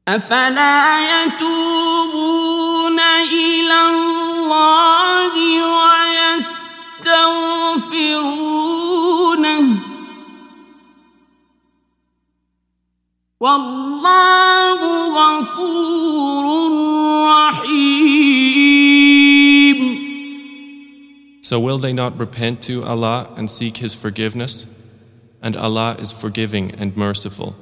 أفلا 0.08 1.24
يتوبون 1.24 3.00
إلى 3.00 3.80
الله 3.90 5.34
ويستغفرونه 6.96 9.76
والله 13.40 14.78
غفور 15.18 16.44
رحيم 17.28 17.99
So 21.51 21.59
will 21.59 21.79
they 21.79 21.91
not 21.91 22.17
repent 22.17 22.61
to 22.63 22.85
Allah 22.85 23.27
and 23.35 23.51
seek 23.51 23.75
His 23.75 23.93
forgiveness? 23.93 24.67
And 25.41 25.57
Allah 25.57 25.97
is 25.99 26.09
forgiving 26.09 26.71
and 26.71 26.95
merciful. 26.95 27.57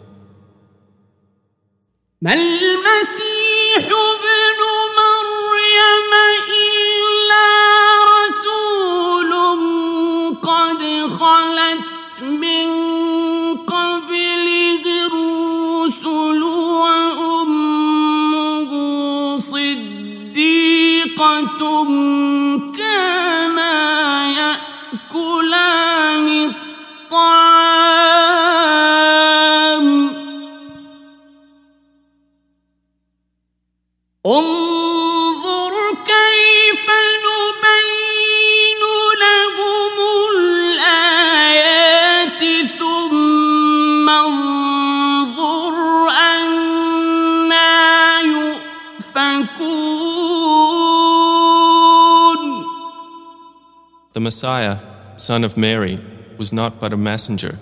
son 55.29 55.45
of 55.45 55.57
Mary, 55.57 56.01
was 56.39 56.53
not 56.53 56.81
but 56.81 56.93
a 56.93 56.97
messenger. 56.97 57.59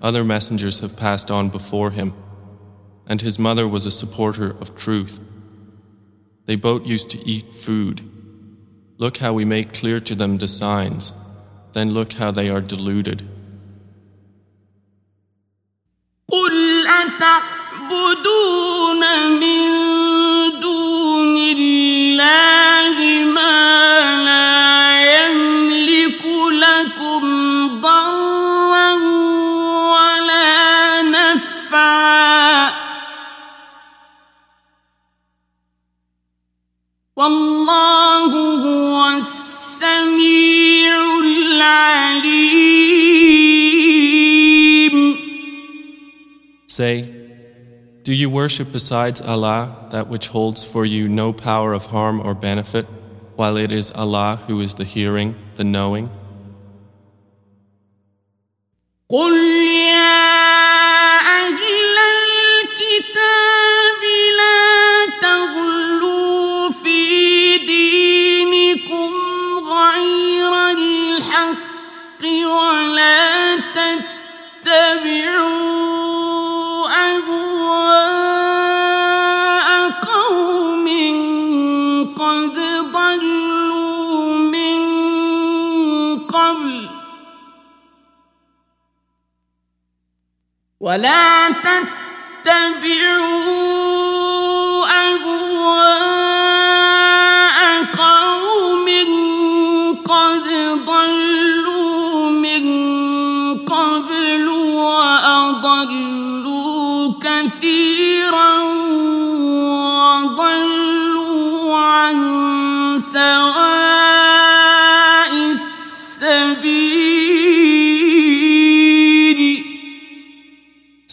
Other 0.00 0.24
messengers 0.24 0.80
have 0.80 0.96
passed 0.96 1.30
on 1.30 1.48
before 1.48 1.90
him, 1.90 2.12
and 3.06 3.20
his 3.22 3.38
mother 3.38 3.66
was 3.66 3.86
a 3.86 3.90
supporter 3.90 4.50
of 4.60 4.76
truth. 4.76 5.20
They 6.46 6.56
both 6.56 6.86
used 6.86 7.10
to 7.10 7.18
eat 7.26 7.54
food. 7.54 8.02
Look 8.96 9.18
how 9.18 9.32
we 9.32 9.44
make 9.44 9.72
clear 9.72 10.00
to 10.00 10.14
them 10.14 10.38
the 10.38 10.48
signs, 10.48 11.12
then 11.72 11.90
look 11.90 12.14
how 12.14 12.30
they 12.30 12.48
are 12.48 12.60
deluded. 12.60 13.22
قل 16.30 16.86
أتعبدون 16.86 18.20
من 19.40 19.71
Say, 46.73 47.03
Do 48.01 48.11
you 48.11 48.31
worship 48.31 48.71
besides 48.71 49.21
Allah 49.21 49.89
that 49.91 50.07
which 50.07 50.29
holds 50.29 50.63
for 50.63 50.85
you 50.85 51.07
no 51.07 51.31
power 51.31 51.71
of 51.71 51.85
harm 51.85 52.19
or 52.19 52.33
benefit, 52.33 52.87
while 53.35 53.57
it 53.57 53.71
is 53.71 53.91
Allah 53.91 54.41
who 54.47 54.59
is 54.59 54.73
the 54.73 54.83
hearing, 54.83 55.35
the 55.53 55.63
knowing? 55.63 56.09
ولا 90.83 91.49
تتبعوا 92.43 93.92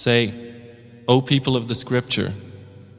Say, 0.01 0.33
O 1.07 1.21
people 1.21 1.59
of 1.59 1.69
the 1.69 1.75
scripture, 1.75 2.33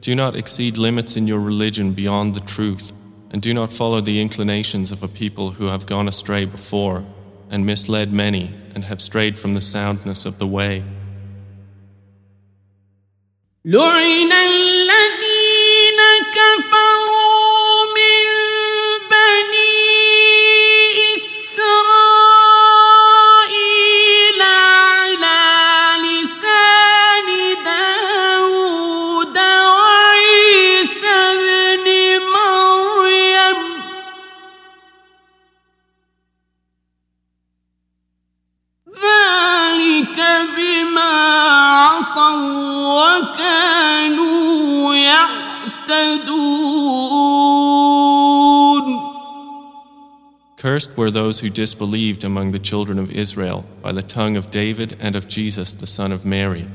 do 0.02 0.14
not 0.14 0.36
exceed 0.36 0.78
limits 0.78 1.16
in 1.16 1.26
your 1.26 1.40
religion 1.40 1.94
beyond 1.94 2.36
the 2.36 2.46
truth, 2.56 2.92
and 3.32 3.42
do 3.42 3.52
not 3.52 3.72
follow 3.72 4.00
the 4.00 4.20
inclinations 4.20 4.92
of 4.92 5.02
a 5.02 5.08
people 5.08 5.50
who 5.50 5.66
have 5.66 5.84
gone 5.86 6.06
astray 6.06 6.44
before, 6.44 7.04
and 7.50 7.66
misled 7.66 8.12
many, 8.12 8.54
and 8.76 8.84
have 8.84 9.00
strayed 9.00 9.36
from 9.36 9.54
the 9.54 9.60
soundness 9.60 10.24
of 10.24 10.38
the 10.38 10.46
way. 10.46 10.84
Were 50.96 51.10
those 51.10 51.40
who 51.40 51.50
disbelieved 51.50 52.24
among 52.24 52.52
the 52.52 52.58
children 52.58 52.98
of 52.98 53.10
Israel 53.10 53.64
by 53.82 53.92
the 53.92 54.02
tongue 54.02 54.36
of 54.36 54.50
David 54.50 54.96
and 55.00 55.16
of 55.16 55.28
Jesus 55.28 55.74
the 55.74 55.86
son 55.86 56.12
of 56.12 56.24
Mary. 56.24 56.68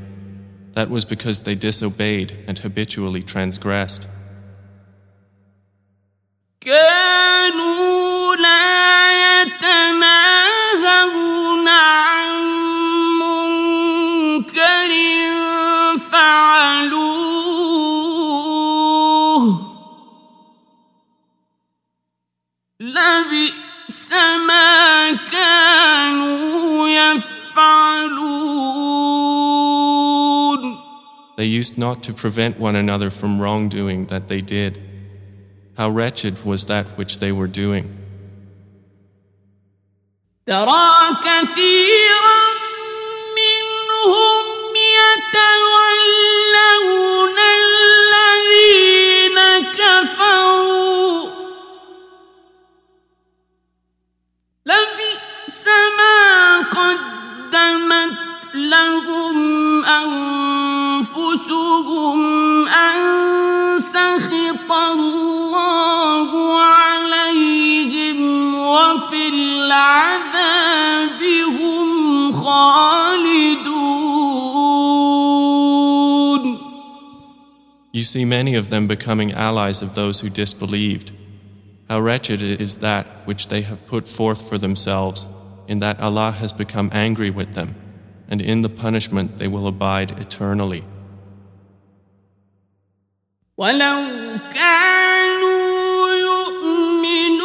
That 0.73 0.89
was 0.89 1.05
because 1.05 1.43
they 1.43 1.55
disobeyed 1.55 2.38
and 2.47 2.59
habitually 2.59 3.23
transgressed. 3.23 4.07
They 31.36 31.44
used 31.47 31.78
not 31.78 32.02
to 32.05 32.12
prevent 32.12 32.60
one 32.60 32.76
another 32.76 33.10
from 33.10 33.40
wrongdoing 33.40 34.06
that 34.06 34.28
they 34.28 34.40
did. 34.43 34.80
How 35.78 35.89
wretched 35.89 36.44
was 36.44 36.66
that 36.66 36.86
which 36.98 37.18
they 37.18 37.32
were 37.32 37.48
doing. 37.48 37.98
ترى 40.47 41.16
كثيرا 41.24 42.43
منهم 43.39 44.44
يتولون 44.98 46.18
الذين 48.18 49.39
كفروا 49.78 51.30
لبئس 54.66 55.64
ما 55.98 56.59
قدمت 56.59 58.18
لهم 58.55 59.84
أنفسهم 59.84 60.35
أن 62.68 63.78
سخط 63.78 64.72
الله 64.72 66.30
عليهم 66.60 68.18
وفي 68.55 69.28
العذاب 69.28 71.22
هم 71.60 72.32
خالدون 72.32 74.02
You 77.94 78.05
see 78.05 78.24
many 78.24 78.55
of 78.55 78.70
them 78.70 78.86
becoming 78.86 79.32
allies 79.32 79.82
of 79.82 79.94
those 79.94 80.20
who 80.20 80.30
disbelieved. 80.30 81.12
How 81.90 82.01
wretched 82.01 82.40
is 82.40 82.78
that 82.78 83.06
which 83.26 83.48
they 83.48 83.60
have 83.62 83.86
put 83.86 84.09
forth 84.09 84.48
for 84.48 84.56
themselves, 84.56 85.26
in 85.68 85.78
that 85.80 86.01
Allah 86.01 86.32
has 86.32 86.55
become 86.55 86.89
angry 86.93 87.28
with 87.28 87.52
them, 87.52 87.74
and 88.30 88.40
in 88.40 88.62
the 88.62 88.70
punishment 88.70 89.36
they 89.39 89.47
will 89.47 89.66
abide 89.66 90.18
eternally. 90.18 90.84
ولو 93.57 94.03
كانوا 94.53 96.09
يؤمنون 96.09 97.39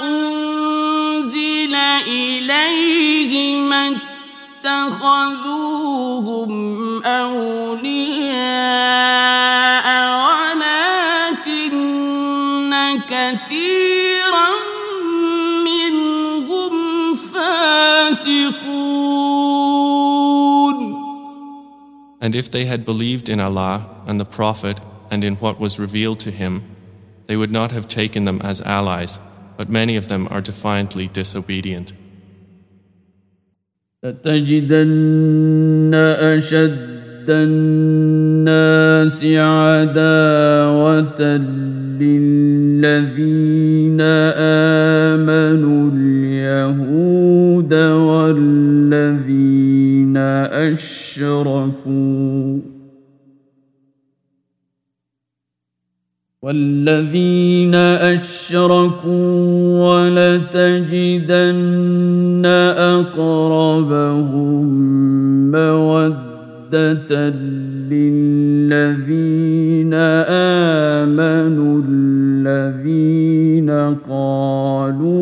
أنزل 0.03 1.75
إليه 2.07 3.33
اتخذوهم 4.65 5.42
And 22.32 22.34
if 22.34 22.50
they 22.50 22.64
had 22.64 22.84
believed 22.84 23.28
in 23.28 23.40
Allah 23.40 23.88
and 24.06 24.18
the 24.18 24.24
Prophet 24.24 24.80
and 25.10 25.24
in 25.24 25.36
what 25.36 25.60
was 25.60 25.78
revealed 25.78 26.20
to 26.20 26.30
him, 26.30 26.62
they 27.26 27.36
would 27.36 27.52
not 27.52 27.72
have 27.72 27.88
taken 27.88 28.24
them 28.24 28.40
as 28.42 28.60
allies, 28.62 29.20
but 29.56 29.68
many 29.68 29.96
of 29.96 30.08
them 30.08 30.28
are 30.30 30.40
defiantly 30.40 31.08
disobedient. 31.08 31.92
لتجدن 34.04 35.94
أشد 35.94 36.98
الناس 37.28 39.24
عداوة 39.24 41.20
للذين 42.00 44.00
آمنوا 45.10 45.90
اليهود 45.94 47.74
والذين 47.74 49.28
أشركوا 50.16 51.31
والذين 56.43 57.75
أشركوا 57.75 59.79
ولتجدن 59.79 61.51
أقربهم 62.77 64.65
مودة 65.51 67.29
للذين 67.89 69.93
آمنوا 71.03 71.81
الذين 71.87 73.69
قالوا 74.09 75.13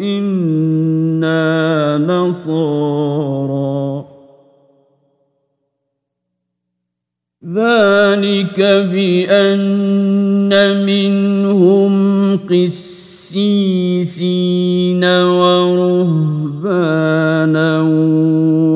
إنا 0.00 1.98
نصارى. 1.98 3.78
ذلك 7.54 8.60
بأن 8.60 9.37
قسيسين 12.49 13.43
ورهبانا 15.39 16.61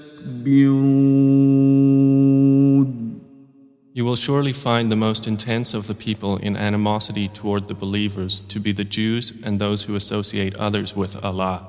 You 4.00 4.06
will 4.06 4.16
surely 4.16 4.54
find 4.54 4.90
the 4.90 4.96
most 4.96 5.28
intense 5.28 5.74
of 5.74 5.88
the 5.88 5.94
people 5.94 6.38
in 6.38 6.56
animosity 6.56 7.28
toward 7.28 7.68
the 7.68 7.74
believers 7.74 8.40
to 8.48 8.58
be 8.58 8.72
the 8.72 8.86
Jews 8.86 9.34
and 9.44 9.60
those 9.60 9.84
who 9.84 9.96
associate 9.96 10.56
others 10.56 10.96
with 10.96 11.22
Allah. 11.22 11.68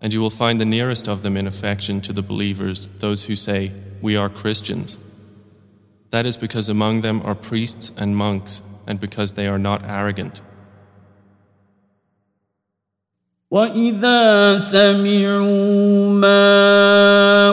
And 0.00 0.14
you 0.14 0.20
will 0.22 0.30
find 0.30 0.58
the 0.58 0.64
nearest 0.64 1.06
of 1.06 1.22
them 1.22 1.36
in 1.36 1.46
affection 1.46 2.00
to 2.02 2.12
the 2.14 2.22
believers 2.22 2.88
those 3.00 3.24
who 3.24 3.36
say, 3.36 3.72
We 4.00 4.16
are 4.16 4.30
Christians. 4.30 4.98
That 6.10 6.26
is 6.26 6.36
because 6.36 6.68
among 6.68 7.00
them 7.00 7.22
are 7.24 7.34
priests 7.34 7.90
and 7.96 8.16
monks, 8.16 8.62
and 8.86 9.00
because 9.00 9.32
they 9.32 9.46
are 9.46 9.58
not 9.58 9.82
arrogant. 9.84 10.40
وإذا 13.50 14.58
سمعوا 14.58 16.10
ما 16.10 16.40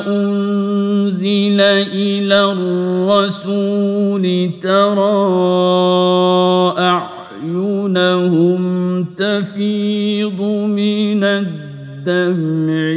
أنزل 0.08 1.62
إلى 1.62 2.52
الرسول 2.52 4.24
ترى 4.64 5.22
أعينهم 6.78 8.62
تفيض 9.18 10.42
من 10.42 11.24
الدمع 11.24 12.95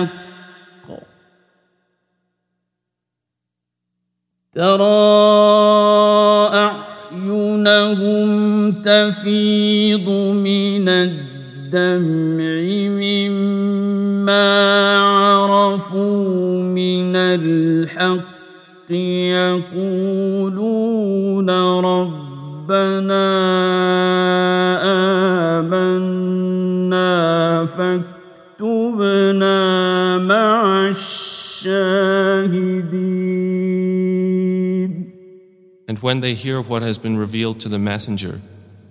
الحق. 0.00 1.02
ترى 4.54 4.92
أعينهم 6.54 8.28
تفيض 8.72 10.08
من 10.08 10.88
الدمع 10.88 12.62
مما 13.02 14.46
عرفوا 14.98 16.62
من 16.62 17.16
الحق. 17.16 18.32
يقولون 19.72 21.50
ربنا 21.80 23.22
مع 30.21 30.87
الشاهدين 30.89 31.97
And 35.89 35.99
when 35.99 36.19
they 36.19 36.33
hear 36.33 36.61
what 36.61 36.81
has 36.83 36.97
been 36.97 37.17
revealed 37.17 37.61
to 37.61 37.69
the 37.69 37.79
Messenger, 37.79 38.41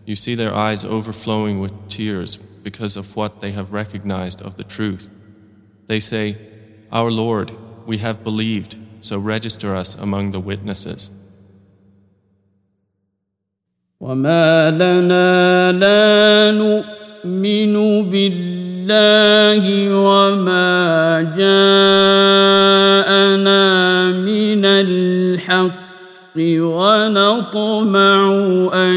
you 0.07 0.17
see 0.17 0.35
their 0.35 0.55
eyes 0.55 0.83
overflowing 0.85 1.61
with 1.61 1.75
tears 1.89 2.39
because 2.69 2.97
of 2.97 3.15
what 3.17 3.41
they 3.43 3.53
have 3.53 3.73
recognized 3.73 4.41
of 4.41 4.57
the 4.57 4.65
truth. 4.65 5.11
They 5.89 6.01
say, 6.01 6.37
Our 6.91 7.11
Lord, 7.11 7.53
we 7.87 7.99
have 7.99 8.25
believed, 8.25 8.77
so 9.01 9.19
register 9.19 9.77
us 9.77 9.95
among 9.95 10.31
the 10.31 10.41
witnesses. 10.41 11.11
وما 14.01 14.71
لنا 14.71 15.73
لا 15.73 16.53
نؤمن 16.59 18.11
بالله 18.11 18.60
وما 19.92 21.22
جاءنا 21.38 22.52
من 24.12 24.66
الحق 24.66 25.92
ونطمع 26.38 28.20
أن 28.74 28.96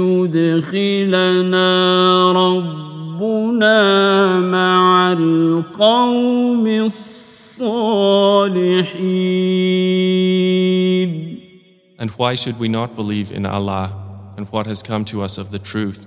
يدخلنا 0.00 1.68
ربنا 2.32 3.80
مع 4.40 5.12
القوم 5.12 6.66
الصالحين 6.66 8.00
And 11.98 12.10
why 12.12 12.34
should 12.34 12.58
we 12.58 12.68
not 12.68 12.96
believe 12.96 13.30
in 13.30 13.44
Allah 13.44 13.92
and 14.38 14.48
what 14.50 14.66
has 14.66 14.82
come 14.82 15.04
to 15.04 15.20
us 15.22 15.36
of 15.36 15.50
the 15.50 15.58
truth? 15.58 16.06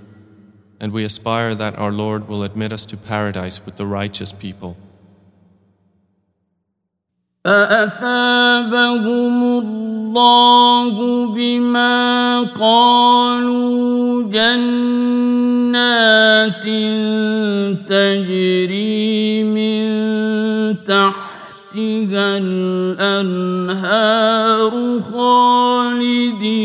And 0.79 0.91
we 0.93 1.03
aspire 1.03 1.55
that 1.55 1.77
our 1.77 1.91
Lord 1.91 2.29
will 2.29 2.43
admit 2.43 2.71
us 2.71 2.85
to 2.85 2.97
paradise 2.97 3.65
with 3.65 3.75
the 3.77 3.85
righteous 3.85 4.31
people. 4.31 4.77
فأثابهم 7.45 9.43
الله 9.43 11.25
بما 11.35 12.41
قالوا 12.41 14.23
جنات 14.23 15.49
تجري 17.89 19.43
من 19.43 19.85
تحتها 20.85 22.37
الأنهار 22.37 23.81
خالدين 25.13 26.62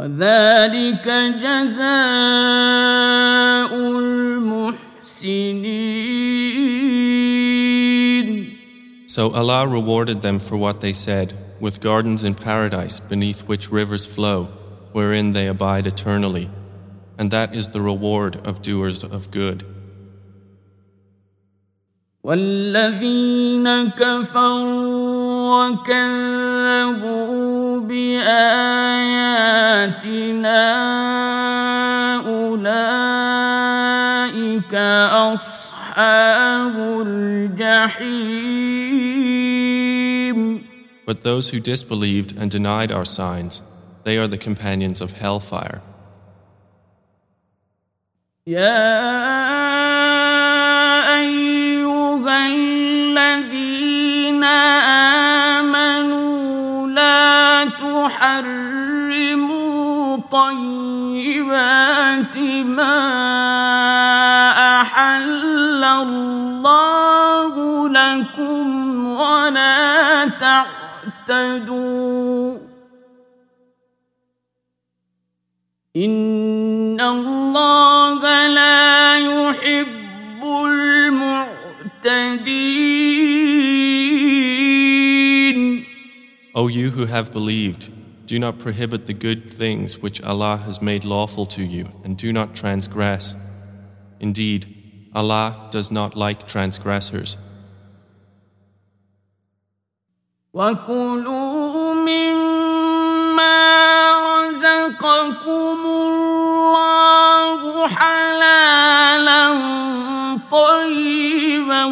وذلك 0.00 1.06
جزاء 1.42 1.86
المحسنين 3.74 5.56
So 9.08 9.32
Allah 9.32 9.66
rewarded 9.66 10.20
them 10.20 10.38
for 10.38 10.56
what 10.58 10.82
they 10.82 10.92
said, 10.92 11.32
with 11.58 11.80
gardens 11.80 12.22
in 12.22 12.34
paradise 12.34 13.00
beneath 13.00 13.48
which 13.48 13.72
rivers 13.72 14.04
flow, 14.04 14.48
wherein 14.92 15.32
they 15.32 15.46
abide 15.46 15.86
eternally. 15.86 16.50
And 17.16 17.30
that 17.30 17.54
is 17.54 17.70
the 17.70 17.80
reward 17.80 18.36
of 18.46 18.60
doers 18.60 19.02
of 19.02 19.30
good. 19.30 19.64
والذين 22.26 23.88
كفروا 23.88 25.66
وكذبوا 25.68 27.19
بآياتنا 27.90 28.96
أولئك 33.36 34.74
أصحاب 35.34 36.76
الجحيم 37.06 37.96
But 41.06 41.22
those 41.22 41.50
who 41.50 41.60
disbelieved 41.60 42.36
and 42.36 42.50
denied 42.50 42.90
our 42.90 43.04
signs, 43.04 43.62
they 44.02 44.16
are 44.18 44.26
the 44.26 44.38
companions 44.38 45.00
of 45.00 45.12
hellfire. 45.12 45.80
يا 48.46 48.86
أيها 51.18 52.46
الذين 52.46 54.44
تحرموا 58.96 60.16
طيبات 60.32 62.36
ما 62.76 62.98
أحل 64.80 65.84
الله 65.84 67.54
لكم 67.88 69.06
ولا 69.06 70.28
تعتدوا 71.28 72.58
إن 75.96 77.00
الله 77.00 78.46
لا 78.48 79.18
يحب 79.18 80.42
المعتدين 80.66 81.56
O 86.56 86.68
you 86.68 86.88
who 86.90 87.04
have 87.04 87.32
believed, 87.32 87.90
do 88.30 88.38
not 88.38 88.58
prohibit 88.58 89.06
the 89.06 89.14
good 89.14 89.48
things 89.48 89.98
which 89.98 90.20
Allah 90.22 90.56
has 90.58 90.82
made 90.82 91.04
lawful 91.04 91.46
to 91.46 91.62
you, 91.62 91.88
and 92.04 92.16
do 92.16 92.32
not 92.32 92.54
transgress. 92.54 93.36
Indeed, 94.18 94.66
Allah 95.14 95.68
does 95.70 95.90
not 95.90 96.16
like 96.16 96.48
transgressors. 96.48 97.38
وكلوا 100.54 101.94
مما 101.94 103.62
رزقكم 104.12 105.78
الله 105.86 107.88
حلالا 107.88 109.46
طيبا 110.50 111.84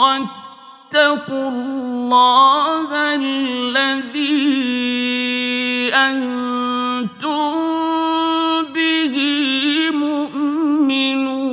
واتقوا 0.00 1.48
الله 1.48 3.14
الذي 3.14 4.69
أنتم 6.00 7.52
به 8.74 9.16
مؤمنون 9.90 11.46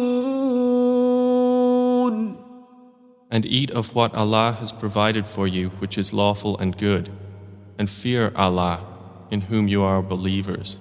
And 3.31 3.45
eat 3.47 3.71
of 3.71 3.95
what 3.95 4.13
Allah 4.13 4.55
has 4.59 4.71
provided 4.71 5.27
for 5.27 5.47
you, 5.47 5.69
which 5.79 5.97
is 5.97 6.13
lawful 6.13 6.55
and 6.59 6.77
good, 6.77 7.09
and 7.79 7.89
fear 7.89 8.31
Allah, 8.35 8.85
in 9.31 9.41
whom 9.41 9.67
you 9.67 9.81
are 9.81 10.03
believers. 10.03 10.77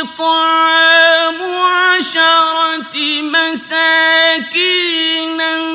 إطعام 0.00 1.40
عشرة 1.42 2.96
مساكين 3.22 4.60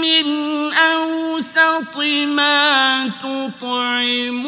من 0.02 0.28
أوسط 0.74 1.98
ما 2.28 3.10
تطعمون 3.24 4.44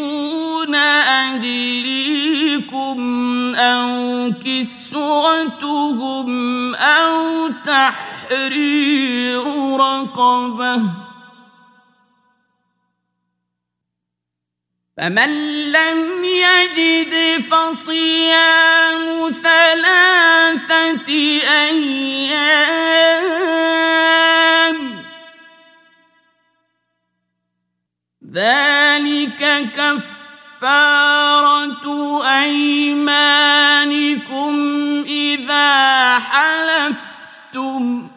أهليكم 1.16 2.36
أو 3.56 4.32
كسوتهم 4.46 6.30
أو 6.76 7.50
تحرير 7.66 9.44
رقبة 9.78 10.82
فمن 14.98 15.32
لم 15.72 16.24
يجد 16.24 17.42
فصيام 17.42 19.32
ثلاثة 19.44 21.10
أيام 21.68 22.56
ذلك 28.34 29.70
كفارة 30.62 31.86
أيمانكم 32.44 33.36
إذا 35.08 36.20
حلفتم 36.20 38.15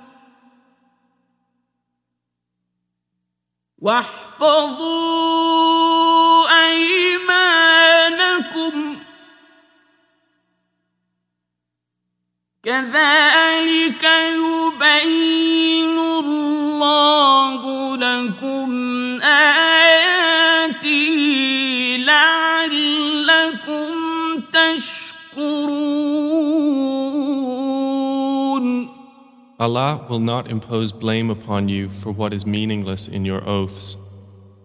واحفظوا 3.82 5.38
أيمانكم. 6.66 7.38
كذلك 12.64 14.04
يبين 14.04 15.98
الله 15.98 17.96
لكم 17.96 18.87
Allah 29.60 30.06
will 30.08 30.20
not 30.20 30.48
impose 30.48 30.92
blame 30.92 31.30
upon 31.30 31.68
you 31.68 31.90
for 31.90 32.12
what 32.12 32.32
is 32.32 32.46
meaningless 32.46 33.08
in 33.08 33.24
your 33.24 33.46
oaths, 33.48 33.96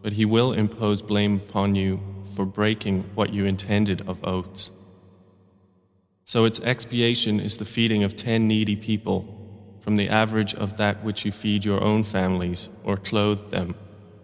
but 0.03 0.13
He 0.13 0.23
will 0.23 0.51
impose 0.53 1.01
blame 1.01 1.37
upon 1.37 1.73
you 1.73 1.99
for 2.35 2.45
breaking 2.45 3.03
what 3.15 3.33
you 3.33 3.45
intended 3.45 4.07
of 4.07 4.23
oaths. 4.23 4.69
So 6.25 6.45
its 6.45 6.59
expiation 6.59 7.39
is 7.39 7.57
the 7.57 7.65
feeding 7.65 8.03
of 8.03 8.15
ten 8.15 8.47
needy 8.47 8.75
people 8.75 9.25
from 9.81 9.97
the 9.97 10.09
average 10.09 10.53
of 10.53 10.77
that 10.77 11.03
which 11.03 11.25
you 11.25 11.31
feed 11.31 11.65
your 11.65 11.83
own 11.83 12.03
families 12.03 12.69
or 12.83 12.95
clothe 12.95 13.49
them, 13.49 13.73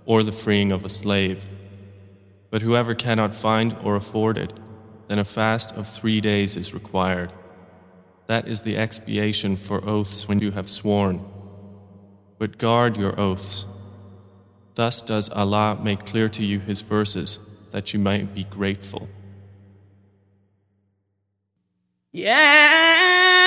or 0.06 0.22
the 0.22 0.32
freeing 0.32 0.72
of 0.72 0.86
a 0.86 0.90
slave. 0.90 1.48
But 2.52 2.62
whoever 2.62 2.94
cannot 2.94 3.36
find 3.36 3.76
or 3.84 3.96
afford 3.96 4.38
it, 4.38 4.54
then 5.08 5.18
a 5.18 5.26
fast 5.26 5.76
of 5.76 5.88
three 5.88 6.22
days 6.22 6.56
is 6.56 6.76
required. 6.76 7.34
That 8.30 8.48
is 8.48 8.62
the 8.62 8.78
expiation 8.78 9.58
for 9.58 9.84
oaths 9.90 10.28
when 10.28 10.38
you 10.38 10.52
have 10.52 10.70
sworn. 10.70 11.20
But 12.38 12.60
guard 12.60 12.96
your 12.96 13.20
oaths. 13.20 13.66
Thus 14.76 15.02
does 15.02 15.32
Allah 15.32 15.80
make 15.82 16.06
clear 16.06 16.30
to 16.30 16.46
you 16.46 16.60
His 16.60 16.82
verses 16.82 17.40
that 17.72 17.92
you 17.92 18.00
might 18.00 18.36
be 18.36 18.44
grateful. 18.44 19.10
Yeah. 22.12 23.39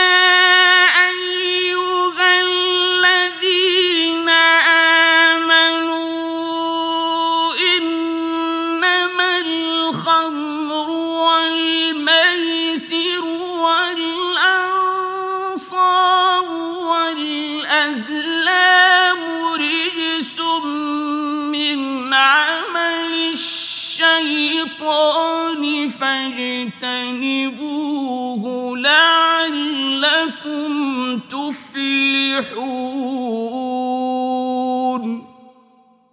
لعلكم 30.42 31.20
تفلحون 31.30 32.78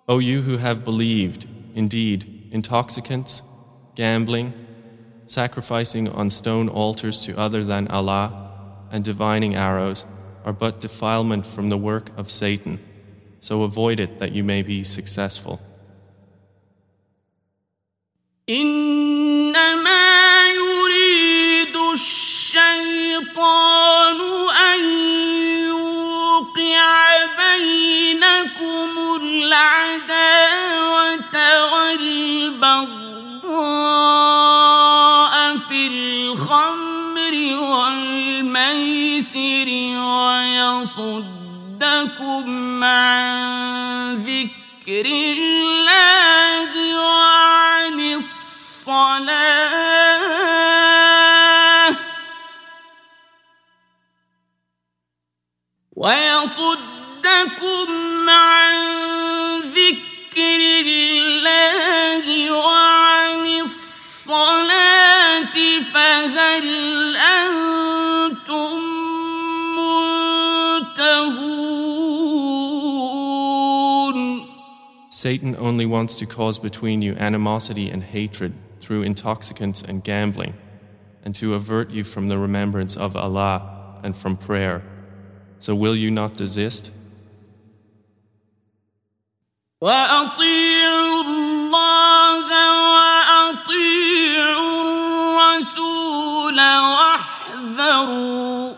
O 0.07 0.19
you 0.19 0.43
who 0.43 0.59
have 0.59 0.85
believed, 0.85 1.47
indeed, 1.75 2.51
intoxicants, 2.53 3.43
gambling, 3.95 4.53
sacrificing 5.27 6.09
on 6.09 6.29
stone 6.29 6.69
altars 6.69 7.19
to 7.21 7.35
other 7.39 7.65
than 7.65 7.89
Allah, 7.89 8.27
and 8.93 9.03
divining 9.03 9.55
arrows 9.57 10.05
are 10.45 10.53
but 10.53 10.83
defilement 10.83 11.47
from 11.47 11.71
the 11.71 11.79
work 11.79 12.11
of 12.19 12.31
Satan. 12.31 12.79
So 13.41 13.63
avoid 13.63 13.99
it 13.99 14.19
that 14.19 14.33
you 14.33 14.45
may 14.45 14.61
be 14.61 14.85
successful. 14.85 15.59
إنما 18.49 18.88
أن 24.74 24.80
يوقع 25.68 26.86
بينكم 27.40 28.90
في 35.70 35.88
الخمر 35.88 37.34
والميسر 37.62 38.90
ويصدكم 40.90 41.34
عن 42.84 44.26
ذكر 44.26 45.06
الله 45.06 45.80
الصلاة 48.90 50.39
ويصدكم 55.99 57.89
عن 58.29 58.75
ذكر 59.61 60.61
الله 60.87 62.51
وعن 62.51 63.47
الصلاة 63.61 65.05
فهل 65.95 67.17
أنتم 67.17 68.73
منتهون 69.79 71.35
Satan 75.11 75.57
only 75.57 75.87
wants 75.87 76.17
to 76.17 76.27
cause 76.27 76.59
between 76.59 77.01
you 77.01 77.15
animosity 77.15 77.89
and 77.89 78.03
hatred 78.03 78.53
through 78.81 79.03
intoxicants 79.03 79.81
and 79.81 80.05
gambling, 80.05 80.55
and 81.25 81.35
to 81.37 81.55
avert 81.55 81.91
you 81.91 82.05
from 82.05 82.29
the 82.29 82.37
remembrance 82.37 82.95
of 82.97 83.17
Allah 83.17 84.01
and 84.03 84.15
from 84.15 84.37
prayer. 84.37 84.83
So 85.59 85.75
will 85.75 85.97
you 85.97 86.11
not 86.11 86.37
desist? 86.37 86.91
وأطيعوا 89.81 91.23
الله 91.23 92.49
وأطيعوا 92.95 94.83
الرسول 94.83 96.59
واحذروا 96.91 98.75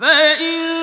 فإن 0.00 0.73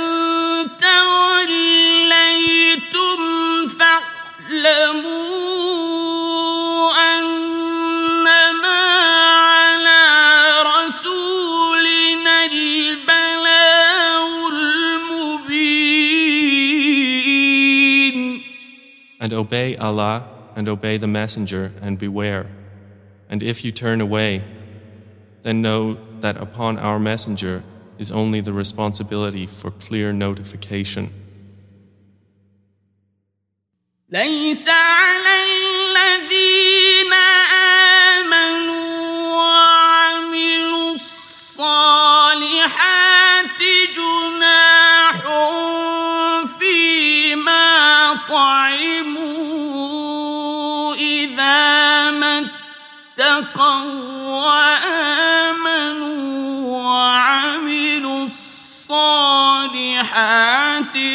And 19.31 19.33
obey 19.33 19.75
Allah 19.77 20.27
and 20.55 20.67
obey 20.67 20.97
the 20.97 21.07
Messenger 21.07 21.73
and 21.81 21.97
beware. 21.97 22.47
And 23.29 23.43
if 23.43 23.63
you 23.65 23.71
turn 23.71 24.01
away, 24.01 24.43
then 25.43 25.61
know 25.61 25.97
that 26.21 26.37
upon 26.37 26.77
our 26.77 26.99
Messenger 26.99 27.63
is 27.97 28.11
only 28.11 28.41
the 28.41 28.53
responsibility 28.53 29.47
for 29.47 29.71
clear 29.71 30.13
notification. 30.13 31.09
ليس 34.09 34.67
على 34.67 35.43
الذين 35.43 36.70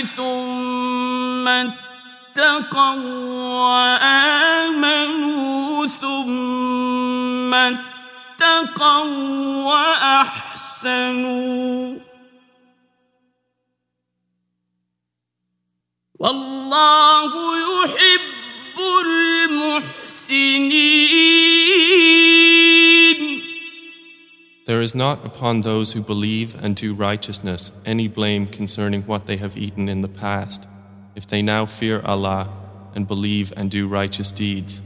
ثم 0.04 1.48
اتقوا 1.48 2.96
وآمنوا 3.70 5.08
ثم 5.88 7.54
اتقوا 7.54 9.04
وأحسنوا. 9.64 11.18
والله 16.20 17.32
يحب 17.58 18.78
المحسنين. 19.06 20.58
There 24.68 24.82
is 24.82 24.94
not 24.94 25.26
upon 25.26 25.62
those 25.62 25.94
who 25.94 26.02
believe 26.02 26.54
and 26.62 26.76
do 26.76 26.94
righteousness 26.94 27.72
any 27.86 28.10
blame 28.10 28.48
concerning 28.48 29.04
what 29.04 29.26
they 29.26 29.38
have 29.38 29.56
eaten 29.56 29.88
in 29.88 30.02
the 30.02 30.10
past, 30.10 30.68
if 31.16 31.26
they 31.26 31.42
now 31.42 31.66
fear 31.66 32.02
Allah 32.02 32.50
and 32.94 33.08
believe 33.08 33.54
and 33.56 33.72
do 33.72 33.88
righteous 33.88 34.30
deeds, 34.34 34.82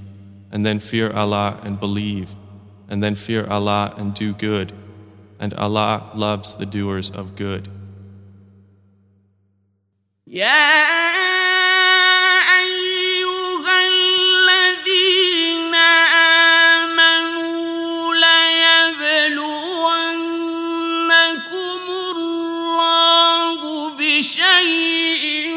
and 0.51 0.63
then 0.63 0.79
fear 0.79 1.11
Allah 1.11 1.59
and 1.63 1.79
believe, 1.79 2.35
and 2.89 3.01
then 3.01 3.15
fear 3.15 3.47
Allah 3.47 3.95
and 3.97 4.13
do 4.13 4.33
good, 4.33 4.71
and 5.39 5.51
Allah 5.55 6.11
loves 6.13 6.53
the 6.53 6.67
doers 6.67 7.09
of 7.09 7.35
good. 7.35 7.67
يا 10.27 10.91
شيء 24.21 25.49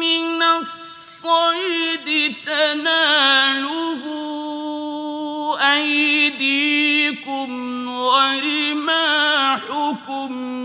من 0.00 0.42
الصيد 0.42 2.34
تناله 2.46 4.02
أيديكم 5.74 7.50
ورماحكم 7.88 9.08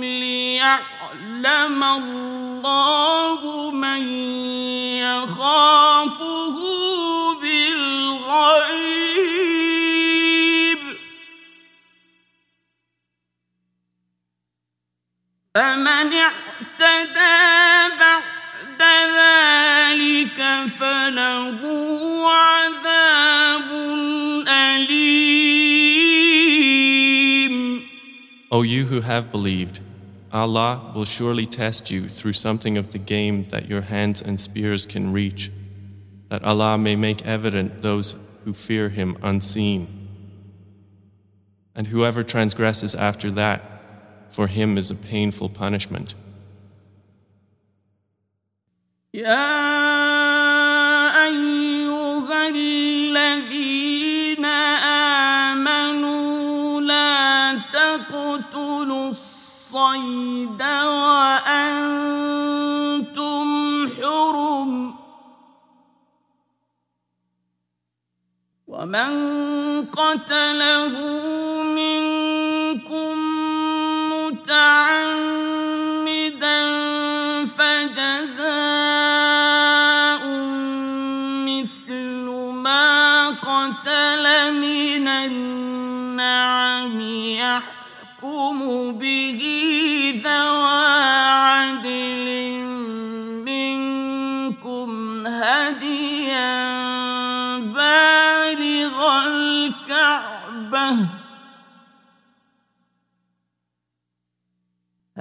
ليعلم 0.04 1.84
الله 1.84 3.72
من 3.72 4.08
يخافه 4.98 6.58
بالغيب. 7.42 8.84
فمن 15.56 16.14
بعد 18.01 18.83
ذلك 19.19 20.39
فله 20.79 21.61
عذاب 22.29 23.69
أليم 24.49 25.89
O 28.51 28.63
you 28.63 28.87
who 28.87 29.03
have 29.03 29.31
believed, 29.31 29.81
Allah 30.33 30.93
will 30.95 31.05
surely 31.05 31.45
test 31.47 31.91
you 31.91 32.09
through 32.09 32.33
something 32.33 32.79
of 32.79 32.93
the 32.93 32.99
game 32.99 33.45
that 33.51 33.69
your 33.69 33.83
hands 33.83 34.23
and 34.23 34.41
spears 34.41 34.87
can 34.87 35.13
reach, 35.13 35.51
that 36.31 36.43
Allah 36.43 36.79
may 36.79 36.97
make 36.97 37.27
evident 37.27 37.83
those 37.83 38.17
who 38.45 38.55
fear 38.55 38.89
Him 38.89 39.19
unseen. 39.23 39.87
And 41.75 41.89
whoever 41.89 42.25
transgresses 42.25 42.95
after 42.95 43.31
that, 43.33 43.79
for 44.31 44.47
him 44.47 44.79
is 44.79 44.91
a 44.91 44.95
painful 44.95 45.49
punishment. 45.49 46.15
يا 49.14 49.46
أيها 51.26 52.50
الذين 52.50 54.46
آمنوا 55.56 56.82
لا 56.82 57.54
تقتلوا 57.74 59.10
الصيد 59.10 60.62
وأنتم 60.86 61.78
حرم 64.02 64.96
ومن 68.68 69.12
قتله 69.86 70.94
منكم 71.64 73.18
متعمدا 74.14 75.53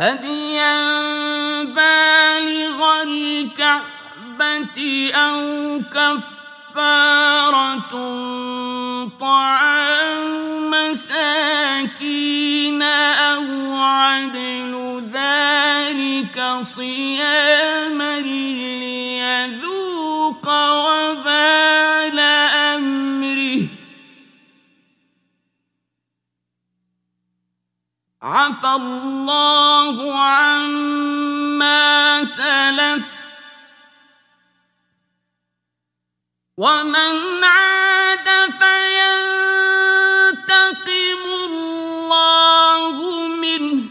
هديا 0.03 0.83
بالغ 1.63 3.03
الكعبة 3.03 4.77
أو 5.15 5.81
كفارة 5.95 7.93
طعام 9.21 10.71
مساكين 10.71 12.03
أو 12.83 13.77
عدل 13.77 15.03
ذلك 15.15 16.59
صياما 16.63 18.21
ليذوق 18.83 19.69
وبال 20.49 22.32
عفى 28.23 28.69
الله 28.69 30.19
عما 30.19 31.81
سلف 32.25 33.05
ومن 36.57 37.45
عاد 37.45 38.29
فينتقم 40.23 40.63
الله 41.45 43.27
منه 43.29 43.83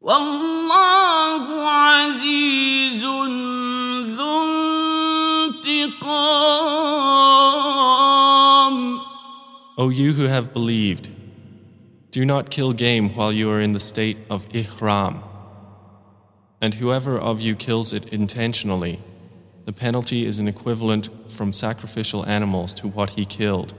والله 0.00 1.70
عزيز 1.70 3.04
O 9.76 9.88
you 9.88 10.12
who 10.12 10.26
have 10.26 10.52
believed, 10.52 11.10
do 12.12 12.24
not 12.24 12.48
kill 12.48 12.72
game 12.72 13.12
while 13.16 13.32
you 13.32 13.50
are 13.50 13.60
in 13.60 13.72
the 13.72 13.80
state 13.80 14.16
of 14.30 14.46
ihram. 14.54 15.20
And 16.60 16.74
whoever 16.74 17.18
of 17.18 17.40
you 17.40 17.56
kills 17.56 17.92
it 17.92 18.08
intentionally, 18.12 19.00
the 19.64 19.72
penalty 19.72 20.26
is 20.26 20.38
an 20.38 20.46
equivalent 20.46 21.08
from 21.28 21.52
sacrificial 21.52 22.24
animals 22.24 22.72
to 22.74 22.86
what 22.86 23.10
he 23.10 23.24
killed, 23.24 23.74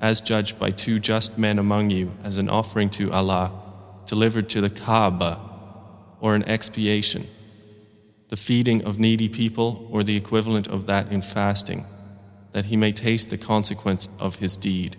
as 0.00 0.20
judged 0.20 0.58
by 0.58 0.72
two 0.72 0.98
just 0.98 1.38
men 1.38 1.60
among 1.60 1.90
you 1.90 2.10
as 2.24 2.38
an 2.38 2.48
offering 2.48 2.90
to 2.90 3.12
Allah, 3.12 3.52
delivered 4.04 4.48
to 4.50 4.60
the 4.60 4.70
Kaaba, 4.70 5.38
or 6.20 6.34
an 6.34 6.42
expiation, 6.48 7.24
the 8.30 8.36
feeding 8.36 8.84
of 8.84 8.98
needy 8.98 9.28
people, 9.28 9.88
or 9.92 10.02
the 10.02 10.16
equivalent 10.16 10.66
of 10.66 10.86
that 10.86 11.12
in 11.12 11.22
fasting, 11.22 11.86
that 12.50 12.64
he 12.64 12.76
may 12.76 12.90
taste 12.90 13.30
the 13.30 13.38
consequence 13.38 14.08
of 14.18 14.36
his 14.36 14.56
deed. 14.56 14.96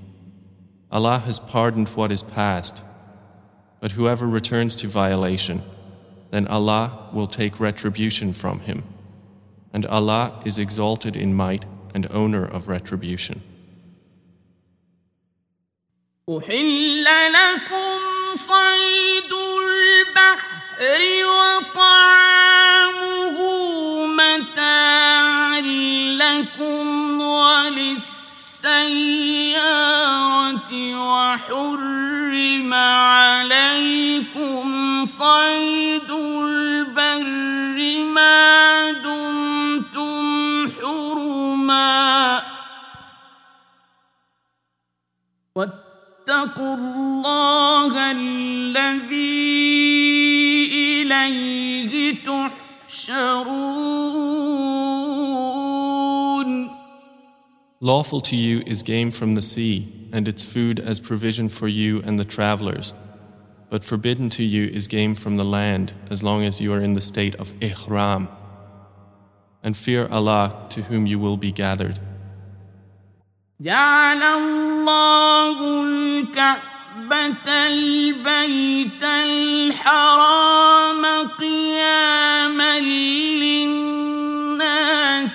Allah 0.90 1.18
has 1.20 1.38
pardoned 1.40 1.88
what 1.90 2.12
is 2.12 2.22
past, 2.22 2.82
but 3.80 3.92
whoever 3.92 4.26
returns 4.26 4.76
to 4.76 4.88
violation, 4.88 5.62
then 6.30 6.46
Allah 6.48 7.08
will 7.12 7.26
take 7.26 7.58
retribution 7.58 8.32
from 8.32 8.60
him. 8.60 8.84
And 9.72 9.86
Allah 9.86 10.42
is 10.44 10.58
exalted 10.58 11.16
in 11.16 11.34
might 11.34 11.64
and 11.94 12.06
owner 12.10 12.44
of 12.44 12.68
retribution. 12.68 13.42
أحل 16.28 17.04
لكم 17.04 18.00
صيد 18.36 19.32
البحر 19.32 21.00
وطعامه 21.24 22.58
متاعا 24.06 25.60
لكم 26.22 27.20
وللسيارة 27.20 28.32
وحرم 30.73 32.73
عليكم 32.73 34.65
صيد 35.05 36.11
البر 36.11 38.03
ما 38.13 38.91
دمتم 38.91 40.67
حرما. 40.67 42.41
واتقوا 45.55 46.75
الله 46.75 48.11
الذي 48.11 49.47
إليه 50.73 52.15
تحشرون. 52.87 54.07
Lawful 57.79 58.21
to 58.21 58.35
you 58.35 58.63
is 58.65 58.81
game 58.81 59.11
from 59.11 59.35
the 59.35 59.41
sea, 59.41 59.85
and 60.12 60.28
its 60.28 60.42
food 60.44 60.78
as 60.78 61.00
provision 61.00 61.48
for 61.48 61.68
you 61.68 62.00
and 62.02 62.18
the 62.18 62.24
travelers. 62.24 62.94
But 63.70 63.84
forbidden 63.84 64.28
to 64.30 64.44
you 64.44 64.66
is 64.66 64.86
game 64.86 65.14
from 65.14 65.38
the 65.38 65.44
land, 65.44 65.94
as 66.10 66.22
long 66.22 66.44
as 66.44 66.60
you 66.60 66.72
are 66.74 66.80
in 66.80 66.92
the 66.92 67.00
state 67.00 67.34
of 67.36 67.54
ihram. 67.62 68.28
And 69.62 69.74
fear 69.74 70.06
Allah 70.08 70.66
to 70.70 70.82
whom 70.82 71.06
you 71.06 71.18
will 71.18 71.38
be 71.38 71.52
gathered. 71.52 71.98
جعل 73.60 74.22
الله 74.22 75.82
الكعبة 75.84 77.46
البيت 77.46 79.04
الحرام 79.24 81.04
قياما 81.38 82.80
للناس 83.40 84.52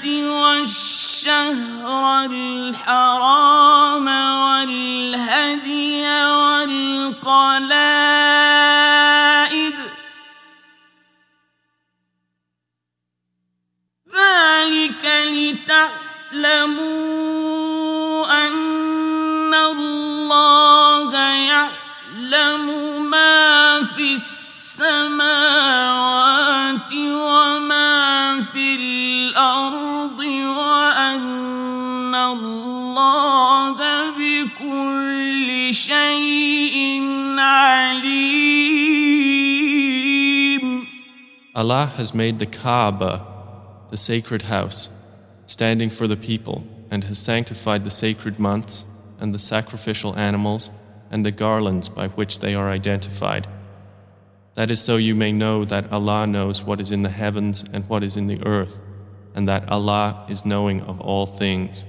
والشهر 0.06 0.86
الحرام 2.26 3.71
اعلموا 16.63 18.47
أن 18.47 19.55
الله 19.55 21.13
يعلم 21.51 22.67
ما 23.11 23.83
في 23.83 24.15
السماوات 24.15 25.33
وما 26.95 28.43
في 28.53 28.75
الأرض 28.75 30.19
وأن 30.59 32.15
الله 32.15 33.77
بكل 34.11 35.75
شيء 35.75 36.77
عليم. 37.39 38.23
Allah 41.55 41.87
has 41.97 42.15
made 42.15 42.39
the 42.39 42.47
Kaaba, 42.47 43.21
the 43.91 43.97
sacred 43.97 44.43
house, 44.43 44.89
standing 45.63 45.91
for 45.91 46.09
the 46.09 46.17
people, 46.17 46.65
and 46.91 47.05
has 47.05 47.21
sanctified 47.21 47.85
the 47.85 47.91
sacred 48.05 48.37
months 48.37 48.85
and 49.21 49.33
the 49.33 49.39
sacrificial 49.39 50.13
animals 50.19 50.71
and 51.09 51.25
the 51.25 51.31
garlands 51.31 51.89
by 51.89 52.09
which 52.09 52.41
they 52.41 52.53
are 52.53 52.69
identified. 52.69 53.47
That 54.57 54.73
is 54.73 54.83
so 54.83 54.97
you 54.97 55.15
may 55.15 55.31
know 55.31 55.65
that 55.65 55.93
Allah 55.93 56.27
knows 56.27 56.65
what 56.65 56.81
is 56.81 56.91
in 56.91 57.03
the 57.03 57.11
heavens 57.11 57.65
and 57.73 57.89
what 57.89 58.03
is 58.03 58.17
in 58.17 58.27
the 58.27 58.45
earth, 58.45 58.77
and 59.37 59.49
that 59.49 59.69
Allah 59.69 60.27
is 60.29 60.45
knowing 60.45 60.81
of 60.81 61.01
all 61.01 61.27
things. 61.27 61.87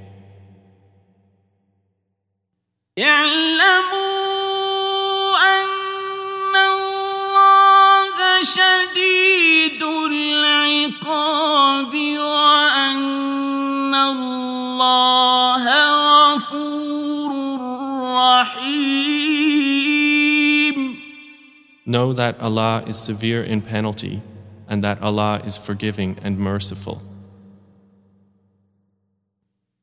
Know 21.92 22.12
that 22.12 22.38
Allah 22.40 22.84
is 22.86 22.98
severe 22.98 23.42
in 23.42 23.62
penalty 23.62 24.22
and 24.68 24.84
that 24.84 25.00
Allah 25.00 25.40
is 25.46 25.56
forgiving 25.56 26.18
and 26.22 26.38
merciful. 26.38 27.00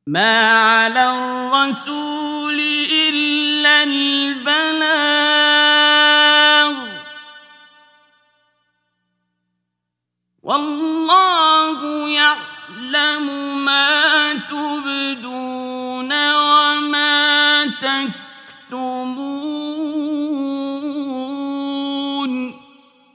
ما 0.08 0.52
على 0.54 1.02
الرسول 1.02 2.60
إلا 3.10 3.84
البلاغ 3.84 5.16
والله 10.44 12.10
يعلم 12.10 13.26
ما 13.66 14.34
تبدون 14.34 14.89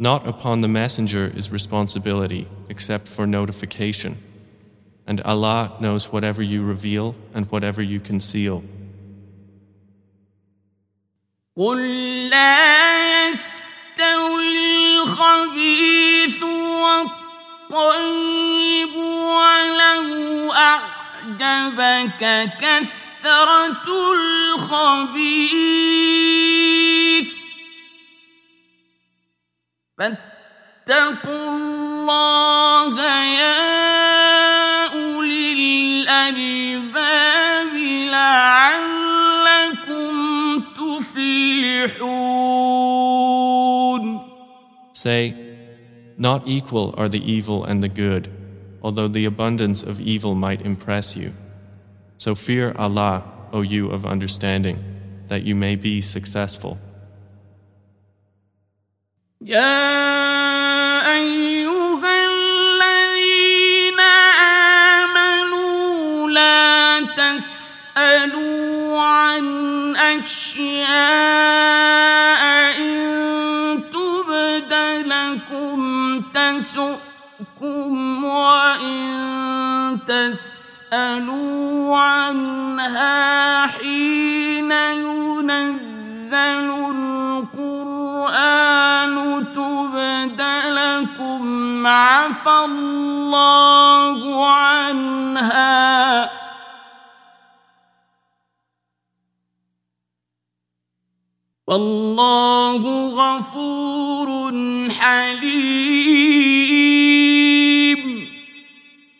Not 0.04 0.26
upon 0.26 0.62
the 0.62 0.68
messenger 0.68 1.30
is 1.36 1.52
responsibility 1.52 2.48
except 2.70 3.06
for 3.06 3.26
notification. 3.26 4.16
And 5.06 5.20
Allah 5.22 5.76
knows 5.78 6.10
whatever 6.10 6.42
you 6.42 6.64
reveal 6.64 7.14
and 7.34 7.44
whatever 7.52 7.82
you 7.82 8.00
conceal. 8.00 8.62
قل 11.56 11.78
لا 12.30 13.28
يستوي 13.28 14.96
الخبيث 15.02 16.42
والطيب 17.72 18.94
ولو 18.96 20.52
أعجبك 20.52 22.22
كثرة 22.60 23.86
الخبيث 24.54 25.80
فاتقوا 29.98 31.50
الله 31.56 32.96
يا 33.40 33.60
أولي 34.86 36.02
الألباب 36.02 37.74
لعلكم 38.12 40.10
تفلحون 40.76 42.30
Say, 44.92 45.34
Not 46.18 46.46
equal 46.46 46.94
are 46.98 47.08
the 47.08 47.24
evil 47.24 47.64
and 47.64 47.82
the 47.82 47.88
good, 47.88 48.28
although 48.82 49.08
the 49.08 49.24
abundance 49.24 49.82
of 49.82 49.98
evil 50.00 50.34
might 50.34 50.60
impress 50.60 51.16
you. 51.16 51.32
So 52.18 52.34
fear 52.34 52.74
Allah, 52.76 53.24
O 53.52 53.62
you 53.62 53.90
of 53.90 54.04
understanding, 54.04 54.78
that 55.28 55.42
you 55.44 55.54
may 55.54 55.76
be 55.76 56.02
successful. 56.02 56.78
يا 59.45 61.13
أيها 61.13 62.25
الذين 62.25 63.99
آمنوا 65.05 66.29
لا 66.29 67.01
تسألوا 67.01 69.01
عن 69.01 69.45
أشياء 69.95 70.95
إن 72.77 73.81
تبد 73.93 74.73
لكم 75.05 76.21
تسؤكم 76.33 78.23
وإن 78.23 79.97
تسألوا 80.07 81.97
عنها 81.97 83.67
حين 83.67 84.71
ينزل 84.71 86.69
القرآن 86.69 87.74
تبد 89.40 90.40
لكم 90.66 91.86
عفى 91.86 92.64
الله 92.64 94.46
عنها 94.46 96.30
والله 101.66 102.82
غفور 103.22 104.28
حليم 104.90 106.20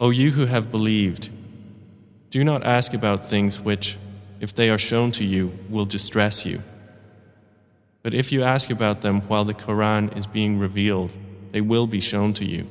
O 0.03 0.09
you 0.09 0.31
who 0.31 0.47
have 0.47 0.73
believed, 0.73 1.29
do 2.31 2.43
not 2.43 2.65
ask 2.65 2.95
about 2.95 3.23
things 3.23 3.61
which, 3.61 3.99
if 4.41 4.55
they 4.55 4.71
are 4.71 4.79
shown 4.79 5.12
to 5.12 5.25
you, 5.27 5.53
will 5.69 5.85
distress 5.85 6.47
you. 6.47 6.62
But 8.05 8.15
if 8.15 8.33
you 8.33 8.43
ask 8.43 8.71
about 8.71 9.03
them 9.03 9.21
while 9.23 9.45
the 9.45 9.55
Quran 9.55 10.17
is 10.17 10.27
being 10.27 10.59
revealed, 10.59 11.12
they 11.53 11.61
will 11.61 11.87
be 11.87 12.01
shown 12.01 12.33
to 12.35 12.45
you. 12.45 12.67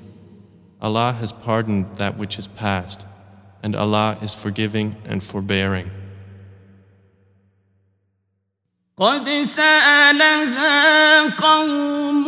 Allah 0.82 1.14
has 1.14 1.32
pardoned 1.32 1.98
that 1.98 2.18
which 2.18 2.40
is 2.40 2.48
past, 2.48 3.06
and 3.62 3.76
Allah 3.76 4.18
is 4.22 4.34
forgiving 4.34 4.96
and 5.06 5.24
forbearing. 5.24 5.92
قد 9.00 9.30
سألها 9.44 11.22
قوم 11.40 12.28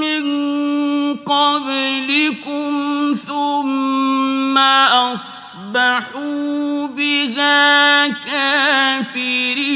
من 0.00 0.24
قبلكم 1.16 3.14
ثم 3.14 4.58
أصبحوا 5.12 6.86
بها 6.86 8.08
كافرين 8.08 9.66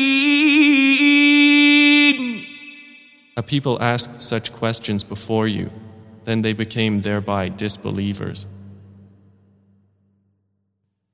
people 3.45 3.81
asked 3.81 4.21
such 4.21 4.53
questions 4.53 5.03
before 5.05 5.49
you, 5.49 5.71
then 6.25 6.43
they 6.43 6.53
became 6.53 7.01
thereby 7.01 7.49
disbelievers. 7.49 8.47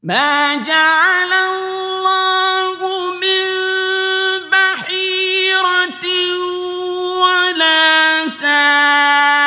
ما 0.03 0.57
جعل 0.67 1.33
الله 1.33 2.79
من 3.15 3.47
بحيرة 4.51 6.07
ولا 7.21 8.29
سائبة 8.29 9.40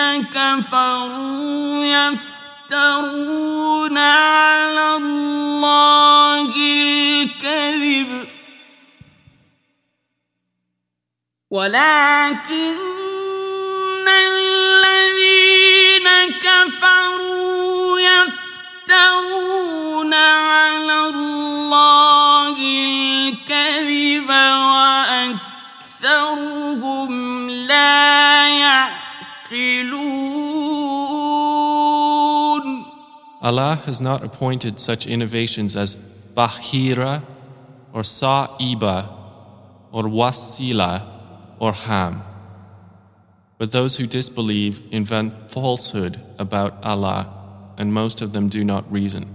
الذين 0.00 0.26
كفروا 0.34 1.84
يفترون 1.84 3.98
على 3.98 4.96
الله 4.96 6.54
الكذب. 6.56 8.26
ولكن 11.50 12.76
الذين 14.08 16.08
كفروا 16.42 18.00
يفترون 18.00 20.14
على 20.14 21.08
الله 21.08 22.56
الكذب 22.58 24.30
وأكثرهم 26.00 27.50
لا 27.50 28.19
Allah 33.41 33.75
has 33.85 34.01
not 34.01 34.23
appointed 34.23 34.79
such 34.79 35.05
innovations 35.05 35.75
as 35.75 35.97
Bahira, 36.35 37.23
or 37.93 38.03
Sa'iba, 38.03 39.09
or 39.91 40.03
Wasila, 40.03 41.05
or 41.59 41.73
Ham. 41.73 42.23
But 43.57 43.71
those 43.71 43.97
who 43.97 44.05
disbelieve 44.07 44.81
invent 44.91 45.51
falsehood 45.51 46.19
about 46.37 46.83
Allah, 46.83 47.31
and 47.77 47.93
most 47.93 48.21
of 48.21 48.33
them 48.33 48.49
do 48.49 48.63
not 48.63 48.91
reason. 48.91 49.25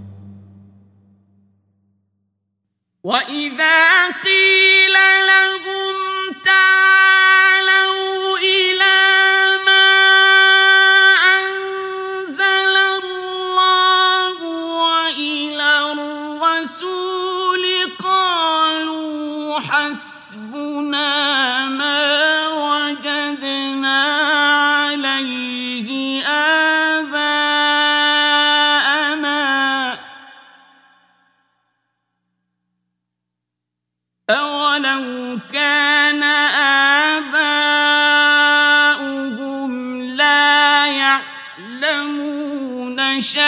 وإذا 3.04 4.06
قيل 4.24 4.96
لهم 5.26 5.63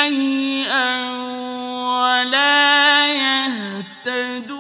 شيئا 0.07 0.89
ولا 2.03 3.07
يهتدون 3.23 4.53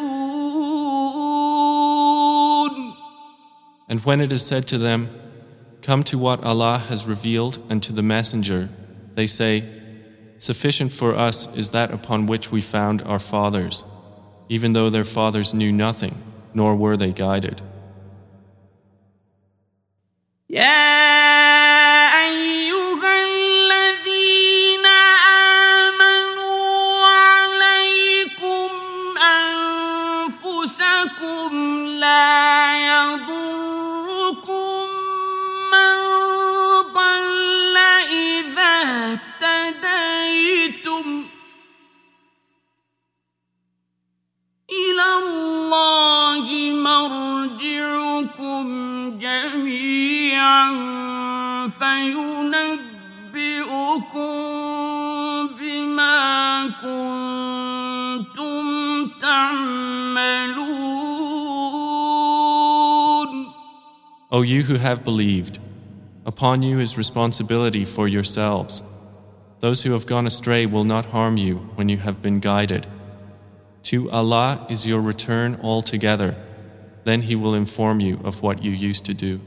And 3.89 4.01
when 4.07 4.21
it 4.21 4.33
is 4.33 4.45
said 4.47 4.67
to 4.69 4.79
them, 4.79 5.09
Come 5.83 6.03
to 6.05 6.17
what 6.17 6.43
Allah 6.45 6.79
has 6.89 7.07
revealed 7.07 7.59
and 7.69 7.83
to 7.83 7.93
the 7.93 8.03
Messenger, 8.03 8.69
they 9.15 9.27
say, 9.27 9.65
Sufficient 10.39 10.93
for 10.93 11.15
us 11.15 11.49
is 11.55 11.71
that 11.71 11.91
upon 11.93 12.27
which 12.27 12.51
we 12.51 12.61
found 12.61 13.03
our 13.03 13.19
fathers, 13.19 13.85
even 14.49 14.73
though 14.73 14.91
their 14.91 15.05
fathers 15.05 15.53
knew 15.53 15.73
nothing, 15.73 16.15
nor 16.55 16.75
were 16.75 16.97
they 16.97 17.13
guided. 17.13 17.63
يا 20.51 21.26
جميعا 50.67 51.71
فينبئكم 51.79 52.33
بما 55.59 56.69
كنتم 56.83 58.65
تعملون 59.23 60.63
O 64.31 64.41
you 64.41 64.63
who 64.63 64.77
have 64.77 65.05
believed, 65.05 65.59
upon 66.25 66.63
you 66.63 66.81
is 66.81 66.97
responsibility 66.97 67.85
for 67.85 68.09
yourselves. 68.09 68.83
Those 69.61 69.83
who 69.83 69.93
have 69.93 70.07
gone 70.07 70.27
astray 70.27 70.65
will 70.65 70.85
not 70.85 71.05
harm 71.07 71.37
you 71.37 71.57
when 71.77 71.91
you 71.91 71.99
have 71.99 72.23
been 72.23 72.41
guided. 72.41 72.87
To 73.91 74.11
Allah 74.11 74.67
is 74.71 74.87
your 74.87 75.03
return 75.03 75.61
altogether. 75.63 76.35
Then 77.05 77.23
He 77.23 77.37
will 77.37 77.55
inform 77.55 78.01
you 78.01 78.21
of 78.25 78.43
what 78.43 78.65
you 78.65 78.71
used 78.73 79.05
to 79.05 79.15
do. 79.15 79.41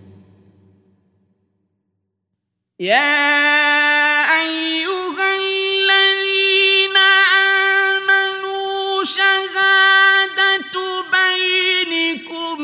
يا 2.81 4.41
أيها 4.41 5.37
الذين 5.37 6.97
آمنوا 7.37 9.05
شهادة 9.05 10.73
بينكم 11.13 12.59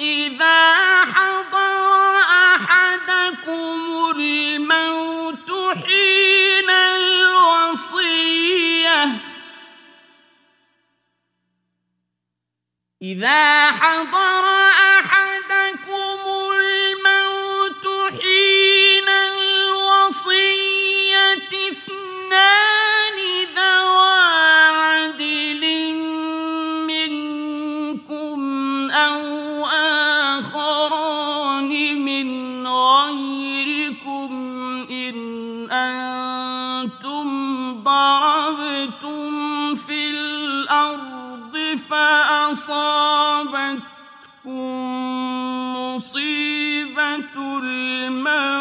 إذا 0.00 0.74
حضر 1.14 2.18
أحدكم 2.18 4.10
الموت 4.16 5.50
حين 5.86 6.70
الوصية. 7.00 8.40
إذا 13.02 13.70
حضر 13.70 14.44
أحدكم 14.98 15.19
فأصابتكم 42.50 43.80
مصيبة 45.94 47.34
الموت. 47.62 48.60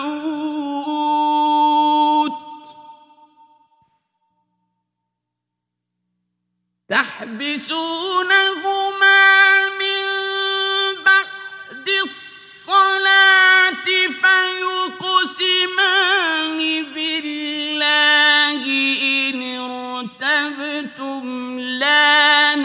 تحبسونهما 6.90 8.00
من 9.70 10.04
بعد 11.06 11.90
الصلاة 12.04 13.86
فيقسمان 14.22 15.80
بالله. 16.94 18.64
إن 19.02 19.40
ارتبتم 20.22 21.26
لا 21.60 22.56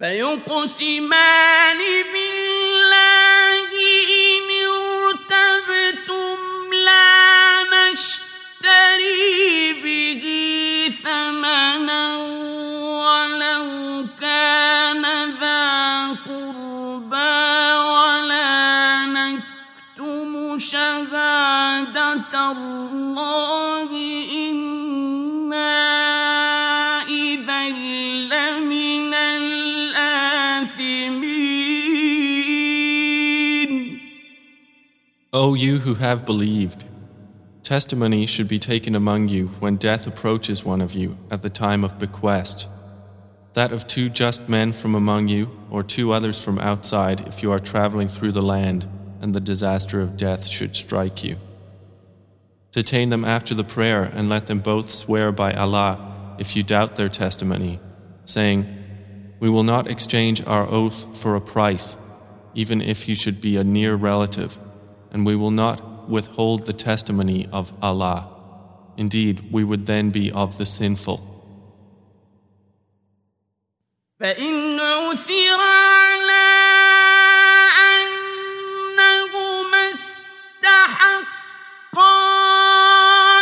فيقسمان 0.00 1.78
بالله 2.12 2.37
شهادة 20.67 22.51
الله 22.51 23.89
إنا 24.31 25.79
إذا 27.07 27.69
لمن 27.69 29.13
الآثمين 29.13 30.33
O 35.35 35.55
you 35.55 35.79
who 35.79 35.95
have 35.95 36.25
believed, 36.25 36.85
testimony 37.63 38.27
should 38.27 38.47
be 38.47 38.59
taken 38.59 38.95
among 38.95 39.29
you 39.29 39.47
when 39.59 39.77
death 39.77 40.05
approaches 40.05 40.63
one 40.63 40.79
of 40.79 40.93
you 40.93 41.17
at 41.31 41.41
the 41.41 41.49
time 41.49 41.83
of 41.83 41.97
bequest. 41.97 42.67
That 43.53 43.71
of 43.71 43.87
two 43.87 44.09
just 44.09 44.47
men 44.47 44.73
from 44.73 44.93
among 44.93 45.29
you, 45.29 45.49
or 45.71 45.81
two 45.83 46.11
others 46.11 46.39
from 46.43 46.59
outside, 46.59 47.27
if 47.27 47.41
you 47.41 47.51
are 47.51 47.59
traveling 47.59 48.07
through 48.07 48.33
the 48.33 48.43
land 48.43 48.87
and 49.21 49.33
the 49.33 49.39
disaster 49.39 50.01
of 50.01 50.17
death 50.17 50.47
should 50.47 50.75
strike 50.75 51.23
you. 51.23 51.37
Detain 52.71 53.09
them 53.09 53.23
after 53.23 53.53
the 53.53 53.63
prayer 53.63 54.03
and 54.03 54.29
let 54.29 54.47
them 54.47 54.59
both 54.59 54.93
swear 54.93 55.31
by 55.31 55.53
Allah 55.53 56.35
if 56.39 56.55
you 56.55 56.63
doubt 56.63 56.95
their 56.95 57.09
testimony, 57.09 57.79
saying, 58.25 58.65
We 59.39 59.49
will 59.49 59.63
not 59.63 59.89
exchange 59.89 60.45
our 60.45 60.67
oath 60.67 61.17
for 61.17 61.35
a 61.35 61.41
price, 61.41 61.95
even 62.55 62.81
if 62.81 63.07
you 63.07 63.15
should 63.15 63.39
be 63.41 63.57
a 63.57 63.63
near 63.63 63.95
relative, 63.95 64.57
and 65.11 65.25
we 65.25 65.35
will 65.35 65.51
not 65.51 66.09
withhold 66.09 66.65
the 66.65 66.73
testimony 66.73 67.47
of 67.51 67.71
Allah. 67.81 68.29
Indeed, 68.97 69.51
we 69.51 69.63
would 69.63 69.85
then 69.85 70.09
be 70.09 70.31
of 70.31 70.57
the 70.57 70.65
sinful. 70.65 71.29
فإن 74.19 74.79
عثر 74.79 75.59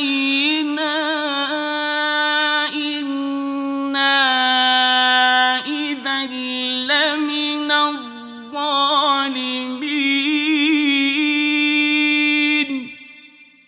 اعتدينا 0.00 0.96
إنا 2.74 4.16
إذا 5.66 6.26
لمن 6.26 7.70
الظالمين 7.70 8.16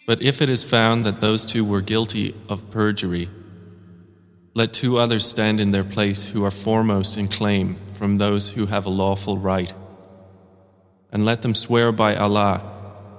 But 0.06 0.22
if 0.22 0.40
it 0.40 0.48
is 0.48 0.62
found 0.64 1.04
that 1.04 1.20
those 1.20 1.44
two 1.44 1.62
were 1.64 1.82
guilty 1.82 2.34
of 2.48 2.70
perjury, 2.70 3.28
let 4.54 4.72
two 4.72 4.96
others 4.96 5.26
stand 5.26 5.60
in 5.60 5.70
their 5.70 5.84
place 5.84 6.28
who 6.28 6.42
are 6.44 6.50
foremost 6.50 7.18
in 7.18 7.28
claim 7.28 7.76
from 7.92 8.16
those 8.16 8.48
who 8.50 8.64
have 8.66 8.86
a 8.86 8.90
lawful 8.90 9.36
right. 9.36 9.74
And 11.12 11.26
let 11.26 11.42
them 11.42 11.54
swear 11.54 11.92
by 11.92 12.16
Allah, 12.16 12.62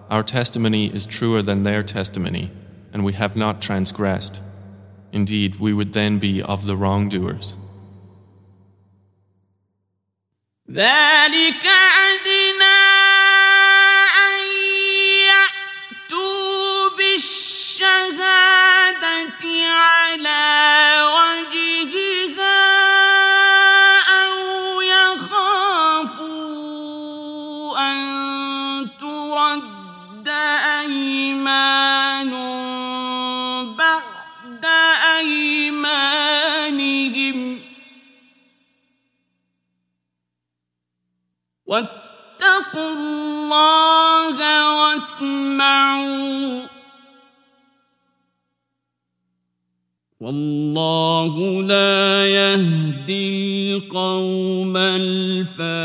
our 0.10 0.24
testimony 0.24 0.92
is 0.92 1.06
truer 1.06 1.44
than 1.44 1.62
their 1.62 1.84
testimony, 1.84 2.52
and 2.94 3.04
we 3.04 3.14
have 3.14 3.36
not 3.36 3.62
transgressed. 3.62 4.42
Indeed, 5.12 5.60
we 5.60 5.74
would 5.74 5.94
then 5.94 6.20
be 6.20 6.42
of 6.42 6.66
the 6.66 6.76
wrongdoers. 6.76 7.56
ذلك 10.72 11.66
أدنى 11.66 12.93
واتقوا 41.66 42.94
الله 42.94 44.38
واسمعوا 44.80 46.68
والله 50.20 51.64
لا 51.64 52.28
يهدي 52.28 53.76
القوم 53.76 54.78
الفاسقين 54.78 55.80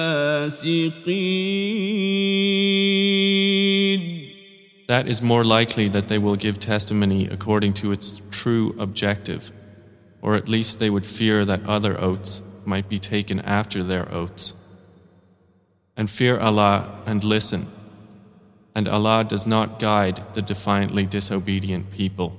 That 4.86 5.08
is 5.08 5.22
more 5.22 5.44
likely 5.44 5.88
that 5.88 6.08
they 6.08 6.18
will 6.18 6.36
give 6.36 6.58
testimony 6.58 7.26
according 7.26 7.72
to 7.74 7.92
its 7.92 8.20
true 8.30 8.74
objective, 8.78 9.50
or 10.20 10.34
at 10.34 10.46
least 10.48 10.78
they 10.78 10.90
would 10.90 11.06
fear 11.06 11.44
that 11.46 11.64
other 11.64 11.98
oaths 11.98 12.42
might 12.66 12.88
be 12.88 12.98
taken 12.98 13.40
after 13.40 13.82
their 13.82 14.12
oaths. 14.12 14.52
And 15.99 16.09
fear 16.09 16.39
Allah 16.39 17.01
and 17.05 17.25
listen, 17.25 17.67
and 18.73 18.87
Allah 18.87 19.25
does 19.25 19.45
not 19.45 19.79
guide 19.79 20.23
the 20.33 20.41
defiantly 20.41 21.05
disobedient 21.05 21.91
people. 21.91 22.31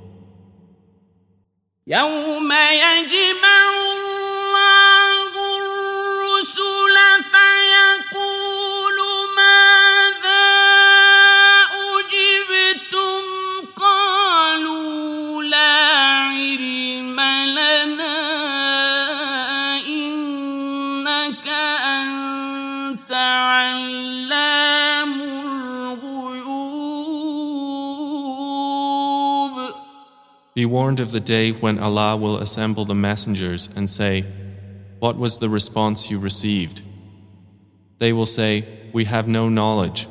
Be 30.60 30.66
warned 30.66 31.00
of 31.00 31.10
the 31.10 31.20
day 31.20 31.52
when 31.52 31.78
Allah 31.78 32.18
will 32.18 32.36
assemble 32.36 32.84
the 32.84 32.94
messengers 32.94 33.70
and 33.74 33.88
say, 33.88 34.26
What 34.98 35.16
was 35.16 35.38
the 35.38 35.48
response 35.48 36.10
you 36.10 36.18
received? 36.18 36.82
They 37.98 38.12
will 38.12 38.26
say, 38.26 38.66
We 38.92 39.06
have 39.06 39.26
no 39.26 39.48
knowledge. 39.48 40.06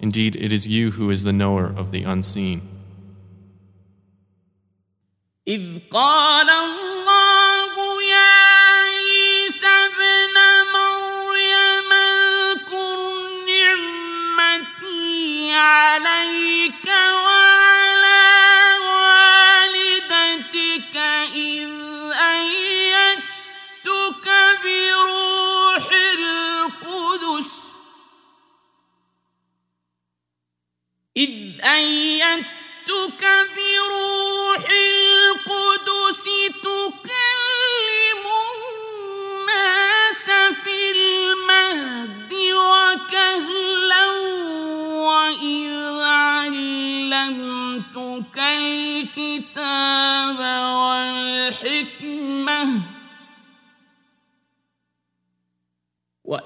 Indeed, 0.00 0.34
it 0.34 0.50
is 0.50 0.66
you 0.66 0.90
who 0.90 1.08
is 1.10 1.22
the 1.22 1.32
knower 1.32 1.66
of 1.66 1.92
the 1.92 2.02
unseen. 2.02 2.62
إذ 5.46 5.78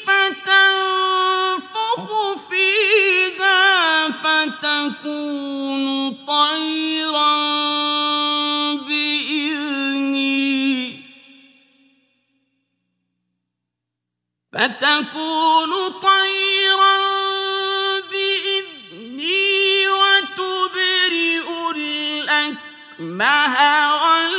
فتنفخ 0.06 2.04
فيها 2.50 4.10
فتكون 4.12 5.86
طيرا 6.28 7.36
بإذني. 8.76 10.30
فتكون 14.54 15.72
طيرا 16.02 16.98
بإذني 18.00 19.88
وتبرئ 19.88 21.48
الأكمه 21.76 23.56
والأبرص 23.94 24.39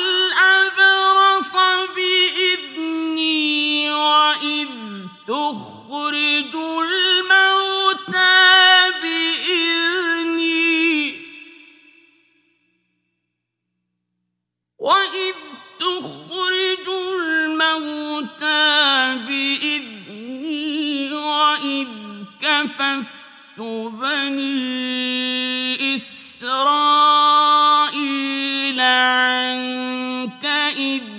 وإذ 14.81 15.35
تخرج 15.81 16.89
الموتى 17.21 18.69
بإذني 19.29 21.13
وإذ 21.13 21.89
كففت 22.43 23.61
بني 24.01 25.15
إسرائيل 25.95 26.81
عنك 28.81 30.45
إذ 30.77 31.10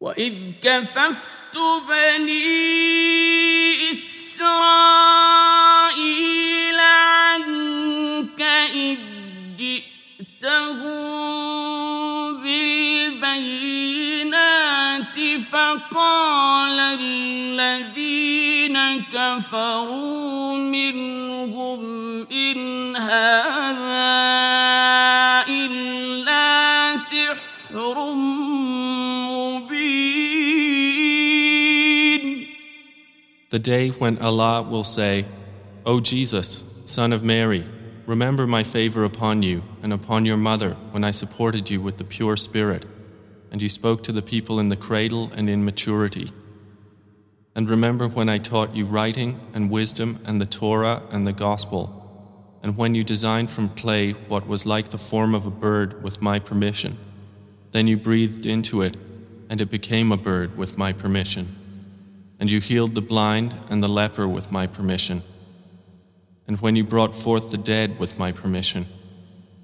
وإذ 0.00 0.34
كففت 0.62 1.56
بني 1.88 2.70
إسرائيل 3.90 4.50
عنك 6.80 8.42
إذ 8.74 8.98
جئتهم 9.58 10.92
بالبينات 12.42 13.88
فقال 15.52 16.78
الذين 16.80 17.31
كفروا 19.13 20.57
منهم 20.57 21.81
إن 22.31 22.95
هذا 22.95 24.07
إلا 25.49 26.97
سحر 26.97 28.13
مبين 29.31 30.17
The 33.49 33.59
day 33.59 33.89
when 33.89 34.17
Allah 34.17 34.61
will 34.61 34.83
say, 34.83 35.25
O 35.85 36.01
Jesus, 36.01 36.65
son 36.83 37.13
of 37.13 37.23
Mary, 37.23 37.65
remember 38.05 38.45
my 38.45 38.63
favor 38.63 39.05
upon 39.05 39.41
you 39.41 39.63
and 39.81 39.93
upon 39.93 40.25
your 40.25 40.35
mother 40.35 40.75
when 40.91 41.05
I 41.05 41.11
supported 41.11 41.69
you 41.69 41.79
with 41.79 41.97
the 41.97 42.03
pure 42.03 42.35
spirit, 42.35 42.85
and 43.49 43.61
you 43.61 43.69
spoke 43.69 44.03
to 44.03 44.11
the 44.11 44.21
people 44.21 44.59
in 44.59 44.67
the 44.67 44.75
cradle 44.75 45.31
and 45.33 45.49
in 45.49 45.63
maturity. 45.63 46.29
And 47.54 47.68
remember 47.68 48.08
when 48.08 48.28
I 48.28 48.38
taught 48.38 48.74
you 48.74 48.86
writing 48.86 49.40
and 49.52 49.70
wisdom 49.70 50.20
and 50.24 50.40
the 50.40 50.46
Torah 50.46 51.02
and 51.10 51.26
the 51.26 51.32
gospel, 51.32 51.98
and 52.62 52.76
when 52.76 52.94
you 52.94 53.04
designed 53.04 53.50
from 53.50 53.70
clay 53.70 54.12
what 54.12 54.46
was 54.46 54.64
like 54.64 54.88
the 54.88 54.98
form 54.98 55.34
of 55.34 55.44
a 55.44 55.50
bird 55.50 56.02
with 56.02 56.22
my 56.22 56.38
permission. 56.38 56.96
Then 57.72 57.86
you 57.86 57.96
breathed 57.96 58.46
into 58.46 58.82
it, 58.82 58.96
and 59.48 59.60
it 59.60 59.70
became 59.70 60.12
a 60.12 60.16
bird 60.16 60.56
with 60.56 60.78
my 60.78 60.92
permission. 60.92 61.56
And 62.38 62.50
you 62.50 62.60
healed 62.60 62.94
the 62.94 63.02
blind 63.02 63.56
and 63.68 63.82
the 63.82 63.88
leper 63.88 64.28
with 64.28 64.52
my 64.52 64.66
permission. 64.66 65.22
And 66.46 66.60
when 66.60 66.76
you 66.76 66.84
brought 66.84 67.14
forth 67.14 67.50
the 67.50 67.58
dead 67.58 67.98
with 67.98 68.18
my 68.18 68.32
permission. 68.32 68.86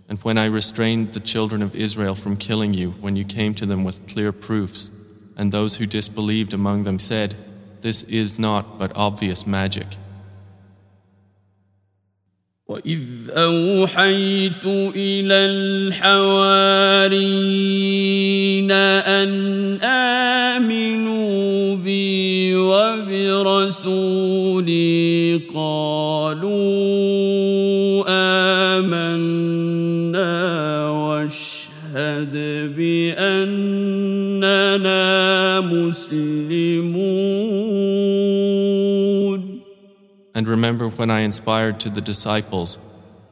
And 0.08 0.18
when 0.22 0.38
I 0.38 0.46
restrained 0.46 1.12
the 1.12 1.20
children 1.20 1.62
of 1.62 1.74
Israel 1.74 2.14
from 2.14 2.36
killing 2.36 2.74
you 2.74 2.92
when 2.92 3.16
you 3.16 3.24
came 3.24 3.54
to 3.54 3.66
them 3.66 3.84
with 3.84 4.06
clear 4.06 4.32
proofs, 4.32 4.90
and 5.36 5.52
those 5.52 5.76
who 5.76 5.86
disbelieved 5.86 6.54
among 6.54 6.84
them 6.84 6.98
said, 6.98 7.36
This 7.80 8.02
is 8.04 8.38
not 8.38 8.78
but 8.78 8.92
obvious 8.96 9.46
magic. 9.46 9.98
وإذ 12.68 13.00
أوحيت 13.30 14.64
إلى 14.96 15.34
الحواريين 15.88 16.30
أن 18.70 19.30
آمنوا 19.82 21.76
بي 21.76 22.56
وبرسولي 22.56 24.20
قالوا 25.54 26.58
آمنا 28.78 30.28
واشهد 30.90 32.34
بأننا 32.76 34.20
مسلمون 35.60 36.37
And 40.37 40.47
remember 40.47 40.89
when 40.89 41.11
I 41.11 41.21
inspired 41.21 41.79
to 41.81 41.89
the 41.89 42.01
disciples, 42.01 42.77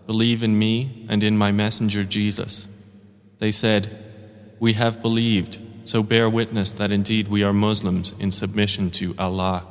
Believe 0.07 0.43
in 0.43 0.57
me 0.57 1.05
and 1.09 1.23
in 1.23 1.37
my 1.37 1.51
messenger 1.51 2.03
Jesus. 2.03 2.67
They 3.39 3.51
said, 3.51 4.55
We 4.59 4.73
have 4.73 5.01
believed, 5.01 5.59
so 5.85 6.03
bear 6.03 6.29
witness 6.29 6.73
that 6.73 6.91
indeed 6.91 7.27
we 7.27 7.43
are 7.43 7.53
Muslims 7.53 8.13
in 8.19 8.31
submission 8.31 8.91
to 8.91 9.15
Allah. 9.17 9.65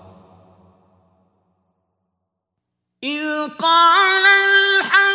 إذ 3.02 3.48
قال 3.56 4.24
الحواريون 4.26 5.13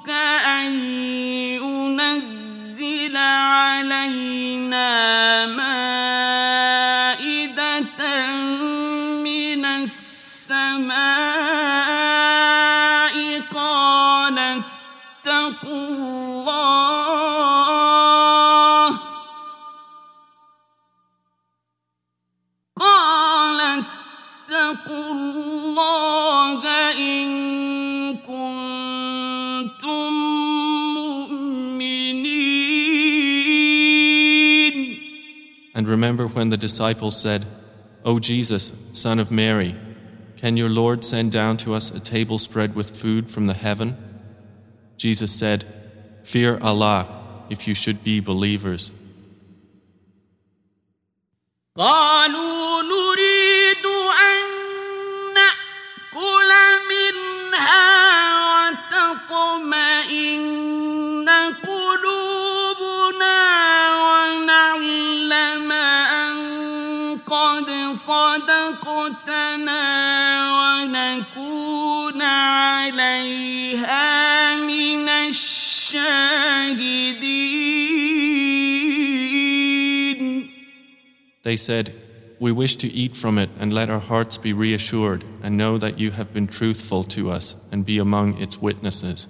ربك 0.00 0.10
أن 0.46 0.72
ينزل 1.60 3.16
علينا 3.16 4.39
disciples 36.60 37.20
said, 37.20 37.46
O 38.04 38.18
Jesus, 38.18 38.72
son 38.92 39.18
of 39.18 39.30
Mary, 39.30 39.76
can 40.36 40.56
your 40.56 40.70
Lord 40.70 41.04
send 41.04 41.32
down 41.32 41.56
to 41.58 41.74
us 41.74 41.90
a 41.90 42.00
table 42.00 42.38
spread 42.38 42.74
with 42.74 42.96
food 42.96 43.30
from 43.30 43.46
the 43.46 43.54
heaven? 43.54 43.96
Jesus 44.96 45.32
said, 45.32 45.64
Fear 46.24 46.58
Allah 46.62 47.44
if 47.50 47.66
you 47.66 47.74
should 47.74 48.04
be 48.04 48.20
believers. 48.20 48.92
They 81.50 81.56
said, 81.56 81.92
We 82.38 82.52
wish 82.52 82.76
to 82.76 82.86
eat 82.86 83.16
from 83.16 83.36
it 83.36 83.50
and 83.58 83.72
let 83.72 83.90
our 83.90 83.98
hearts 83.98 84.38
be 84.38 84.52
reassured 84.52 85.24
and 85.42 85.56
know 85.56 85.78
that 85.78 85.98
you 85.98 86.12
have 86.12 86.32
been 86.32 86.46
truthful 86.46 87.02
to 87.02 87.28
us 87.28 87.56
and 87.72 87.84
be 87.84 87.98
among 87.98 88.40
its 88.40 88.58
witnesses. 88.58 89.26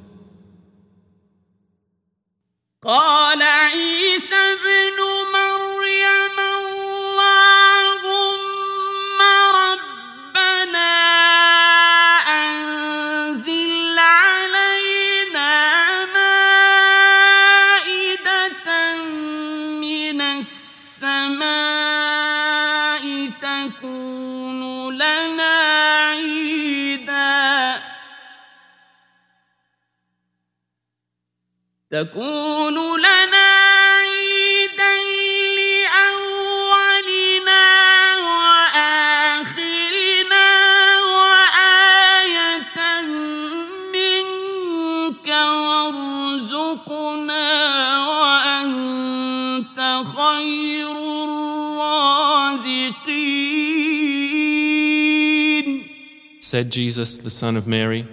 Said 56.69 56.69
Jesus, 56.69 57.17
the 57.17 57.31
Son 57.31 57.57
of 57.57 57.65
Mary, 57.65 58.07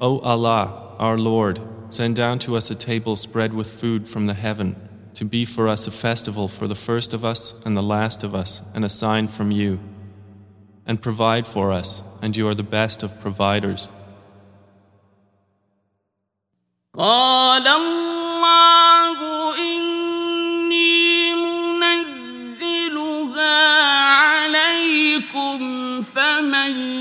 O 0.00 0.20
Allah, 0.20 0.94
our 1.00 1.18
Lord, 1.18 1.58
send 1.88 2.14
down 2.14 2.38
to 2.38 2.54
us 2.54 2.70
a 2.70 2.76
table 2.76 3.16
spread 3.16 3.52
with 3.52 3.68
food 3.68 4.08
from 4.08 4.28
the 4.28 4.34
heaven, 4.34 4.76
to 5.14 5.24
be 5.24 5.44
for 5.44 5.66
us 5.66 5.88
a 5.88 5.90
festival 5.90 6.46
for 6.46 6.68
the 6.68 6.76
first 6.76 7.12
of 7.12 7.24
us 7.24 7.54
and 7.64 7.76
the 7.76 7.82
last 7.82 8.22
of 8.22 8.36
us, 8.36 8.62
and 8.72 8.84
a 8.84 8.88
sign 8.88 9.26
from 9.26 9.50
you. 9.50 9.80
And 10.86 11.02
provide 11.02 11.44
for 11.44 11.72
us, 11.72 12.04
and 12.22 12.36
you 12.36 12.46
are 12.46 12.54
the 12.54 12.62
best 12.62 13.02
of 13.02 13.20
providers. 13.20 13.88
قال 16.96 17.66
الله 17.66 19.18
إني 19.58 21.34
منزلها 21.82 23.58
عليكم 24.14 26.02
فمن 26.02 26.95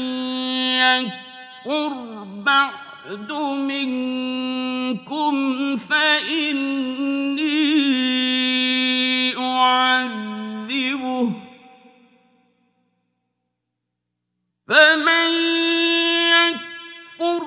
يكفر 1.66 2.24
بعد 2.46 3.32
منكم 3.66 5.34
فإني 5.76 7.46
أعذبه. 9.38 11.32
فمن 14.68 15.30
يكفر 16.30 17.42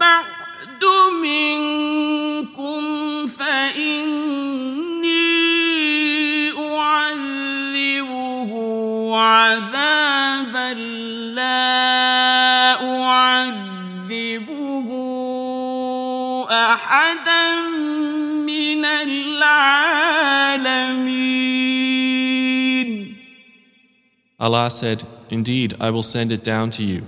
بعد 0.00 0.84
منكم 1.22 2.82
فإني 3.26 4.52
أعذبه 6.76 8.52
عذابا 9.18 10.01
أحدا 16.91 17.59
من 18.45 18.85
العالمين 18.85 19.87
Allah 24.39 24.69
said, 24.69 25.03
Indeed, 25.29 25.73
I 25.79 25.89
will 25.89 26.03
send 26.03 26.31
it 26.31 26.43
down 26.43 26.69
to 26.71 26.83
you. 26.83 27.03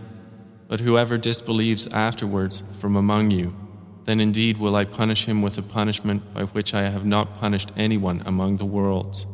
But 0.68 0.80
whoever 0.80 1.18
disbelieves 1.18 1.88
afterwards 1.88 2.64
from 2.80 2.96
among 2.96 3.32
you, 3.32 3.54
then 4.06 4.20
indeed 4.20 4.58
will 4.58 4.76
I 4.76 4.86
punish 4.86 5.26
him 5.26 5.42
with 5.42 5.58
a 5.58 5.62
punishment 5.62 6.34
by 6.34 6.46
which 6.46 6.74
I 6.74 6.90
have 6.90 7.06
not 7.06 7.40
punished 7.40 7.72
anyone 7.76 8.24
among 8.26 8.58
the 8.58 8.66
worlds. 8.66 9.28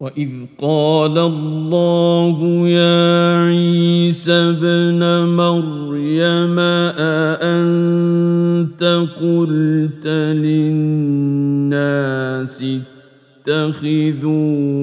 وإذ 0.00 0.28
قال 0.58 1.18
الله 1.18 2.68
يا 2.68 3.36
عيسى 3.46 4.32
ابن 4.32 5.00
مريم 5.36 6.58
أأنت 7.00 8.82
قلت 9.16 10.06
للناس 10.36 11.76
اتخذوني 13.48 14.75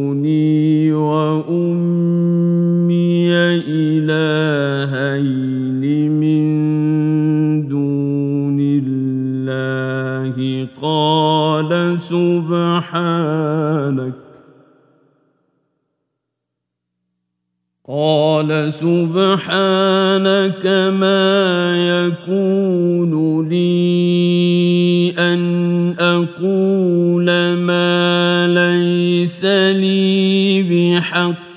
سبحانك 18.69 20.65
ما 20.99 21.75
يكون 21.77 23.13
لي 23.49 25.13
أن 25.19 25.95
أقول 25.99 27.53
ما 27.53 28.47
ليس 28.47 29.45
لي 29.45 30.63
بحق. 30.63 31.53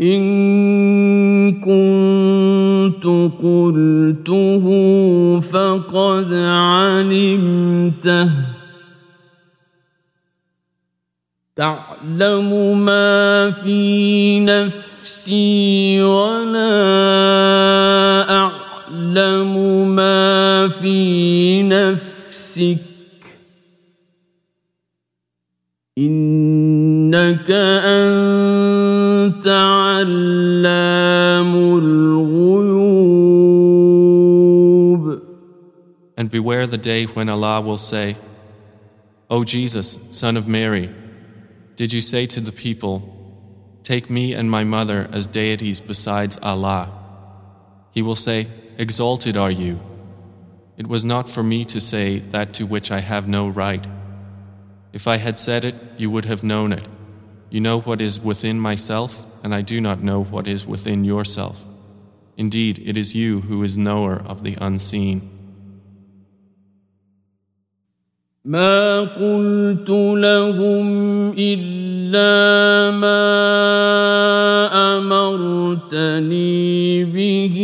إن 0.00 1.60
كنت 1.60 3.04
قلته 3.42 4.64
فقد 5.40 6.34
علمته. 6.34 8.30
تعلم 12.00 12.84
ما 12.84 13.50
في 13.50 14.40
نفسي 14.40 16.02
ولا 16.02 16.70
أعلم 18.30 19.54
ما 19.96 20.68
في 20.68 21.62
نفسك 21.62 22.78
إنك 25.98 27.50
أنت 27.84 29.46
علام 29.46 31.54
الغيوب 31.78 33.10
And 36.16 36.30
beware 36.30 36.66
the 36.66 36.78
day 36.78 37.06
when 37.06 37.28
Allah 37.30 37.62
will 37.62 37.78
say, 37.78 38.16
O 39.30 39.42
Jesus, 39.42 39.98
son 40.10 40.36
of 40.36 40.46
Mary, 40.46 40.90
did 41.80 41.94
you 41.94 42.02
say 42.02 42.26
to 42.26 42.42
the 42.42 42.52
people, 42.52 43.00
Take 43.84 44.10
me 44.10 44.34
and 44.34 44.50
my 44.50 44.64
mother 44.64 45.08
as 45.12 45.26
deities 45.26 45.80
besides 45.80 46.38
Allah? 46.42 46.92
He 47.90 48.02
will 48.02 48.16
say, 48.16 48.48
Exalted 48.76 49.38
are 49.38 49.50
you. 49.50 49.80
It 50.76 50.88
was 50.88 51.06
not 51.06 51.30
for 51.30 51.42
me 51.42 51.64
to 51.64 51.80
say 51.80 52.18
that 52.18 52.52
to 52.52 52.66
which 52.66 52.90
I 52.90 53.00
have 53.00 53.26
no 53.26 53.48
right. 53.48 53.86
If 54.92 55.08
I 55.08 55.16
had 55.16 55.38
said 55.38 55.64
it, 55.64 55.74
you 55.96 56.10
would 56.10 56.26
have 56.26 56.44
known 56.44 56.74
it. 56.74 56.86
You 57.48 57.62
know 57.62 57.80
what 57.80 58.02
is 58.02 58.20
within 58.20 58.60
myself, 58.60 59.24
and 59.42 59.54
I 59.54 59.62
do 59.62 59.80
not 59.80 60.02
know 60.02 60.22
what 60.22 60.46
is 60.46 60.66
within 60.66 61.02
yourself. 61.04 61.64
Indeed, 62.36 62.78
it 62.84 62.98
is 62.98 63.14
you 63.14 63.40
who 63.40 63.64
is 63.64 63.78
knower 63.78 64.16
of 64.16 64.42
the 64.42 64.58
unseen. 64.60 65.30
ما 68.44 69.00
قلت 69.00 69.90
لهم 70.16 70.88
إلا 71.38 72.96
ما 72.96 73.20
أمرتني 74.96 77.04
به 77.04 77.56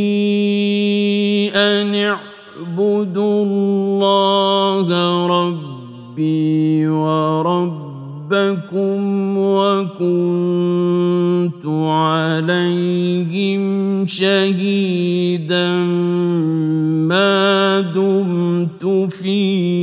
أن 1.55 1.95
اعبدوا 1.95 3.45
الله 3.45 5.27
ربي 5.27 6.89
وربكم 6.89 8.99
وكنت 9.39 10.87
عليهم 11.67 13.67
شهيدا 14.07 15.73
ما 17.09 17.81
دمت 17.81 19.13
فيهم 19.13 19.76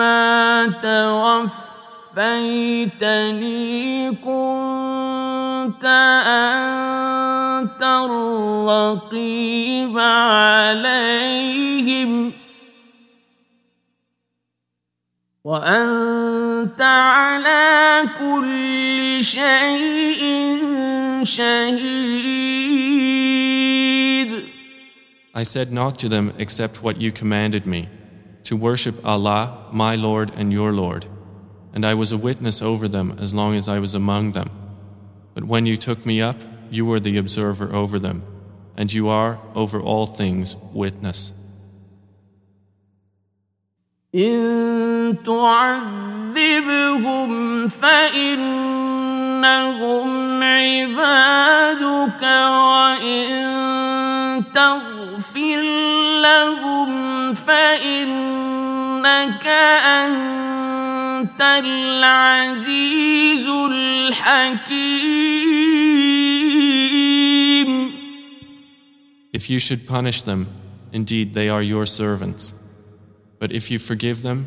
توفيتني 2.16 4.12
كنت 4.12 5.86
انت 6.26 7.84
الرقيب 7.84 9.20
عليهم 10.00 11.12
وانت 16.81 16.81
على 16.81 18.09
كل 18.19 19.25
شيء 19.25 20.23
شهيد 21.23 22.47
I 25.35 25.43
said 25.43 25.71
not 25.71 25.99
to 25.99 26.09
them 26.09 26.33
except 26.39 26.83
what 26.83 26.99
you 27.03 27.13
commanded 27.13 27.67
me, 27.67 27.91
to 28.45 28.57
worship 28.57 29.05
Allah, 29.05 29.67
my 29.71 29.95
Lord 29.95 30.33
and 30.35 30.51
your 30.51 30.73
Lord. 30.73 31.05
And 31.75 31.85
I 31.85 31.93
was 31.93 32.11
a 32.11 32.17
witness 32.17 32.63
over 32.63 32.89
them 32.89 33.19
as 33.21 33.35
long 33.35 33.55
as 33.55 33.69
I 33.69 33.79
was 33.79 33.95
among 33.95 34.33
them. 34.33 34.49
But 35.35 35.45
when 35.45 35.67
you 35.67 35.77
took 35.77 36.07
me 36.07 36.23
up, 36.23 36.39
you 36.71 36.87
were 36.87 37.01
the 37.01 37.19
observer 37.19 37.71
over 37.75 37.99
them, 37.99 38.23
and 38.79 38.91
you 38.91 39.11
are, 39.11 39.39
over 39.55 39.79
all 39.79 40.07
things, 40.07 40.57
witness. 40.73 41.35
إن 44.15 45.17
تعذبهم 46.41 47.69
فإنهم 47.69 48.43
عبادك 50.43 52.23
وإن 52.49 53.37
تغفر 54.55 55.63
لهم 56.23 57.35
فإنك 57.35 58.67
أنت 59.87 61.43
العزيز 61.65 63.47
الحكيم 63.71 64.87
If 69.33 69.51
you 69.51 69.59
should 69.61 69.87
punish 69.87 70.23
them, 70.23 70.47
indeed 70.93 71.35
they 71.35 71.51
are 71.51 71.61
your 71.63 71.85
servants. 71.85 72.55
But 73.39 73.53
if 73.53 73.71
you 73.71 73.79
forgive 73.79 74.23
them, 74.23 74.47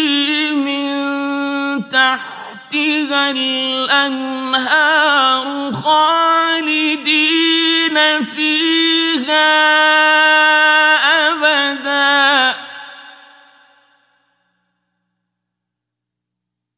تحتها 2.71 3.31
الأنهار 3.31 4.51
خالدين 5.73 7.17
فيها 8.23 9.51
أبدا. 11.27 12.55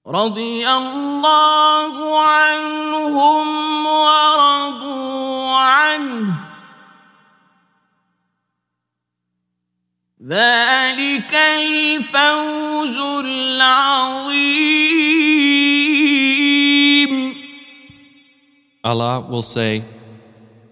رضي 0.07 0.69
الله 0.69 2.19
عنهم 2.21 3.85
ورضوا 3.85 5.55
عنه. 5.55 6.33
ذلك 10.27 11.33
الفوز 11.33 12.97
العظيم. 13.25 14.92
Allah 18.84 19.20
will 19.20 19.42
say, 19.42 19.84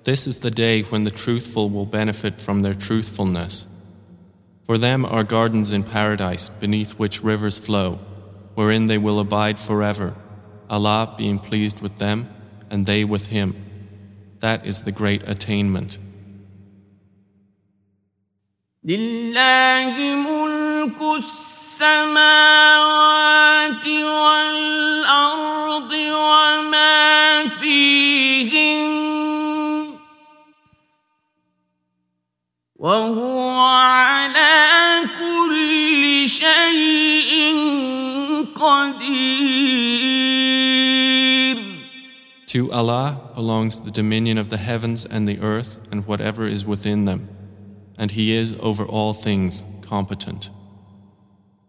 This 0.04 0.26
is 0.26 0.40
the 0.40 0.50
day 0.50 0.82
when 0.82 1.04
the 1.04 1.10
truthful 1.10 1.70
will 1.70 1.86
benefit 1.86 2.40
from 2.40 2.62
their 2.62 2.74
truthfulness. 2.74 3.66
For 4.64 4.78
them 4.78 5.04
are 5.04 5.22
gardens 5.22 5.70
in 5.70 5.84
paradise 5.84 6.48
beneath 6.48 6.98
which 6.98 7.22
rivers 7.22 7.58
flow, 7.58 8.00
wherein 8.54 8.86
they 8.86 8.98
will 8.98 9.20
abide 9.20 9.60
forever, 9.60 10.14
Allah 10.68 11.14
being 11.16 11.38
pleased 11.38 11.80
with 11.80 11.98
them 11.98 12.28
and 12.70 12.86
they 12.86 13.04
with 13.04 13.26
Him. 13.26 13.54
That 14.40 14.66
is 14.66 14.82
the 14.82 14.92
great 14.92 15.22
attainment. 15.28 15.98
لله 18.86 20.14
ملك 20.14 21.00
السماوات 21.16 22.26
والأرض 23.86 25.92
وما 25.92 27.44
وهو 32.80 33.50
على 33.50 35.02
كل 35.18 36.28
شيء 36.28 37.54
قدير 38.54 40.16
To 42.48 42.70
Allah 42.72 43.32
belongs 43.34 43.80
the 43.80 43.90
dominion 43.90 44.38
of 44.38 44.50
the 44.50 44.56
heavens 44.56 45.04
and 45.04 45.26
the 45.28 45.40
earth 45.40 45.80
and 45.90 46.06
whatever 46.06 46.46
is 46.46 46.64
within 46.64 47.04
them, 47.04 47.28
and 47.98 48.12
He 48.12 48.32
is 48.32 48.56
over 48.60 48.84
all 48.84 49.12
things 49.12 49.64
competent. 49.82 50.50